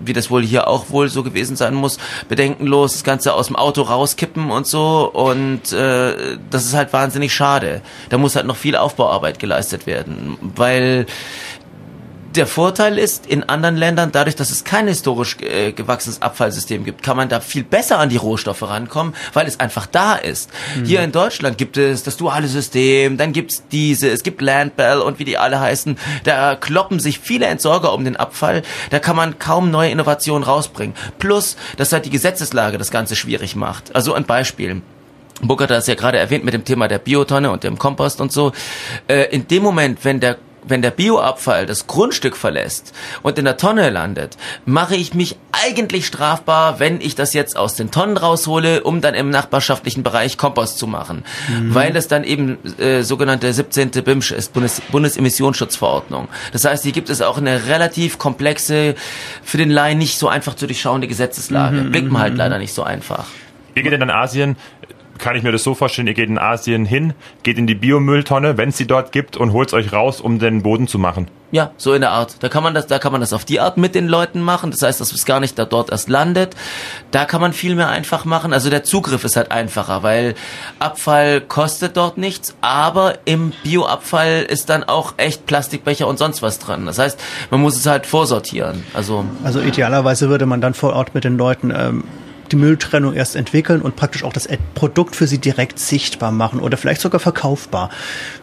wie 0.00 0.12
das 0.12 0.30
wohl 0.30 0.42
hier 0.42 0.68
auch 0.68 0.90
wohl 0.90 1.08
so 1.08 1.22
gewesen 1.22 1.56
sein 1.56 1.74
muss, 1.74 1.98
bedenkenlos 2.28 2.92
das 2.92 3.04
Ganze 3.04 3.34
aus 3.34 3.48
dem 3.48 3.56
Auto 3.56 3.82
rauskippen 3.82 4.50
und 4.50 4.66
so. 4.66 5.10
Und 5.12 5.72
äh, 5.72 6.38
das 6.50 6.64
ist 6.64 6.74
halt 6.74 6.92
wahnsinnig 6.92 7.34
schade. 7.34 7.82
Da 8.08 8.18
muss 8.18 8.36
halt 8.36 8.46
noch 8.46 8.56
viel 8.56 8.76
Aufbauarbeit 8.76 9.38
geleistet 9.38 9.86
werden, 9.86 10.38
weil 10.40 11.06
der 12.34 12.46
Vorteil 12.46 12.98
ist, 12.98 13.26
in 13.26 13.42
anderen 13.44 13.76
Ländern, 13.76 14.10
dadurch, 14.12 14.36
dass 14.36 14.50
es 14.50 14.64
kein 14.64 14.86
historisch 14.86 15.36
äh, 15.40 15.72
gewachsenes 15.72 16.20
Abfallsystem 16.20 16.84
gibt, 16.84 17.02
kann 17.02 17.16
man 17.16 17.28
da 17.28 17.40
viel 17.40 17.64
besser 17.64 17.98
an 17.98 18.08
die 18.08 18.16
Rohstoffe 18.16 18.62
rankommen, 18.62 19.14
weil 19.32 19.46
es 19.46 19.60
einfach 19.60 19.86
da 19.86 20.14
ist. 20.14 20.50
Hier 20.84 21.02
in 21.02 21.12
Deutschland 21.12 21.58
gibt 21.58 21.76
es 21.76 22.02
das 22.02 22.16
duale 22.16 22.48
System, 22.48 23.16
dann 23.16 23.32
gibt's 23.32 23.64
diese, 23.72 24.08
es 24.08 24.22
gibt 24.22 24.42
Landbell 24.42 24.98
und 24.98 25.18
wie 25.18 25.24
die 25.24 25.38
alle 25.38 25.60
heißen. 25.60 25.98
Da 26.24 26.54
kloppen 26.54 27.00
sich 27.00 27.18
viele 27.18 27.46
Entsorger 27.46 27.92
um 27.92 28.04
den 28.04 28.16
Abfall. 28.16 28.62
Da 28.90 28.98
kann 28.98 29.16
man 29.16 29.38
kaum 29.38 29.70
neue 29.70 29.90
Innovationen 29.90 30.44
rausbringen. 30.44 30.94
Plus, 31.18 31.56
dass 31.76 31.92
halt 31.92 32.04
die 32.04 32.10
Gesetzeslage 32.10 32.78
das 32.78 32.90
Ganze 32.90 33.16
schwierig 33.16 33.56
macht. 33.56 33.94
Also 33.94 34.14
ein 34.14 34.24
Beispiel. 34.24 34.82
Burkhard 35.40 35.70
hat 35.70 35.78
es 35.78 35.86
ja 35.86 35.94
gerade 35.94 36.18
erwähnt 36.18 36.44
mit 36.44 36.54
dem 36.54 36.64
Thema 36.64 36.88
der 36.88 36.98
Biotonne 36.98 37.50
und 37.50 37.62
dem 37.62 37.78
Kompost 37.78 38.20
und 38.20 38.32
so. 38.32 38.52
Äh, 39.06 39.24
in 39.30 39.46
dem 39.46 39.62
Moment, 39.62 40.04
wenn 40.04 40.20
der 40.20 40.36
wenn 40.68 40.82
der 40.82 40.90
Bioabfall 40.90 41.66
das 41.66 41.86
Grundstück 41.86 42.36
verlässt 42.36 42.94
und 43.22 43.38
in 43.38 43.44
der 43.44 43.56
Tonne 43.56 43.90
landet, 43.90 44.36
mache 44.64 44.96
ich 44.96 45.14
mich 45.14 45.36
eigentlich 45.52 46.06
strafbar, 46.06 46.80
wenn 46.80 47.00
ich 47.00 47.14
das 47.14 47.34
jetzt 47.34 47.56
aus 47.56 47.74
den 47.74 47.90
Tonnen 47.90 48.16
raushole, 48.16 48.82
um 48.82 49.00
dann 49.00 49.14
im 49.14 49.30
nachbarschaftlichen 49.30 50.02
Bereich 50.02 50.36
Kompost 50.36 50.78
zu 50.78 50.86
machen. 50.86 51.24
Weil 51.68 51.96
es 51.96 52.08
dann 52.08 52.24
eben 52.24 52.58
äh, 52.78 53.02
sogenannte 53.02 53.52
17. 53.52 53.90
BIMSCH 53.90 54.32
ist, 54.32 54.52
Bundes 54.52 54.80
Bundesemissionsschutzverordnung. 54.90 56.28
Das 56.52 56.64
heißt, 56.64 56.84
hier 56.84 56.92
gibt 56.92 57.10
es 57.10 57.22
auch 57.22 57.38
eine 57.38 57.66
relativ 57.66 58.18
komplexe, 58.18 58.94
für 59.42 59.58
den 59.58 59.70
Laien 59.70 59.98
nicht 59.98 60.18
so 60.18 60.28
einfach 60.28 60.54
zu 60.54 60.66
durchschauende 60.66 61.08
Gesetzeslage. 61.08 61.82
Blickt 61.82 62.10
man 62.10 62.22
halt 62.22 62.36
leider 62.36 62.58
nicht 62.58 62.72
so 62.72 62.82
einfach. 62.82 63.26
Ihr 63.74 63.82
geht 63.82 63.92
in 63.92 64.10
Asien, 64.10 64.56
kann 65.18 65.36
ich 65.36 65.42
mir 65.42 65.52
das 65.52 65.62
so 65.62 65.74
vorstellen, 65.74 66.08
ihr 66.08 66.14
geht 66.14 66.28
in 66.28 66.38
Asien 66.38 66.84
hin, 66.84 67.14
geht 67.42 67.58
in 67.58 67.66
die 67.66 67.74
Biomülltonne, 67.74 68.56
wenn 68.56 68.70
es 68.70 68.76
sie 68.76 68.86
dort 68.86 69.12
gibt, 69.12 69.36
und 69.36 69.52
holt 69.52 69.72
euch 69.72 69.92
raus, 69.92 70.20
um 70.20 70.38
den 70.38 70.62
Boden 70.62 70.88
zu 70.88 70.98
machen. 70.98 71.28
Ja, 71.50 71.70
so 71.78 71.94
in 71.94 72.02
der 72.02 72.10
Art. 72.10 72.42
Da 72.42 72.50
kann 72.50 72.62
man 72.62 72.74
das, 72.74 72.86
da 72.88 72.98
kann 72.98 73.10
man 73.10 73.22
das 73.22 73.32
auf 73.32 73.46
die 73.46 73.58
Art 73.58 73.78
mit 73.78 73.94
den 73.94 74.06
Leuten 74.06 74.40
machen. 74.42 74.70
Das 74.70 74.82
heißt, 74.82 75.00
dass 75.00 75.12
es 75.12 75.24
gar 75.24 75.40
nicht 75.40 75.58
da 75.58 75.64
dort 75.64 75.90
erst 75.90 76.10
landet. 76.10 76.54
Da 77.10 77.24
kann 77.24 77.40
man 77.40 77.54
viel 77.54 77.74
mehr 77.74 77.88
einfach 77.88 78.26
machen. 78.26 78.52
Also 78.52 78.68
der 78.68 78.84
Zugriff 78.84 79.24
ist 79.24 79.36
halt 79.36 79.50
einfacher, 79.50 80.02
weil 80.02 80.34
Abfall 80.78 81.40
kostet 81.40 81.96
dort 81.96 82.18
nichts, 82.18 82.54
aber 82.60 83.14
im 83.24 83.54
Bioabfall 83.62 84.42
ist 84.42 84.68
dann 84.68 84.84
auch 84.84 85.14
echt 85.16 85.46
Plastikbecher 85.46 86.06
und 86.06 86.18
sonst 86.18 86.42
was 86.42 86.58
dran. 86.58 86.84
Das 86.84 86.98
heißt, 86.98 87.18
man 87.50 87.62
muss 87.62 87.76
es 87.76 87.86
halt 87.86 88.04
vorsortieren. 88.06 88.82
Also, 88.92 89.24
Also 89.42 89.60
idealerweise 89.60 90.28
würde 90.28 90.44
man 90.44 90.60
dann 90.60 90.74
vor 90.74 90.92
Ort 90.92 91.14
mit 91.14 91.24
den 91.24 91.38
Leuten 91.38 91.72
ähm, 91.74 92.04
die 92.52 92.56
Mülltrennung 92.56 93.14
erst 93.14 93.36
entwickeln 93.36 93.82
und 93.82 93.96
praktisch 93.96 94.24
auch 94.24 94.32
das 94.32 94.48
Produkt 94.74 95.16
für 95.16 95.26
sie 95.26 95.38
direkt 95.38 95.78
sichtbar 95.78 96.32
machen 96.32 96.60
oder 96.60 96.76
vielleicht 96.76 97.00
sogar 97.00 97.20
verkaufbar. 97.20 97.90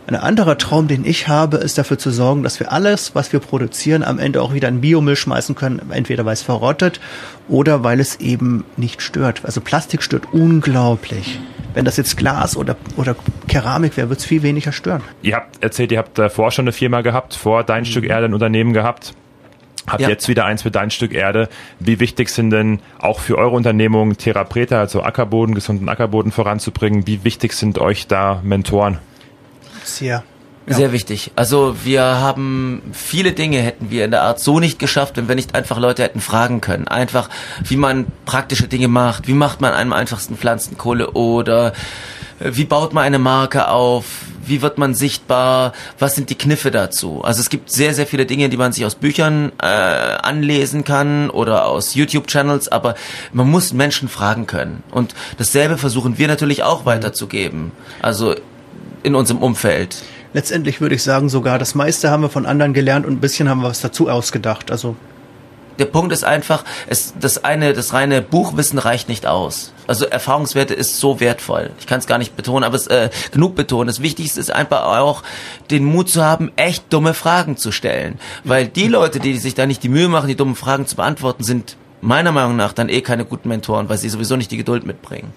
Ein 0.07 0.15
anderer 0.15 0.57
Traum, 0.57 0.87
den 0.87 1.05
ich 1.05 1.27
habe, 1.27 1.57
ist 1.57 1.77
dafür 1.77 1.97
zu 1.97 2.11
sorgen, 2.11 2.43
dass 2.43 2.59
wir 2.59 2.71
alles, 2.71 3.15
was 3.15 3.33
wir 3.33 3.39
produzieren, 3.39 4.03
am 4.03 4.19
Ende 4.19 4.41
auch 4.41 4.53
wieder 4.53 4.67
in 4.67 4.81
Biomüll 4.81 5.15
schmeißen 5.15 5.55
können, 5.55 5.81
entweder 5.89 6.25
weil 6.25 6.33
es 6.33 6.41
verrottet 6.41 6.99
oder 7.47 7.83
weil 7.83 7.99
es 7.99 8.19
eben 8.19 8.63
nicht 8.77 9.01
stört. 9.01 9.41
Also 9.43 9.61
Plastik 9.61 10.03
stört 10.03 10.33
unglaublich. 10.33 11.39
Wenn 11.73 11.83
das 11.83 11.97
jetzt 11.97 12.15
Glas 12.15 12.55
oder, 12.55 12.77
oder 12.95 13.15
Keramik 13.47 13.97
wäre, 13.97 14.09
wird 14.09 14.19
es 14.19 14.25
viel 14.25 14.43
weniger 14.43 14.71
stören. 14.71 15.01
Ihr 15.21 15.35
habt 15.35 15.61
erzählt, 15.61 15.91
ihr 15.91 15.97
habt 15.97 16.17
davor 16.17 16.51
schon 16.51 16.63
eine 16.63 16.71
Firma 16.71 17.01
gehabt, 17.01 17.35
vor 17.35 17.63
Dein 17.63 17.85
Stück 17.85 18.05
Erde 18.05 18.27
ein 18.27 18.33
Unternehmen 18.33 18.71
gehabt. 18.71 19.13
Habt 19.87 20.01
Ja. 20.01 20.09
jetzt 20.09 20.27
wieder 20.27 20.45
eins 20.45 20.63
für 20.63 20.71
Dein 20.71 20.89
Stück 20.89 21.13
Erde. 21.13 21.47
Wie 21.79 21.99
wichtig 21.99 22.29
sind 22.29 22.49
denn 22.49 22.79
auch 22.99 23.19
für 23.19 23.37
eure 23.37 23.55
Unternehmung 23.55 24.17
Therapreta, 24.17 24.79
also 24.79 25.03
Ackerboden, 25.03 25.53
gesunden 25.53 25.89
Ackerboden 25.89 26.31
voranzubringen? 26.31 27.05
Wie 27.07 27.23
wichtig 27.23 27.53
sind 27.53 27.77
euch 27.77 28.07
da 28.07 28.41
Mentoren? 28.43 28.97
Sehr. 29.83 30.23
Sehr 30.67 30.91
wichtig. 30.91 31.31
Also 31.35 31.75
wir 31.83 32.01
haben 32.01 32.81
viele 32.91 33.33
Dinge 33.33 33.59
hätten 33.59 33.91
wir 33.91 34.05
in 34.05 34.11
der 34.11 34.23
Art 34.23 34.39
so 34.39 34.59
nicht 34.59 34.79
geschafft, 34.79 35.15
wenn 35.17 35.27
wir 35.27 35.35
nicht 35.35 35.53
einfach 35.53 35.77
Leute 35.79 36.01
hätten 36.01 36.21
fragen 36.21 36.59
können. 36.59 36.87
Einfach, 36.87 37.29
wie 37.63 37.77
man 37.77 38.07
praktische 38.25 38.67
Dinge 38.67 38.87
macht. 38.87 39.27
Wie 39.27 39.33
macht 39.33 39.61
man 39.61 39.73
am 39.73 39.93
einfachsten 39.93 40.37
Pflanzenkohle 40.37 41.11
oder 41.11 41.73
äh, 42.39 42.51
wie 42.53 42.65
baut 42.65 42.93
man 42.93 43.03
eine 43.03 43.19
Marke 43.19 43.67
auf? 43.67 44.05
Wie 44.43 44.63
wird 44.63 44.79
man 44.79 44.95
sichtbar? 44.95 45.73
Was 45.99 46.15
sind 46.15 46.31
die 46.31 46.37
Kniffe 46.37 46.71
dazu? 46.71 47.23
Also 47.23 47.41
es 47.41 47.49
gibt 47.49 47.71
sehr, 47.71 47.93
sehr 47.93 48.07
viele 48.07 48.25
Dinge, 48.25 48.49
die 48.49 48.57
man 48.57 48.73
sich 48.73 48.85
aus 48.85 48.95
Büchern 48.95 49.51
äh, 49.61 49.65
anlesen 49.65 50.83
kann 50.83 51.29
oder 51.29 51.65
aus 51.65 51.93
YouTube-Channels, 51.93 52.69
aber 52.69 52.95
man 53.33 53.49
muss 53.49 53.73
Menschen 53.73 54.09
fragen 54.09 54.47
können. 54.47 54.83
Und 54.91 55.13
dasselbe 55.37 55.77
versuchen 55.77 56.17
wir 56.17 56.27
natürlich 56.27 56.63
auch 56.63 56.85
weiterzugeben. 56.85 57.71
Also 58.01 58.35
in 59.03 59.15
unserem 59.15 59.41
Umfeld. 59.41 59.97
Letztendlich 60.35 60.81
würde 60.81 60.95
ich 60.95 61.01
sagen, 61.01 61.29
sogar 61.29 61.59
das 61.59 61.75
meiste 61.75 62.11
haben 62.11 62.21
wir 62.21 62.29
von 62.29 62.45
anderen 62.45 62.73
gelernt 62.73 63.05
und 63.05 63.13
ein 63.13 63.19
bisschen 63.21 63.47
haben 63.47 63.61
wir 63.61 63.69
was 63.69 63.79
dazu 63.79 64.09
ausgedacht. 64.09 64.69
Also 64.69 64.97
Der 65.79 65.85
Punkt 65.85 66.11
ist 66.11 66.25
einfach, 66.25 66.65
es, 66.87 67.13
das 67.17 67.45
eine, 67.45 67.71
das 67.71 67.93
reine 67.93 68.21
Buchwissen 68.21 68.77
reicht 68.77 69.07
nicht 69.07 69.27
aus. 69.27 69.71
Also 69.87 70.05
Erfahrungswerte 70.05 70.73
ist 70.73 70.99
so 70.99 71.21
wertvoll. 71.21 71.71
Ich 71.79 71.87
kann 71.87 71.99
es 71.99 72.05
gar 72.05 72.17
nicht 72.17 72.35
betonen, 72.35 72.65
aber 72.65 72.75
es 72.75 72.87
äh, 72.87 73.11
genug 73.31 73.55
betonen. 73.55 73.87
Das 73.87 74.01
Wichtigste 74.01 74.41
ist 74.41 74.51
einfach 74.51 74.83
auch, 74.83 75.23
den 75.71 75.85
Mut 75.85 76.09
zu 76.09 76.21
haben, 76.21 76.51
echt 76.57 76.91
dumme 76.91 77.13
Fragen 77.13 77.55
zu 77.55 77.71
stellen. 77.71 78.19
Weil 78.43 78.67
die 78.67 78.89
Leute, 78.89 79.21
die 79.21 79.37
sich 79.37 79.55
da 79.55 79.65
nicht 79.65 79.83
die 79.83 79.89
Mühe 79.89 80.09
machen, 80.09 80.27
die 80.27 80.35
dummen 80.35 80.55
Fragen 80.55 80.85
zu 80.85 80.97
beantworten, 80.97 81.45
sind 81.45 81.77
meiner 82.01 82.33
Meinung 82.33 82.57
nach 82.57 82.73
dann 82.73 82.89
eh 82.89 82.99
keine 82.99 83.23
guten 83.23 83.47
Mentoren, 83.47 83.87
weil 83.87 83.97
sie 83.99 84.09
sowieso 84.09 84.35
nicht 84.35 84.51
die 84.51 84.57
Geduld 84.57 84.85
mitbringen. 84.85 85.31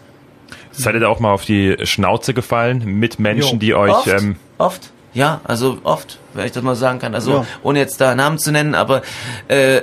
Seid 0.72 0.94
ihr 0.94 1.00
da 1.00 1.08
auch 1.08 1.20
mal 1.20 1.32
auf 1.32 1.44
die 1.44 1.76
Schnauze 1.84 2.34
gefallen 2.34 2.84
mit 2.84 3.20
Menschen, 3.20 3.54
Jo. 3.54 3.58
die 3.58 3.74
euch 3.74 3.92
Oft, 3.92 4.08
ähm, 4.08 4.36
oft. 4.58 4.90
Ja, 5.14 5.40
also 5.44 5.78
oft, 5.84 6.18
wenn 6.34 6.44
ich 6.46 6.52
das 6.52 6.62
mal 6.62 6.76
sagen 6.76 6.98
kann. 6.98 7.14
Also 7.14 7.32
Ja. 7.32 7.46
ohne 7.62 7.78
jetzt 7.78 8.00
da 8.00 8.14
Namen 8.14 8.38
zu 8.38 8.52
nennen, 8.52 8.74
aber 8.74 9.02
äh, 9.48 9.80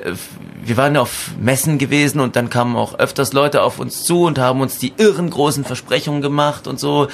wir 0.63 0.77
waren 0.77 0.95
ja 0.95 1.01
auf 1.01 1.31
Messen 1.39 1.77
gewesen 1.77 2.19
und 2.19 2.35
dann 2.35 2.49
kamen 2.49 2.75
auch 2.75 2.99
öfters 2.99 3.33
Leute 3.33 3.63
auf 3.63 3.79
uns 3.79 4.03
zu 4.03 4.23
und 4.23 4.37
haben 4.39 4.61
uns 4.61 4.77
die 4.77 4.93
irren 4.97 5.29
großen 5.29 5.63
Versprechungen 5.65 6.21
gemacht 6.21 6.67
und 6.67 6.79
so. 6.79 7.07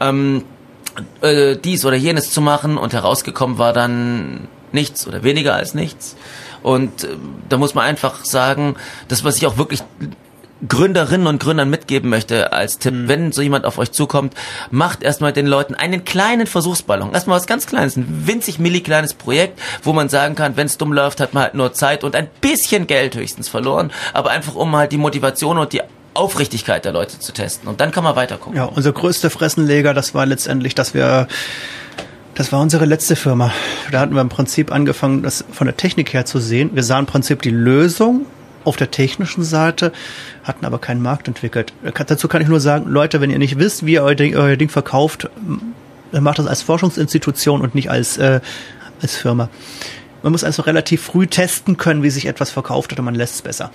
Ähm, 0.00 0.44
äh, 1.20 1.56
dies 1.56 1.84
oder 1.84 1.96
jenes 1.96 2.32
zu 2.32 2.40
machen 2.40 2.76
und 2.76 2.92
herausgekommen 2.92 3.58
war 3.58 3.72
dann 3.72 4.48
nichts 4.72 5.06
oder 5.06 5.22
weniger 5.22 5.54
als 5.54 5.74
nichts. 5.74 6.16
Und 6.62 7.04
äh, 7.04 7.08
da 7.48 7.56
muss 7.58 7.74
man 7.74 7.84
einfach 7.84 8.24
sagen, 8.24 8.76
das, 9.08 9.24
was 9.24 9.36
ich 9.36 9.46
auch 9.46 9.56
wirklich 9.56 9.82
Gründerinnen 10.66 11.26
und 11.26 11.42
Gründern 11.42 11.70
mitgeben 11.70 12.08
möchte 12.08 12.52
als 12.52 12.78
Tipp, 12.78 12.94
wenn 13.06 13.32
so 13.32 13.42
jemand 13.42 13.64
auf 13.64 13.78
euch 13.78 13.90
zukommt, 13.90 14.34
macht 14.70 15.02
erstmal 15.02 15.32
den 15.32 15.46
Leuten 15.46 15.74
einen 15.74 16.04
kleinen 16.04 16.46
Versuchsballon. 16.46 17.12
Erstmal 17.12 17.38
was 17.38 17.46
ganz 17.46 17.66
Kleines, 17.66 17.96
ein 17.96 18.26
winzig 18.26 18.58
milli 18.58 18.80
kleines 18.80 19.14
Projekt, 19.14 19.58
wo 19.82 19.92
man 19.92 20.08
sagen 20.08 20.34
kann, 20.34 20.56
wenn 20.56 20.66
es 20.66 20.78
dumm 20.78 20.92
läuft, 20.92 21.20
hat 21.20 21.32
man 21.34 21.44
halt 21.44 21.54
nur 21.54 21.72
Zeit 21.72 22.04
und 22.04 22.14
ein 22.14 22.28
bisschen 22.40 22.86
Geld 22.86 23.16
höchstens 23.16 23.48
verloren, 23.48 23.92
aber 24.12 24.30
einfach 24.30 24.54
um 24.54 24.74
halt 24.76 24.92
die 24.92 24.98
Motivation 24.98 25.58
und 25.58 25.72
die 25.72 25.80
Aufrichtigkeit 26.14 26.84
der 26.84 26.92
Leute 26.92 27.18
zu 27.18 27.32
testen. 27.32 27.68
Und 27.68 27.80
dann 27.80 27.90
kann 27.90 28.04
man 28.04 28.16
weiter 28.16 28.36
gucken. 28.36 28.56
Ja, 28.56 28.64
unser 28.64 28.92
größter 28.92 29.30
Fressenleger, 29.30 29.94
das 29.94 30.14
war 30.14 30.26
letztendlich, 30.26 30.74
dass 30.74 30.92
wir, 30.92 31.28
das 32.34 32.52
war 32.52 32.60
unsere 32.60 32.84
letzte 32.84 33.16
Firma. 33.16 33.52
Da 33.90 34.00
hatten 34.00 34.14
wir 34.14 34.20
im 34.20 34.28
Prinzip 34.28 34.70
angefangen, 34.70 35.22
das 35.22 35.44
von 35.50 35.66
der 35.66 35.76
Technik 35.76 36.12
her 36.12 36.26
zu 36.26 36.38
sehen. 36.38 36.70
Wir 36.74 36.82
sahen 36.82 37.00
im 37.00 37.06
Prinzip 37.06 37.42
die 37.42 37.50
Lösung 37.50 38.26
auf 38.64 38.76
der 38.76 38.90
technischen 38.90 39.42
Seite, 39.42 39.92
hatten 40.44 40.64
aber 40.64 40.78
keinen 40.78 41.02
Markt 41.02 41.28
entwickelt. 41.28 41.72
Dazu 42.06 42.28
kann 42.28 42.42
ich 42.42 42.48
nur 42.48 42.60
sagen, 42.60 42.88
Leute, 42.88 43.20
wenn 43.20 43.30
ihr 43.30 43.38
nicht 43.38 43.58
wisst, 43.58 43.86
wie 43.86 43.94
ihr 43.94 44.02
euer 44.02 44.14
Ding, 44.14 44.36
euer 44.36 44.56
Ding 44.56 44.68
verkauft, 44.68 45.28
dann 46.12 46.22
macht 46.22 46.38
das 46.38 46.46
als 46.46 46.62
Forschungsinstitution 46.62 47.60
und 47.60 47.74
nicht 47.74 47.90
als, 47.90 48.18
äh, 48.18 48.40
als 49.00 49.16
Firma. 49.16 49.48
Man 50.22 50.32
muss 50.32 50.44
also 50.44 50.62
relativ 50.62 51.02
früh 51.02 51.26
testen 51.26 51.76
können, 51.76 52.02
wie 52.02 52.10
sich 52.10 52.26
etwas 52.26 52.50
verkauft 52.50 52.92
oder 52.92 53.02
man 53.02 53.14
lässt 53.14 53.34
es 53.36 53.42
besser. 53.42 53.70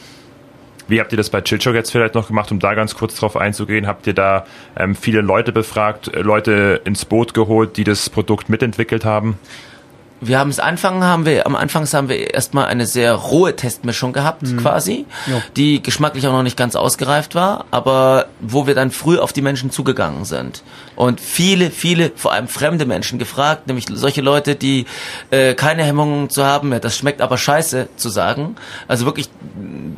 Wie 0.87 1.01
habt 1.01 1.11
ihr 1.11 1.17
das 1.17 1.29
bei 1.29 1.41
Chillshock 1.41 1.75
jetzt 1.75 1.91
vielleicht 1.91 2.15
noch 2.15 2.27
gemacht, 2.27 2.51
um 2.51 2.59
da 2.59 2.73
ganz 2.73 2.95
kurz 2.95 3.15
drauf 3.15 3.35
einzugehen? 3.35 3.87
Habt 3.87 4.07
ihr 4.07 4.13
da 4.13 4.45
ähm, 4.77 4.95
viele 4.95 5.19
Leute 5.19 5.51
befragt, 5.51 6.07
äh, 6.13 6.21
Leute 6.21 6.81
ins 6.85 7.03
Boot 7.03 7.33
geholt, 7.33 7.75
die 7.75 7.83
das 7.83 8.09
Produkt 8.09 8.47
mitentwickelt 8.47 9.03
haben? 9.03 9.37
Wir 10.19 10.39
haben 10.39 10.49
es 10.49 10.59
anfangen, 10.59 11.03
haben 11.03 11.25
wir, 11.25 11.45
am 11.45 11.55
Anfangs 11.55 11.93
haben 11.93 12.09
wir 12.09 12.33
erstmal 12.33 12.65
eine 12.65 12.87
sehr 12.87 13.13
rohe 13.13 13.55
Testmischung 13.55 14.13
gehabt, 14.13 14.41
quasi, 14.57 15.05
Ja. 15.27 15.41
die 15.55 15.83
geschmacklich 15.83 16.25
auch 16.27 16.31
noch 16.31 16.41
nicht 16.41 16.57
ganz 16.57 16.75
ausgereift 16.75 17.35
war, 17.35 17.65
aber 17.69 18.25
wo 18.39 18.65
wir 18.65 18.73
dann 18.73 18.89
früh 18.89 19.19
auf 19.19 19.31
die 19.31 19.43
Menschen 19.43 19.69
zugegangen 19.69 20.25
sind. 20.25 20.63
Und 20.95 21.21
viele, 21.21 21.69
viele, 21.69 22.11
vor 22.15 22.33
allem 22.33 22.47
fremde 22.47 22.85
Menschen 22.87 23.19
gefragt, 23.19 23.67
nämlich 23.67 23.85
solche 23.93 24.21
Leute, 24.21 24.55
die 24.55 24.87
äh, 25.29 25.53
keine 25.53 25.83
Hemmungen 25.83 26.31
zu 26.31 26.43
haben, 26.43 26.71
ja, 26.71 26.79
das 26.79 26.97
schmeckt 26.97 27.21
aber 27.21 27.37
scheiße 27.37 27.87
zu 27.95 28.09
sagen. 28.09 28.55
Also 28.87 29.05
wirklich, 29.05 29.29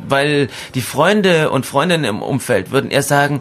weil 0.06 0.48
die 0.74 0.82
Freunde 0.82 1.48
und 1.50 1.64
Freundinnen 1.64 2.04
im 2.04 2.20
Umfeld 2.20 2.72
würden 2.72 2.90
eher 2.90 3.02
sagen, 3.02 3.40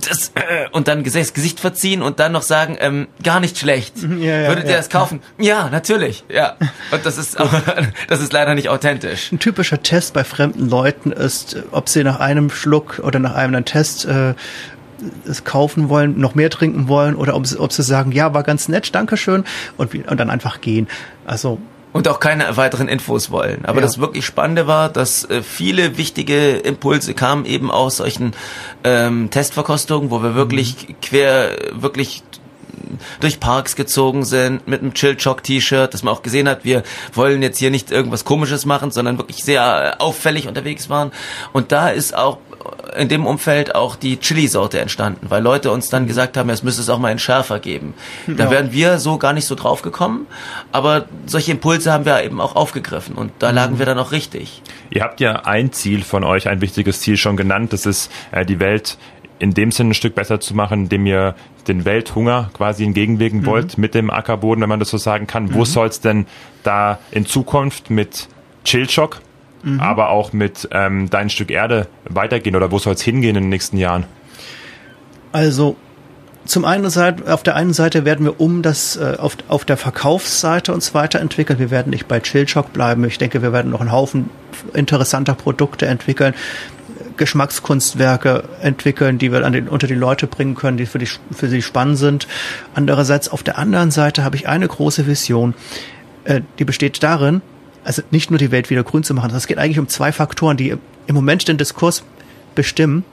das, 0.00 0.32
äh, 0.34 0.68
und 0.72 0.88
dann 0.88 1.04
das 1.04 1.34
Gesicht 1.34 1.60
verziehen 1.60 2.02
und 2.02 2.20
dann 2.20 2.32
noch 2.32 2.42
sagen, 2.42 2.76
ähm, 2.80 3.08
gar 3.22 3.40
nicht 3.40 3.58
schlecht. 3.58 3.94
Ja, 4.22 4.40
ja, 4.40 4.48
Würdet 4.48 4.64
ihr 4.64 4.70
ja. 4.72 4.76
das 4.76 4.88
kaufen? 4.88 5.20
Ja, 5.38 5.68
natürlich. 5.68 6.24
Ja. 6.28 6.56
Und 6.90 7.04
das 7.04 7.18
ist 7.18 7.40
aber, 7.40 7.62
das 8.08 8.20
ist 8.20 8.32
leider 8.32 8.54
nicht 8.54 8.68
authentisch. 8.68 9.32
Ein 9.32 9.38
typischer 9.38 9.82
Test 9.82 10.12
bei 10.14 10.22
fremden 10.22 10.68
Leuten 10.68 11.10
ist, 11.12 11.54
äh, 11.54 11.62
ob 11.72 11.88
sie 11.88 12.04
nach 12.04 12.20
einem 12.20 12.50
Schluck 12.50 13.00
oder 13.02 13.18
nach 13.18 13.34
einem 13.34 13.64
Test 13.64 14.04
äh, 14.04 14.34
es 15.26 15.44
kaufen 15.44 15.88
wollen, 15.88 16.20
noch 16.20 16.34
mehr 16.34 16.50
trinken 16.50 16.88
wollen 16.88 17.16
oder 17.16 17.34
ob 17.34 17.46
sie, 17.46 17.58
ob 17.58 17.72
sie 17.72 17.82
sagen, 17.82 18.12
ja, 18.12 18.34
war 18.34 18.42
ganz 18.42 18.68
nett, 18.68 18.94
Dankeschön 18.94 19.44
und, 19.76 19.92
wie- 19.92 20.04
und 20.04 20.20
dann 20.20 20.30
einfach 20.30 20.60
gehen. 20.60 20.86
Also 21.26 21.58
Und 21.92 22.08
auch 22.08 22.20
keine 22.20 22.56
weiteren 22.56 22.88
Infos 22.88 23.30
wollen. 23.30 23.64
Aber 23.66 23.80
Ja. 23.80 23.82
das 23.86 23.98
wirklich 23.98 24.24
Spannende 24.24 24.66
war, 24.66 24.88
dass 24.88 25.24
äh, 25.24 25.42
viele 25.42 25.98
wichtige 25.98 26.52
Impulse 26.56 27.12
kamen 27.12 27.44
eben 27.44 27.70
aus 27.70 27.98
solchen 27.98 28.32
ähm, 28.82 29.28
Testverkostungen, 29.30 30.10
wo 30.10 30.22
wir 30.22 30.34
wirklich 30.34 30.88
Mhm. 30.88 30.94
quer, 31.02 31.50
wirklich 31.72 32.22
durch 33.20 33.40
Parks 33.40 33.76
gezogen 33.76 34.24
sind 34.24 34.66
mit 34.68 34.80
einem 34.80 34.94
Chill-Chock-T-Shirt, 34.94 35.92
dass 35.94 36.02
man 36.02 36.14
auch 36.14 36.22
gesehen 36.22 36.48
hat, 36.48 36.64
wir 36.64 36.82
wollen 37.14 37.42
jetzt 37.42 37.58
hier 37.58 37.70
nicht 37.70 37.90
irgendwas 37.90 38.24
Komisches 38.24 38.64
machen, 38.66 38.90
sondern 38.90 39.18
wirklich 39.18 39.44
sehr 39.44 39.96
äh, 39.98 40.02
auffällig 40.02 40.46
unterwegs 40.48 40.88
waren. 40.90 41.10
Und 41.52 41.72
da 41.72 41.88
ist 41.88 42.14
auch 42.16 42.38
in 42.96 43.08
dem 43.08 43.26
Umfeld 43.26 43.74
auch 43.74 43.96
die 43.96 44.18
Chili-Sorte 44.18 44.80
entstanden, 44.80 45.26
weil 45.30 45.42
Leute 45.42 45.70
uns 45.70 45.88
dann 45.88 46.06
gesagt 46.06 46.36
haben, 46.36 46.50
es 46.50 46.62
müsste 46.62 46.82
es 46.82 46.88
auch 46.90 46.98
mal 46.98 47.10
in 47.12 47.18
schärfer 47.18 47.58
geben. 47.60 47.94
Da 48.26 48.44
Ja. 48.44 48.50
wären 48.50 48.72
wir 48.72 48.98
so 48.98 49.18
gar 49.18 49.32
nicht 49.32 49.46
so 49.46 49.54
drauf 49.54 49.82
gekommen, 49.82 50.26
aber 50.72 51.06
solche 51.26 51.52
Impulse 51.52 51.92
haben 51.92 52.04
wir 52.04 52.22
eben 52.24 52.40
auch 52.40 52.56
aufgegriffen 52.56 53.14
und 53.14 53.32
da 53.38 53.50
lagen 53.50 53.78
wir 53.78 53.86
dann 53.86 53.98
auch 53.98 54.12
richtig. 54.12 54.62
Ihr 54.90 55.02
habt 55.02 55.20
ja 55.20 55.42
ein 55.44 55.72
Ziel 55.72 56.02
von 56.02 56.24
euch, 56.24 56.48
ein 56.48 56.60
wichtiges 56.60 57.00
Ziel 57.00 57.16
schon 57.16 57.36
genannt, 57.36 57.72
das 57.72 57.86
ist 57.86 58.10
äh, 58.32 58.44
die 58.44 58.58
Welt 58.60 58.98
in 59.38 59.54
dem 59.54 59.72
Sinne 59.72 59.90
ein 59.90 59.94
Stück 59.94 60.14
besser 60.14 60.38
zu 60.40 60.54
machen, 60.54 60.82
indem 60.84 61.04
ihr 61.06 61.34
den 61.66 61.84
Welthunger 61.84 62.50
quasi 62.54 62.84
entgegenwirken 62.84 63.44
wollt 63.46 63.78
mit 63.78 63.94
dem 63.94 64.10
Ackerboden, 64.10 64.62
wenn 64.62 64.68
man 64.68 64.78
das 64.80 64.90
so 64.90 64.98
sagen 64.98 65.26
kann. 65.26 65.54
Wo 65.54 65.64
soll 65.64 65.88
es 65.88 66.00
denn 66.00 66.26
da 66.62 66.98
in 67.10 67.26
Zukunft 67.26 67.90
mit 67.90 68.28
Chillshock, 68.64 69.20
aber 69.78 70.10
auch 70.10 70.32
mit 70.32 70.68
ähm, 70.72 71.08
Dein 71.10 71.30
Stück 71.30 71.50
Erde 71.50 71.86
weitergehen 72.04 72.56
oder 72.56 72.70
wo 72.70 72.78
soll 72.78 72.94
es 72.94 73.02
hingehen 73.02 73.36
in 73.36 73.44
den 73.44 73.48
nächsten 73.48 73.76
Jahren? 73.76 74.04
Also 75.32 75.76
zum 76.44 76.64
einen 76.64 76.90
Seite, 76.90 77.32
auf 77.32 77.42
der 77.42 77.54
einen 77.54 77.72
Seite 77.72 78.04
werden 78.04 78.26
wir 78.26 78.40
um 78.40 78.62
das 78.62 78.96
äh, 78.96 79.16
auf, 79.18 79.36
auf 79.48 79.64
der 79.64 79.76
Verkaufsseite 79.76 80.72
uns 80.72 80.92
weiterentwickeln. 80.94 81.58
Wir 81.58 81.70
werden 81.70 81.90
nicht 81.90 82.08
bei 82.08 82.18
Chillshock 82.20 82.72
bleiben. 82.72 83.04
Ich 83.04 83.18
denke, 83.18 83.42
wir 83.42 83.52
werden 83.52 83.70
noch 83.70 83.80
einen 83.80 83.92
Haufen 83.92 84.30
interessanter 84.74 85.34
Produkte 85.34 85.86
entwickeln, 85.86 86.34
Geschmackskunstwerke 87.16 88.44
entwickeln, 88.60 89.18
die 89.18 89.30
wir 89.30 89.44
an 89.44 89.52
den, 89.52 89.68
unter 89.68 89.86
die 89.86 89.94
Leute 89.94 90.26
bringen 90.26 90.54
können, 90.54 90.76
die 90.76 90.86
für, 90.86 90.98
die 90.98 91.08
für 91.30 91.48
sie 91.48 91.62
spannend 91.62 91.98
sind. 91.98 92.26
Andererseits 92.74 93.28
auf 93.28 93.42
der 93.42 93.58
anderen 93.58 93.90
Seite 93.90 94.24
habe 94.24 94.36
ich 94.36 94.48
eine 94.48 94.66
große 94.66 95.06
Vision, 95.06 95.54
äh, 96.24 96.40
die 96.58 96.64
besteht 96.64 97.02
darin, 97.02 97.40
also 97.84 98.02
nicht 98.10 98.30
nur 98.30 98.38
die 98.38 98.50
Welt 98.50 98.70
wieder 98.70 98.84
grün 98.84 99.02
zu 99.02 99.14
machen, 99.14 99.34
es 99.34 99.46
geht 99.46 99.58
eigentlich 99.58 99.78
um 99.78 99.88
zwei 99.88 100.12
Faktoren, 100.12 100.56
die 100.56 100.76
im 101.06 101.14
Moment 101.14 101.48
den 101.48 101.58
Diskurs 101.58 102.04
bestimmen 102.54 103.04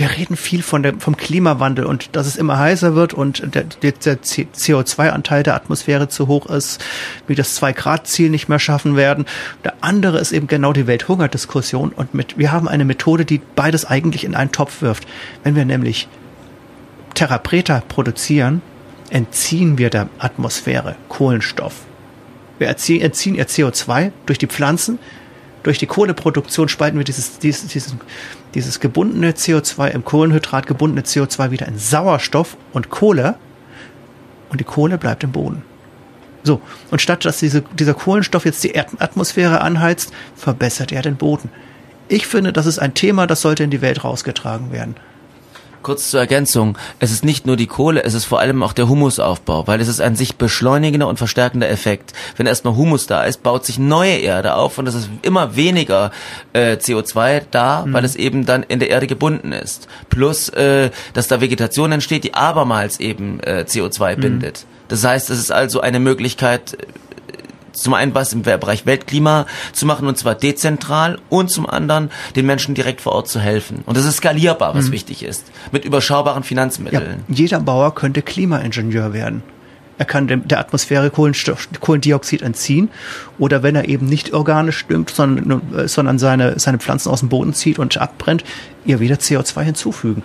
wir 0.00 0.10
reden 0.16 0.34
viel 0.34 0.62
von 0.62 0.82
der, 0.82 0.94
vom 0.98 1.14
Klimawandel 1.14 1.84
und 1.84 2.16
dass 2.16 2.26
es 2.26 2.36
immer 2.36 2.58
heißer 2.58 2.94
wird 2.94 3.12
und 3.12 3.54
der, 3.54 3.64
der 3.82 4.22
CO2-Anteil 4.22 5.42
der 5.42 5.54
Atmosphäre 5.54 6.08
zu 6.08 6.26
hoch 6.26 6.46
ist, 6.46 6.82
wie 7.26 7.34
das 7.34 7.54
Zwei-Grad-Ziel 7.56 8.30
nicht 8.30 8.48
mehr 8.48 8.58
schaffen 8.58 8.96
werden. 8.96 9.26
Der 9.62 9.74
andere 9.82 10.18
ist 10.18 10.32
eben 10.32 10.46
genau 10.46 10.72
die 10.72 10.86
Welthungerdiskussion 10.86 11.90
und 11.90 12.14
mit, 12.14 12.38
wir 12.38 12.50
haben 12.50 12.66
eine 12.66 12.86
Methode, 12.86 13.26
die 13.26 13.42
beides 13.54 13.84
eigentlich 13.84 14.24
in 14.24 14.34
einen 14.34 14.52
Topf 14.52 14.80
wirft. 14.80 15.06
Wenn 15.44 15.54
wir 15.54 15.66
nämlich 15.66 16.08
Terra 17.12 17.36
Preta 17.36 17.82
produzieren, 17.86 18.62
entziehen 19.10 19.76
wir 19.76 19.90
der 19.90 20.08
Atmosphäre 20.18 20.96
Kohlenstoff. 21.10 21.74
Wir 22.60 22.68
entziehen, 22.68 23.00
entziehen 23.00 23.34
ihr 23.36 23.46
CO2 23.46 24.12
durch 24.26 24.38
die 24.38 24.46
Pflanzen, 24.46 24.98
durch 25.62 25.78
die 25.78 25.86
Kohleproduktion 25.86 26.68
spalten 26.68 26.98
wir 26.98 27.04
dieses, 27.04 27.38
dieses, 27.38 27.66
dieses, 27.68 27.96
dieses 28.54 28.80
gebundene 28.80 29.32
CO2 29.32 29.88
im 29.88 30.04
Kohlenhydrat 30.04 30.66
gebundene 30.66 31.00
CO2 31.00 31.52
wieder 31.52 31.66
in 31.66 31.78
Sauerstoff 31.78 32.58
und 32.74 32.90
Kohle 32.90 33.36
und 34.50 34.60
die 34.60 34.64
Kohle 34.64 34.98
bleibt 34.98 35.24
im 35.24 35.32
Boden. 35.32 35.62
So, 36.42 36.60
und 36.90 37.00
statt 37.00 37.24
dass 37.24 37.38
diese, 37.38 37.62
dieser 37.78 37.94
Kohlenstoff 37.94 38.44
jetzt 38.44 38.62
die 38.62 38.72
Erdatmosphäre 38.72 39.62
anheizt, 39.62 40.12
verbessert 40.36 40.92
er 40.92 41.00
den 41.00 41.16
Boden. 41.16 41.48
Ich 42.08 42.26
finde, 42.26 42.52
das 42.52 42.66
ist 42.66 42.78
ein 42.78 42.92
Thema, 42.92 43.26
das 43.26 43.40
sollte 43.40 43.64
in 43.64 43.70
die 43.70 43.80
Welt 43.80 44.04
rausgetragen 44.04 44.70
werden. 44.70 44.96
Kurz 45.82 46.10
zur 46.10 46.20
Ergänzung. 46.20 46.76
Es 46.98 47.10
ist 47.10 47.24
nicht 47.24 47.46
nur 47.46 47.56
die 47.56 47.66
Kohle, 47.66 48.04
es 48.04 48.14
ist 48.14 48.24
vor 48.24 48.40
allem 48.40 48.62
auch 48.62 48.72
der 48.72 48.88
Humusaufbau, 48.88 49.66
weil 49.66 49.80
es 49.80 49.88
ist 49.88 50.00
ein 50.00 50.14
sich 50.14 50.36
beschleunigender 50.36 51.08
und 51.08 51.16
verstärkender 51.16 51.70
Effekt. 51.70 52.12
Wenn 52.36 52.46
erstmal 52.46 52.76
Humus 52.76 53.06
da 53.06 53.22
ist, 53.24 53.42
baut 53.42 53.64
sich 53.64 53.78
neue 53.78 54.16
Erde 54.16 54.54
auf 54.54 54.78
und 54.78 54.86
es 54.86 54.94
ist 54.94 55.08
immer 55.22 55.56
weniger 55.56 56.10
äh, 56.52 56.72
CO2 56.74 57.42
da, 57.50 57.86
mhm. 57.86 57.92
weil 57.94 58.04
es 58.04 58.16
eben 58.16 58.44
dann 58.44 58.62
in 58.62 58.78
der 58.78 58.90
Erde 58.90 59.06
gebunden 59.06 59.52
ist. 59.52 59.88
Plus, 60.10 60.48
äh, 60.50 60.90
dass 61.14 61.28
da 61.28 61.40
Vegetation 61.40 61.92
entsteht, 61.92 62.24
die 62.24 62.34
abermals 62.34 63.00
eben 63.00 63.40
äh, 63.40 63.64
CO2 63.66 64.16
mhm. 64.16 64.20
bindet. 64.20 64.66
Das 64.88 65.04
heißt, 65.04 65.30
es 65.30 65.38
ist 65.38 65.52
also 65.52 65.80
eine 65.80 66.00
Möglichkeit, 66.00 66.76
zum 67.72 67.94
einen 67.94 68.14
was 68.14 68.32
im 68.32 68.42
Bereich 68.42 68.86
Weltklima 68.86 69.46
zu 69.72 69.86
machen 69.86 70.08
und 70.08 70.18
zwar 70.18 70.34
dezentral 70.34 71.18
und 71.28 71.50
zum 71.50 71.68
anderen 71.68 72.10
den 72.36 72.46
Menschen 72.46 72.74
direkt 72.74 73.00
vor 73.00 73.12
Ort 73.12 73.28
zu 73.28 73.40
helfen. 73.40 73.82
Und 73.86 73.96
das 73.96 74.04
ist 74.04 74.16
skalierbar, 74.16 74.74
was 74.74 74.86
mhm. 74.86 74.92
wichtig 74.92 75.22
ist, 75.22 75.46
mit 75.72 75.84
überschaubaren 75.84 76.42
Finanzmitteln. 76.42 77.24
Ja, 77.28 77.34
jeder 77.34 77.60
Bauer 77.60 77.94
könnte 77.94 78.22
Klimaingenieur 78.22 79.12
werden. 79.12 79.42
Er 80.00 80.06
kann 80.06 80.28
der 80.46 80.58
Atmosphäre 80.58 81.10
Kohlenstoff, 81.10 81.68
Kohlendioxid 81.78 82.40
entziehen 82.40 82.88
oder 83.38 83.62
wenn 83.62 83.76
er 83.76 83.86
eben 83.86 84.06
nicht 84.06 84.32
organisch 84.32 84.86
düngt, 84.86 85.10
sondern, 85.10 85.60
sondern 85.88 86.18
seine, 86.18 86.58
seine 86.58 86.78
Pflanzen 86.78 87.10
aus 87.10 87.20
dem 87.20 87.28
Boden 87.28 87.52
zieht 87.52 87.78
und 87.78 87.98
abbrennt, 87.98 88.42
ihr 88.86 88.98
wieder 88.98 89.16
CO2 89.16 89.60
hinzufügen. 89.60 90.22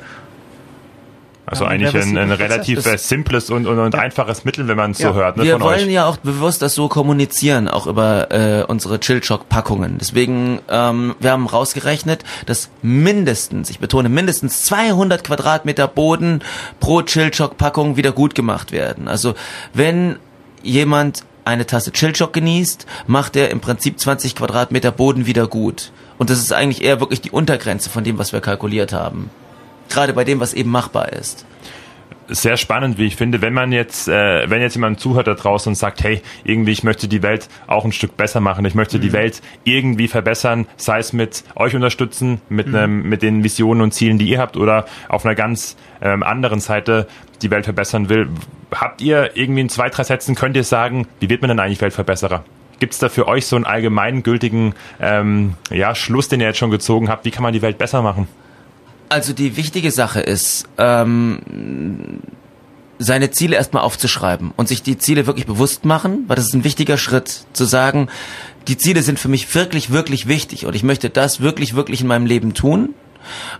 Also 1.47 1.65
ja, 1.65 1.69
eigentlich 1.69 1.95
ein, 1.95 2.17
ein 2.17 2.31
relativ 2.31 2.85
äh, 2.87 2.97
simples 2.97 3.51
und, 3.51 3.67
und, 3.67 3.77
und 3.77 3.93
ja. 3.93 3.99
einfaches 3.99 4.45
Mittel, 4.45 4.67
wenn 4.67 4.77
man 4.77 4.91
es 4.91 4.99
ja. 4.99 5.09
so 5.09 5.15
hört. 5.15 5.37
Ne, 5.37 5.43
wir 5.43 5.61
wollen 5.61 5.87
euch. 5.87 5.93
ja 5.93 6.07
auch 6.07 6.17
bewusst 6.17 6.63
das 6.63 6.73
so 6.73 6.87
kommunizieren, 6.87 7.67
auch 7.67 7.85
über 7.85 8.31
äh, 8.31 8.63
unsere 8.63 8.99
Chillshock-Packungen. 8.99 9.97
Deswegen, 9.99 10.59
ähm, 10.69 11.15
wir 11.19 11.31
haben 11.31 11.45
rausgerechnet, 11.45 12.23
dass 12.47 12.69
mindestens, 12.81 13.69
ich 13.69 13.77
betone 13.77 14.09
mindestens 14.09 14.63
200 14.63 15.23
Quadratmeter 15.23 15.87
Boden 15.87 16.41
pro 16.79 17.03
Chillshock-Packung 17.03 17.95
wieder 17.95 18.11
gut 18.11 18.33
gemacht 18.33 18.71
werden. 18.71 19.07
Also 19.07 19.35
wenn 19.73 20.15
jemand 20.63 21.25
eine 21.43 21.67
Tasse 21.67 21.91
Chillshock 21.91 22.33
genießt, 22.33 22.87
macht 23.05 23.35
er 23.35 23.51
im 23.51 23.59
Prinzip 23.59 23.99
20 23.99 24.35
Quadratmeter 24.35 24.91
Boden 24.91 25.27
wieder 25.27 25.45
gut. 25.45 25.91
Und 26.17 26.31
das 26.31 26.39
ist 26.39 26.51
eigentlich 26.51 26.83
eher 26.83 27.01
wirklich 27.01 27.21
die 27.21 27.29
Untergrenze 27.29 27.91
von 27.91 28.03
dem, 28.03 28.17
was 28.17 28.33
wir 28.33 28.41
kalkuliert 28.41 28.93
haben 28.93 29.29
gerade 29.89 30.13
bei 30.13 30.23
dem, 30.23 30.39
was 30.39 30.53
eben 30.53 30.71
machbar 30.71 31.13
ist 31.13 31.45
sehr 32.27 32.57
spannend, 32.57 32.97
wie 32.97 33.05
ich 33.05 33.15
finde, 33.15 33.41
wenn 33.41 33.53
man 33.53 33.71
jetzt, 33.71 34.07
äh, 34.07 34.49
wenn 34.49 34.61
jetzt 34.61 34.75
jemand 34.75 34.99
zuhört 34.99 35.27
da 35.27 35.33
draußen 35.33 35.71
und 35.71 35.75
sagt, 35.75 36.03
hey, 36.03 36.21
irgendwie 36.43 36.71
ich 36.71 36.83
möchte 36.83 37.07
die 37.07 37.23
Welt 37.23 37.49
auch 37.67 37.85
ein 37.85 37.91
Stück 37.91 38.17
besser 38.17 38.39
machen, 38.39 38.65
ich 38.65 38.75
möchte 38.75 38.97
mhm. 38.97 39.01
die 39.01 39.13
Welt 39.13 39.41
irgendwie 39.63 40.07
verbessern, 40.07 40.67
sei 40.77 40.99
es 40.99 41.13
mit 41.13 41.43
euch 41.55 41.75
unterstützen, 41.75 42.41
mit 42.49 42.67
mhm. 42.67 42.75
einem, 42.75 43.09
mit 43.09 43.21
den 43.21 43.43
Visionen 43.43 43.81
und 43.81 43.93
Zielen, 43.93 44.17
die 44.17 44.27
ihr 44.27 44.39
habt, 44.39 44.57
oder 44.57 44.85
auf 45.07 45.25
einer 45.25 45.35
ganz 45.35 45.77
ähm, 46.01 46.23
anderen 46.23 46.59
Seite 46.59 47.07
die 47.41 47.51
Welt 47.51 47.65
verbessern 47.65 48.09
will. 48.09 48.29
Habt 48.73 49.01
ihr 49.01 49.31
irgendwie 49.35 49.61
in 49.61 49.69
zwei, 49.69 49.89
drei 49.89 50.03
Sätzen 50.03 50.35
könnt 50.35 50.55
ihr 50.55 50.63
sagen, 50.63 51.07
wie 51.19 51.29
wird 51.29 51.41
man 51.41 51.49
denn 51.49 51.59
eigentlich 51.59 51.81
Weltverbesserer? 51.81 52.43
Gibt 52.79 52.93
es 52.93 52.99
da 52.99 53.07
für 53.07 53.27
euch 53.27 53.45
so 53.45 53.55
einen 53.55 53.65
allgemeingültigen 53.65 54.73
ähm, 54.99 55.53
ja, 55.71 55.95
Schluss, 55.95 56.27
den 56.27 56.41
ihr 56.41 56.47
jetzt 56.47 56.57
schon 56.57 56.71
gezogen 56.71 57.07
habt? 57.07 57.23
Wie 57.23 57.31
kann 57.31 57.43
man 57.43 57.53
die 57.53 57.61
Welt 57.61 57.77
besser 57.77 58.01
machen? 58.01 58.27
Also 59.09 59.33
die 59.33 59.55
wichtige 59.55 59.91
Sache 59.91 60.19
ist, 60.19 60.65
ähm, 60.77 61.39
seine 62.97 63.31
Ziele 63.31 63.55
erstmal 63.55 63.83
aufzuschreiben 63.83 64.51
und 64.55 64.67
sich 64.67 64.81
die 64.81 64.97
Ziele 64.97 65.27
wirklich 65.27 65.45
bewusst 65.45 65.85
machen, 65.85 66.23
weil 66.27 66.35
das 66.35 66.45
ist 66.45 66.53
ein 66.53 66.63
wichtiger 66.63 66.97
Schritt, 66.97 67.45
zu 67.53 67.65
sagen, 67.65 68.07
die 68.67 68.77
Ziele 68.77 69.03
sind 69.03 69.19
für 69.19 69.27
mich 69.27 69.53
wirklich, 69.53 69.91
wirklich 69.91 70.27
wichtig 70.27 70.65
und 70.65 70.75
ich 70.75 70.83
möchte 70.83 71.09
das 71.09 71.41
wirklich, 71.41 71.75
wirklich 71.75 72.01
in 72.01 72.07
meinem 72.07 72.25
Leben 72.25 72.53
tun. 72.53 72.93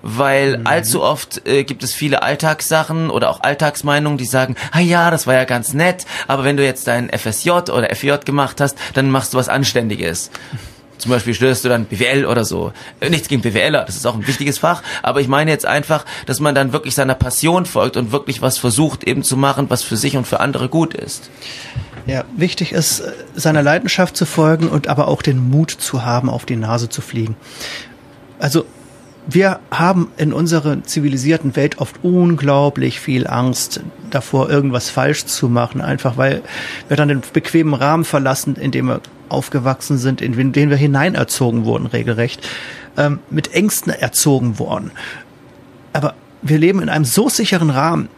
Weil 0.04 0.60
mhm. 0.60 0.68
allzu 0.68 1.02
oft 1.02 1.48
äh, 1.48 1.64
gibt 1.64 1.84
es 1.84 1.92
viele 1.92 2.22
Alltagssachen 2.22 3.10
oder 3.10 3.32
auch 3.32 3.42
Alltagsmeinungen, 3.42 4.20
die 4.20 4.26
sagen, 4.26 4.56
ah 4.72 4.80
ja, 4.80 5.10
das 5.10 5.26
war 5.26 5.34
ja 5.34 5.44
ganz 5.44 5.74
nett, 5.74 6.06
aber 6.28 6.44
wenn 6.44 6.56
du 6.56 6.64
jetzt 6.64 6.86
dein 6.86 7.10
FSJ 7.10 7.50
oder 7.50 7.90
FJ 7.96 8.18
gemacht 8.26 8.62
hast, 8.62 8.78
dann 8.94 9.10
machst 9.10 9.34
du 9.34 9.40
was 9.40 9.50
Anständiges. 9.50 10.30
Zum 10.98 11.12
Beispiel 11.12 11.34
stößt 11.34 11.66
du 11.66 11.70
dann 11.70 11.86
BWL 11.86 12.26
oder 12.26 12.46
so. 12.46 12.72
Äh, 13.00 13.10
nichts 13.10 13.28
gegen 13.28 13.42
BWLer, 13.42 13.84
das 13.86 13.96
ist 13.96 14.06
auch 14.06 14.16
ein 14.16 14.28
wichtiges 14.28 14.60
Fach. 14.60 14.82
Aber 15.04 15.22
ich 15.22 15.28
meine 15.28 15.52
jetzt 15.52 15.66
einfach, 15.66 16.06
dass 16.26 16.40
man 16.40 16.56
dann 16.56 16.74
wirklich 16.74 16.96
seiner 16.96 17.16
Passion 17.16 17.66
folgt 17.66 17.98
und 17.98 18.12
wirklich 18.12 18.42
was 18.42 18.58
versucht 18.58 19.04
eben 19.04 19.24
zu 19.24 19.38
machen, 19.38 19.70
was 19.70 19.84
für 19.84 19.98
sich 19.98 20.18
und 20.18 20.26
für 20.26 20.40
andere 20.40 20.70
gut 20.70 20.94
ist. 20.94 21.30
Ja, 22.08 22.24
wichtig 22.36 22.72
ist, 22.72 23.00
äh, 23.00 23.12
seiner 23.36 23.64
Leidenschaft 23.64 24.16
zu 24.16 24.26
folgen 24.26 24.68
und 24.68 24.88
aber 24.88 25.08
auch 25.08 25.22
den 25.22 25.50
Mut 25.50 25.72
zu 25.72 26.06
haben, 26.06 26.30
auf 26.30 26.46
die 26.46 26.56
Nase 26.56 26.90
zu 26.90 27.02
fliegen. 27.02 27.36
Also 28.40 28.66
wir 29.28 29.60
haben 29.72 30.12
in 30.18 30.34
unserer 30.34 30.84
zivilisierten 30.84 31.56
Welt 31.56 31.80
oft 31.80 32.04
unglaublich 32.04 33.00
viel 33.00 33.26
Angst 33.26 33.82
davor, 34.16 34.50
irgendwas 34.50 34.90
falsch 34.90 35.26
zu 35.26 35.50
machen, 35.50 35.82
einfach 35.82 36.18
weil 36.18 36.42
wir 36.88 36.98
dann 36.98 37.10
den 37.10 37.22
bequemen 37.34 37.74
Rahmen 37.74 38.06
verlassen, 38.06 38.56
in 38.56 38.72
dem 38.72 38.88
wir 38.88 39.02
aufgewachsen 39.30 39.98
sind, 39.98 40.22
in 40.22 40.54
den 40.54 40.70
wir 40.70 40.78
hineinerzogen 40.78 41.66
wurden, 41.66 41.86
regelrecht, 41.86 42.48
ähm, 42.98 43.20
mit 43.30 43.54
Ängsten 43.54 43.92
erzogen 43.92 44.60
worden. 44.60 44.92
Aber 45.94 46.14
wir 46.42 46.58
leben 46.58 46.82
in 46.82 46.90
einem 46.90 47.06
so 47.06 47.30
sicheren 47.30 47.70
Rahmen. 47.70 48.10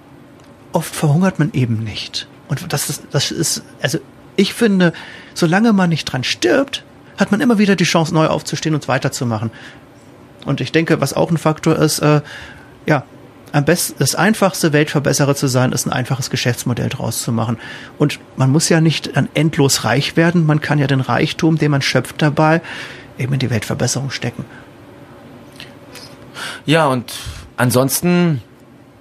Oft 0.74 0.96
verhungert 0.96 1.40
man 1.40 1.52
eben 1.54 1.84
nicht. 1.84 2.28
Und 2.48 2.72
das 2.72 2.90
ist, 2.90 3.04
das 3.12 3.32
ist, 3.32 3.64
also 3.82 4.00
ich 4.36 4.54
finde, 4.54 4.94
solange 5.34 5.74
man 5.74 5.90
nicht 5.90 6.06
dran 6.06 6.24
stirbt, 6.24 6.84
hat 7.18 7.32
man 7.32 7.42
immer 7.42 7.58
wieder 7.58 7.76
die 7.76 7.84
Chance, 7.84 8.14
neu 8.14 8.28
aufzustehen 8.28 8.76
und 8.76 8.88
weiterzumachen. 8.88 9.52
Und 10.46 10.62
ich 10.62 10.72
denke, 10.72 11.02
was 11.02 11.14
auch 11.14 11.32
ein 11.32 11.38
Faktor 11.38 11.78
ist, 11.78 12.00
äh, 12.00 12.22
ja, 12.86 13.04
am 13.52 13.66
besten, 13.66 13.96
das 14.00 14.16
einfachste 14.16 14.74
Weltverbesserer 14.74 15.36
zu 15.36 15.48
sein, 15.48 15.72
ist 15.72 15.86
ein 15.86 15.94
einfaches 15.94 16.30
Geschäftsmodell 16.30 16.90
draus 16.90 17.22
zu 17.22 17.32
machen. 17.32 17.58
Und 17.98 18.20
man 18.36 18.52
muss 18.52 18.70
ja 18.70 18.82
nicht 18.82 19.16
dann 19.16 19.30
endlos 19.34 19.84
reich 19.84 20.18
werden, 20.18 20.46
man 20.46 20.62
kann 20.62 20.80
ja 20.80 20.88
den 20.88 21.02
Reichtum, 21.02 21.58
den 21.58 21.72
man 21.72 21.82
schöpft 21.82 22.22
dabei, 22.22 22.62
eben 23.18 23.34
in 23.34 23.40
die 23.40 23.50
Weltverbesserung 23.50 24.10
stecken. 24.10 24.46
Ja, 26.66 26.88
und 26.88 27.14
ansonsten, 27.56 28.42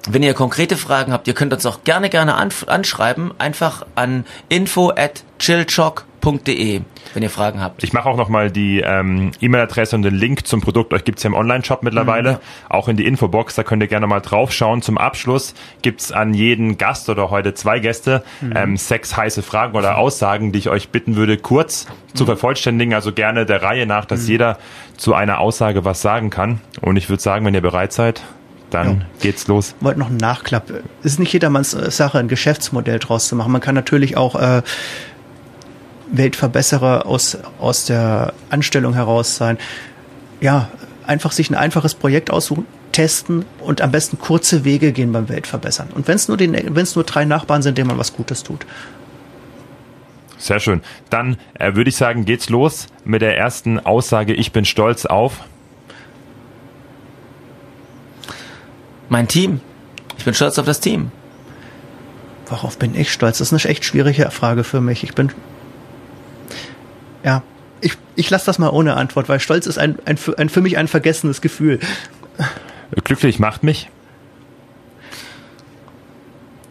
wenn 0.09 0.22
ihr 0.22 0.34
konkrete 0.34 0.76
Fragen 0.76 1.12
habt, 1.12 1.28
ihr 1.28 1.34
könnt 1.34 1.52
uns 1.52 1.66
auch 1.66 1.84
gerne, 1.84 2.11
gerne 2.11 2.34
anschreiben, 2.34 3.32
einfach 3.38 3.86
an 3.94 4.24
info 4.48 4.90
at 4.90 5.24
chillchock.de 5.38 6.82
wenn 7.14 7.22
ihr 7.22 7.30
Fragen 7.30 7.62
habt. 7.62 7.82
Ich 7.82 7.94
mache 7.94 8.09
auch 8.09 8.16
nochmal 8.16 8.50
die 8.50 8.80
ähm, 8.80 9.30
E-Mail-Adresse 9.40 9.96
und 9.96 10.02
den 10.02 10.14
Link 10.14 10.46
zum 10.46 10.61
Produkt. 10.61 10.92
Euch 10.92 11.04
gibt's 11.04 11.22
ja 11.22 11.28
im 11.28 11.34
Online-Shop 11.34 11.82
mittlerweile, 11.82 12.32
mhm. 12.32 12.38
auch 12.68 12.88
in 12.88 12.96
die 12.96 13.07
Infobox. 13.07 13.54
Da 13.54 13.62
könnt 13.62 13.82
ihr 13.82 13.88
gerne 13.88 14.07
mal 14.07 14.20
draufschauen. 14.20 14.82
Zum 14.82 14.98
Abschluss 14.98 15.54
gibt's 15.80 16.12
an 16.12 16.34
jeden 16.34 16.76
Gast 16.76 17.09
oder 17.09 17.30
heute 17.30 17.54
zwei 17.54 17.78
Gäste 17.78 18.22
mhm. 18.42 18.52
ähm, 18.54 18.76
sechs 18.76 19.16
heiße 19.16 19.42
Fragen 19.42 19.76
oder 19.76 19.96
Aussagen, 19.96 20.52
die 20.52 20.59
ich 20.59 20.68
euch 20.68 20.90
bitten 20.90 21.16
würde, 21.16 21.38
kurz 21.38 21.86
mhm. 21.86 22.16
zu 22.16 22.26
vervollständigen. 22.26 22.92
Also 22.92 23.12
gerne 23.12 23.46
der 23.46 23.62
Reihe 23.62 23.86
nach, 23.86 24.04
dass 24.04 24.24
mhm. 24.24 24.28
jeder 24.28 24.59
zu 24.98 25.14
einer 25.14 25.38
Aussage 25.38 25.86
was 25.86 26.02
sagen 26.02 26.28
kann. 26.28 26.61
Und 26.82 26.96
ich 26.96 27.09
würde 27.09 27.22
sagen, 27.22 27.46
wenn 27.46 27.54
ihr 27.54 27.62
bereit 27.62 27.94
seid, 27.94 28.22
Dann 28.77 29.01
ja. 29.01 29.07
geht's 29.20 29.47
los. 29.47 29.74
Wollte 29.81 30.01
noch 30.01 30.09
einen 30.09 30.18
Nachklapp. 30.18 30.70
Es 31.01 31.12
ist 31.12 31.18
nicht 31.18 31.33
jedermanns 31.33 31.72
äh, 31.72 31.91
Sache, 31.91 32.18
ein 32.18 32.29
Geschäftsmodell 32.29 32.99
draus 32.99 33.27
zu 33.27 33.35
machen. 33.35 33.51
Man 33.51 33.62
kann 33.62 33.74
natürlich 33.74 34.18
auch 34.18 34.35
äh, 34.35 34.61
Weltverbesserer 36.12 37.07
aus, 37.07 37.39
aus 37.59 37.87
der 37.87 38.35
Anstellung 38.51 38.93
heraus 38.93 39.37
sein. 39.37 39.57
Ja, 40.43 40.68
einfach 41.07 41.33
sich 41.33 41.49
ein 41.49 41.55
einfaches 41.55 41.95
Projekt 41.95 42.31
aussuchen, 42.31 42.66
testen 42.93 43.47
und 43.61 43.81
am 43.81 43.93
besten 43.93 44.18
kurze 44.18 44.66
Wege 44.66 44.93
gehen 44.93 45.11
beim 45.11 45.31
Weltverbessern. 45.31 45.89
Und 45.95 46.07
wenn 46.07 46.16
es 46.16 46.29
nur, 46.29 46.37
nur 46.37 47.05
drei 47.05 47.24
Nachbarn 47.24 47.62
sind, 47.62 47.79
denen 47.79 47.89
man 47.89 47.97
was 47.97 48.12
Gutes 48.12 48.43
tut. 48.43 48.66
Sehr 50.37 50.61
schön. 50.61 50.83
Dann 51.09 51.39
äh, 51.55 51.74
würde 51.77 51.89
ich 51.89 51.97
sagen, 51.97 52.27
geht's 52.27 52.51
los 52.51 52.89
mit 53.07 53.22
der 53.22 53.39
ersten 53.39 53.81
Aussage. 53.81 54.35
Ich 54.35 54.53
bin 54.53 54.66
stolz 54.66 55.07
auf. 55.07 55.45
Mein 59.09 59.28
Team. 59.28 59.61
Ich 60.18 60.24
bin 60.24 60.34
stolz 60.34 60.59
auf 60.59 60.66
das 60.66 60.80
Team. 60.80 61.11
Worauf 62.46 62.78
bin 62.78 62.94
ich 62.94 63.12
stolz? 63.12 63.38
Das 63.38 63.52
ist 63.52 63.64
eine 63.64 63.70
echt 63.70 63.84
schwierige 63.84 64.30
Frage 64.30 64.64
für 64.64 64.80
mich. 64.80 65.02
Ich 65.02 65.14
bin. 65.14 65.32
Ja, 67.24 67.42
ich, 67.80 67.96
ich 68.14 68.30
lasse 68.30 68.46
das 68.46 68.59
mal 68.59 68.70
ohne 68.70 68.96
Antwort, 68.96 69.28
weil 69.28 69.40
Stolz 69.40 69.66
ist 69.66 69.78
ein, 69.78 69.98
ein, 70.04 70.18
ein, 70.36 70.48
für 70.48 70.61
mich 70.61 70.78
ein 70.78 70.88
vergessenes 70.88 71.40
Gefühl. 71.40 71.80
Glücklich 73.04 73.38
macht 73.38 73.62
mich. 73.62 73.90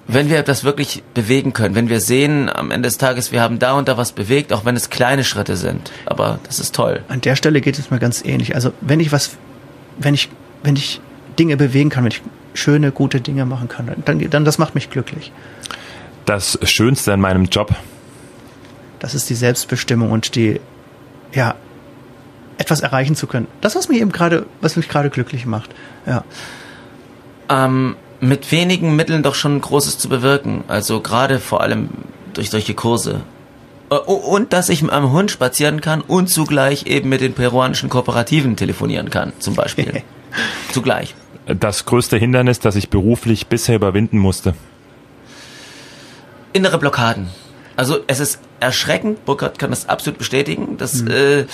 Wenn 0.08 0.30
wir 0.30 0.44
das 0.44 0.64
wirklich 0.64 1.04
bewegen 1.14 1.52
können, 1.54 1.74
wenn 1.74 1.90
wir 1.90 2.00
sehen 2.00 2.50
am 2.50 2.70
Ende 2.70 2.88
des 2.88 2.98
Tages, 2.98 3.32
wir 3.32 3.42
haben 3.42 3.58
da 3.58 3.74
und 3.74 3.88
da 3.88 3.98
was 3.98 4.12
bewegt, 4.12 4.54
auch 4.54 4.64
wenn 4.64 4.76
es 4.76 4.92
kleine 4.92 5.24
Schritte 5.24 5.58
sind. 5.58 5.92
Aber 6.06 6.40
das 6.44 6.60
ist 6.60 6.76
toll. 6.76 7.04
An 7.08 7.22
der 7.22 7.36
Stelle 7.36 7.60
geht 7.60 7.80
es 7.80 7.90
mir 7.90 8.00
ganz 8.00 8.24
ähnlich. 8.24 8.54
Also 8.54 8.72
wenn 8.82 9.00
ich 9.00 9.12
was, 9.12 9.32
wenn 9.98 10.14
ich, 10.14 10.30
wenn 10.64 10.76
ich 10.76 11.02
Dinge 11.38 11.58
bewegen 11.58 11.90
kann, 11.90 12.04
wenn 12.04 12.12
ich 12.12 12.22
schöne, 12.54 12.92
gute 12.92 13.22
Dinge 13.22 13.46
machen 13.46 13.68
kann, 13.68 13.92
dann, 14.06 14.30
dann 14.30 14.46
das 14.46 14.58
macht 14.58 14.76
mich 14.76 14.90
glücklich. 14.90 15.32
Das 16.26 16.58
Schönste 16.64 17.14
an 17.14 17.22
meinem 17.22 17.46
Job? 17.46 17.76
Das 19.00 19.14
ist 19.14 19.30
die 19.30 19.36
Selbstbestimmung 19.36 20.12
und 20.12 20.36
die, 20.36 20.60
ja, 21.34 21.56
etwas 22.58 22.82
erreichen 22.82 23.16
zu 23.16 23.28
können. 23.28 23.48
Das, 23.62 23.76
was 23.76 23.90
mich 23.90 24.00
eben 24.00 24.12
gerade, 24.12 24.46
was 24.62 24.76
mich 24.76 24.88
gerade 24.88 25.10
glücklich 25.10 25.46
macht. 25.46 25.70
Ja. 26.06 26.24
Ähm, 27.50 27.96
mit 28.22 28.52
wenigen 28.52 28.96
Mitteln 28.96 29.24
doch 29.24 29.36
schon 29.36 29.60
Großes 29.60 29.98
zu 29.98 30.10
bewirken. 30.10 30.64
Also 30.68 31.02
gerade 31.02 31.40
vor 31.40 31.62
allem 31.62 31.90
durch 32.34 32.50
solche 32.50 32.74
Kurse. 32.74 33.22
Äh, 33.90 33.96
und 33.96 34.54
dass 34.54 34.70
ich 34.70 34.82
mit 34.82 34.92
einem 34.92 35.12
Hund 35.12 35.32
spazieren 35.32 35.82
kann 35.82 36.02
und 36.02 36.30
zugleich 36.30 36.86
eben 36.88 37.10
mit 37.10 37.22
den 37.22 37.34
peruanischen 37.34 37.90
Kooperativen 37.90 38.56
telefonieren 38.56 39.10
kann, 39.10 39.34
zum 39.40 39.56
Beispiel. 39.56 40.04
zugleich. 40.72 41.14
Das 41.48 41.86
größte 41.86 42.18
Hindernis, 42.18 42.60
das 42.60 42.76
ich 42.76 42.90
beruflich 42.90 43.48
bisher 43.48 43.76
überwinden 43.76 44.18
musste. 44.18 44.56
Innere 46.54 46.80
Blockaden. 46.80 47.30
Also 47.76 48.00
es 48.08 48.20
ist 48.20 48.40
erschreckend, 48.60 49.26
Burkhard 49.26 49.60
kann 49.60 49.70
das 49.70 49.90
absolut 49.90 50.18
bestätigen, 50.18 50.78
dass 50.78 51.02
mhm. 51.02 51.12
äh, 51.12 51.46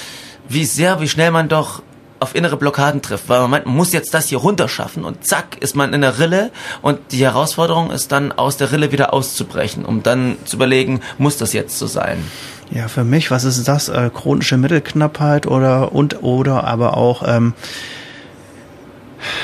wie 0.48 0.66
sehr, 0.66 1.02
wie 1.02 1.08
schnell 1.08 1.32
man 1.32 1.50
doch 1.50 1.82
auf 2.20 2.36
innere 2.36 2.56
Blockaden 2.56 3.02
trifft, 3.02 3.30
weil 3.30 3.40
man 3.42 3.50
meint, 3.50 3.66
man 3.66 3.76
muss 3.76 3.92
jetzt 3.94 4.14
das 4.14 4.28
hier 4.28 4.38
runterschaffen 4.38 5.04
und 5.04 5.26
zack 5.26 5.58
ist 5.60 5.76
man 5.76 5.92
in 5.92 6.02
der 6.02 6.20
Rille 6.20 6.52
und 6.84 7.00
die 7.12 7.24
Herausforderung 7.24 7.90
ist 7.90 8.12
dann 8.12 8.32
aus 8.32 8.58
der 8.58 8.72
Rille 8.72 8.92
wieder 8.92 9.12
auszubrechen, 9.12 9.86
um 9.86 10.04
dann 10.04 10.38
zu 10.46 10.56
überlegen, 10.56 11.02
muss 11.18 11.38
das 11.38 11.52
jetzt 11.54 11.80
so 11.80 11.88
sein? 11.88 12.24
Ja, 12.70 12.88
für 12.88 13.04
mich, 13.04 13.32
was 13.32 13.44
ist 13.44 13.68
das? 13.68 13.90
Äh, 13.90 14.12
chronische 14.14 14.58
Mittelknappheit 14.58 15.48
oder 15.48 15.94
und 15.94 16.22
oder 16.22 16.64
aber 16.66 16.96
auch 16.96 17.24
ähm, 17.26 17.56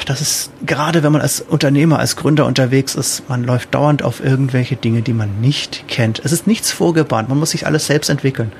das 0.05 0.21
ist 0.21 0.51
gerade, 0.65 1.03
wenn 1.03 1.11
man 1.11 1.21
als 1.21 1.41
Unternehmer, 1.41 1.99
als 1.99 2.15
Gründer 2.15 2.45
unterwegs 2.45 2.95
ist, 2.95 3.29
man 3.29 3.43
läuft 3.43 3.73
dauernd 3.73 4.03
auf 4.03 4.23
irgendwelche 4.23 4.75
Dinge, 4.75 5.01
die 5.01 5.13
man 5.13 5.41
nicht 5.41 5.87
kennt. 5.87 6.21
Es 6.23 6.31
ist 6.31 6.47
nichts 6.47 6.71
vorgebahnt, 6.71 7.29
man 7.29 7.39
muss 7.39 7.51
sich 7.51 7.65
alles 7.65 7.87
selbst 7.87 8.09
entwickeln. 8.09 8.51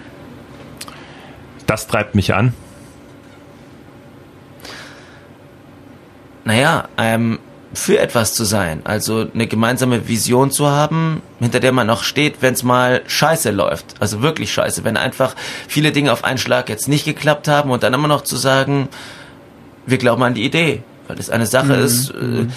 Das 1.66 1.88
treibt 1.88 2.16
mich 2.16 2.34
an. 2.34 2.54
Naja, 6.46 6.88
ähm, 6.98 7.40
für 7.74 8.00
etwas 8.00 8.34
zu 8.34 8.46
sein, 8.46 8.82
also 8.86 9.28
eine 9.34 9.48
gemeinsame 9.48 10.08
Vision 10.08 10.50
zu 10.50 10.68
haben, 10.68 11.22
hinter 11.40 11.60
der 11.60 11.74
man 11.74 11.86
noch 11.86 12.04
steht, 12.04 12.42
wenn 12.42 12.54
es 12.54 12.64
mal 12.64 13.02
scheiße 13.06 13.52
läuft. 13.52 13.96
Also 14.00 14.22
wirklich 14.22 14.54
scheiße, 14.54 14.84
wenn 14.86 14.96
einfach 14.96 15.36
viele 15.68 15.92
Dinge 15.92 16.14
auf 16.14 16.24
einen 16.24 16.38
Schlag 16.38 16.70
jetzt 16.70 16.88
nicht 16.88 17.04
geklappt 17.04 17.48
haben 17.50 17.70
und 17.70 17.84
dann 17.84 17.94
immer 17.94 18.08
noch 18.08 18.22
zu 18.22 18.38
sagen, 18.38 18.88
wir 19.86 19.98
glauben 19.98 20.24
an 20.24 20.34
die 20.34 20.46
Idee, 20.46 20.84
weil 21.08 21.18
es 21.20 21.30
eine 21.30 21.46
Sache 21.46 21.78
mhm. 21.78 21.84
ist, 21.84 22.10
äh, 22.12 22.24
mhm. 22.24 22.52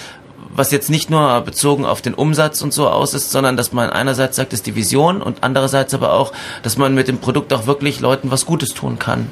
was 0.53 0.71
jetzt 0.71 0.89
nicht 0.89 1.09
nur 1.09 1.41
bezogen 1.41 1.85
auf 1.85 2.01
den 2.01 2.13
Umsatz 2.13 2.61
und 2.61 2.73
so 2.73 2.87
aus 2.87 3.13
ist, 3.13 3.31
sondern 3.31 3.57
dass 3.57 3.71
man 3.73 3.89
einerseits 3.89 4.35
sagt, 4.35 4.53
ist 4.53 4.65
die 4.67 4.75
Vision 4.75 5.21
und 5.21 5.39
andererseits 5.41 5.93
aber 5.93 6.13
auch, 6.13 6.33
dass 6.63 6.77
man 6.77 6.93
mit 6.93 7.07
dem 7.07 7.19
Produkt 7.19 7.53
auch 7.53 7.65
wirklich 7.65 7.99
Leuten 7.99 8.31
was 8.31 8.45
Gutes 8.45 8.73
tun 8.73 8.99
kann. 8.99 9.31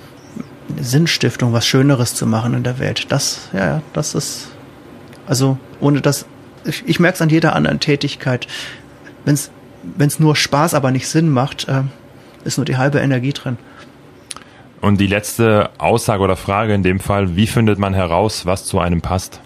Sinnstiftung, 0.79 1.53
was 1.53 1.65
Schöneres 1.65 2.13
zu 2.15 2.25
machen 2.25 2.53
in 2.53 2.63
der 2.63 2.79
Welt. 2.79 3.07
Das, 3.09 3.49
ja, 3.53 3.81
das 3.93 4.15
ist, 4.15 4.49
also 5.27 5.57
ohne 5.79 6.01
das, 6.01 6.25
ich, 6.65 6.83
ich 6.85 6.99
merke 6.99 7.15
es 7.15 7.21
an 7.21 7.29
jeder 7.29 7.55
anderen 7.55 7.79
Tätigkeit. 7.79 8.47
Wenn 9.25 9.35
es 10.07 10.19
nur 10.19 10.35
Spaß, 10.35 10.73
aber 10.73 10.91
nicht 10.91 11.07
Sinn 11.07 11.29
macht, 11.29 11.67
äh, 11.67 11.83
ist 12.43 12.57
nur 12.57 12.65
die 12.65 12.77
halbe 12.77 12.99
Energie 12.99 13.33
drin. 13.33 13.57
Und 14.81 14.99
die 14.99 15.07
letzte 15.07 15.71
Aussage 15.77 16.23
oder 16.23 16.35
Frage 16.35 16.73
in 16.73 16.83
dem 16.83 16.99
Fall, 16.99 17.35
wie 17.35 17.47
findet 17.47 17.79
man 17.79 17.93
heraus, 17.93 18.45
was 18.45 18.65
zu 18.65 18.79
einem 18.79 19.01
passt? 19.01 19.41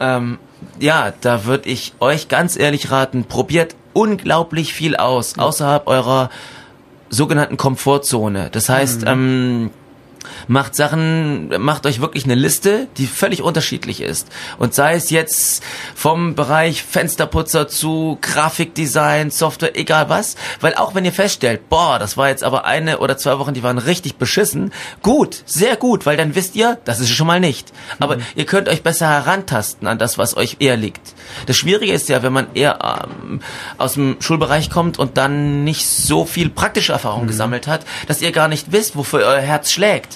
Ähm, 0.00 0.38
ja, 0.78 1.12
da 1.20 1.46
würde 1.46 1.68
ich 1.68 1.94
euch 2.00 2.28
ganz 2.28 2.58
ehrlich 2.58 2.90
raten, 2.90 3.24
probiert 3.24 3.74
unglaublich 3.94 4.74
viel 4.74 4.96
aus, 4.96 5.38
außerhalb 5.38 5.86
eurer 5.86 6.28
sogenannten 7.08 7.56
Komfortzone. 7.56 8.50
Das 8.52 8.68
heißt, 8.68 9.02
mhm. 9.02 9.08
ähm, 9.08 9.70
macht 10.48 10.74
Sachen, 10.74 11.48
macht 11.62 11.86
euch 11.86 12.00
wirklich 12.00 12.24
eine 12.24 12.34
Liste, 12.34 12.88
die 12.96 13.06
völlig 13.06 13.42
unterschiedlich 13.42 14.00
ist. 14.00 14.28
Und 14.58 14.74
sei 14.74 14.94
es 14.94 15.10
jetzt 15.10 15.62
vom 15.94 16.34
Bereich 16.34 16.82
Fensterputzer 16.82 17.68
zu 17.68 18.18
Grafikdesign, 18.20 19.30
Software, 19.30 19.76
egal 19.76 20.08
was, 20.08 20.36
weil 20.60 20.74
auch 20.74 20.94
wenn 20.94 21.04
ihr 21.04 21.12
feststellt, 21.12 21.68
boah, 21.68 21.98
das 21.98 22.16
war 22.16 22.28
jetzt 22.28 22.44
aber 22.44 22.64
eine 22.64 22.98
oder 22.98 23.16
zwei 23.16 23.38
Wochen, 23.38 23.54
die 23.54 23.62
waren 23.62 23.78
richtig 23.78 24.16
beschissen, 24.16 24.72
gut, 25.02 25.42
sehr 25.46 25.76
gut, 25.76 26.06
weil 26.06 26.16
dann 26.16 26.34
wisst 26.34 26.56
ihr, 26.56 26.78
das 26.84 27.00
ist 27.00 27.10
schon 27.10 27.26
mal 27.26 27.40
nicht. 27.40 27.72
Aber 27.98 28.16
mhm. 28.16 28.22
ihr 28.34 28.46
könnt 28.46 28.68
euch 28.68 28.82
besser 28.82 29.08
herantasten 29.08 29.88
an 29.88 29.98
das, 29.98 30.18
was 30.18 30.36
euch 30.36 30.56
eher 30.60 30.76
liegt. 30.76 31.14
Das 31.46 31.56
Schwierige 31.56 31.92
ist 31.92 32.08
ja, 32.08 32.22
wenn 32.22 32.32
man 32.32 32.48
eher 32.54 32.78
ähm, 33.26 33.40
aus 33.78 33.94
dem 33.94 34.16
Schulbereich 34.20 34.70
kommt 34.70 34.98
und 34.98 35.16
dann 35.16 35.64
nicht 35.64 35.86
so 35.86 36.24
viel 36.24 36.50
praktische 36.50 36.92
Erfahrung 36.92 37.24
mhm. 37.24 37.28
gesammelt 37.28 37.66
hat, 37.66 37.84
dass 38.06 38.22
ihr 38.22 38.32
gar 38.32 38.48
nicht 38.48 38.72
wisst, 38.72 38.96
wofür 38.96 39.20
euer 39.20 39.40
Herz 39.40 39.70
schlägt. 39.70 40.14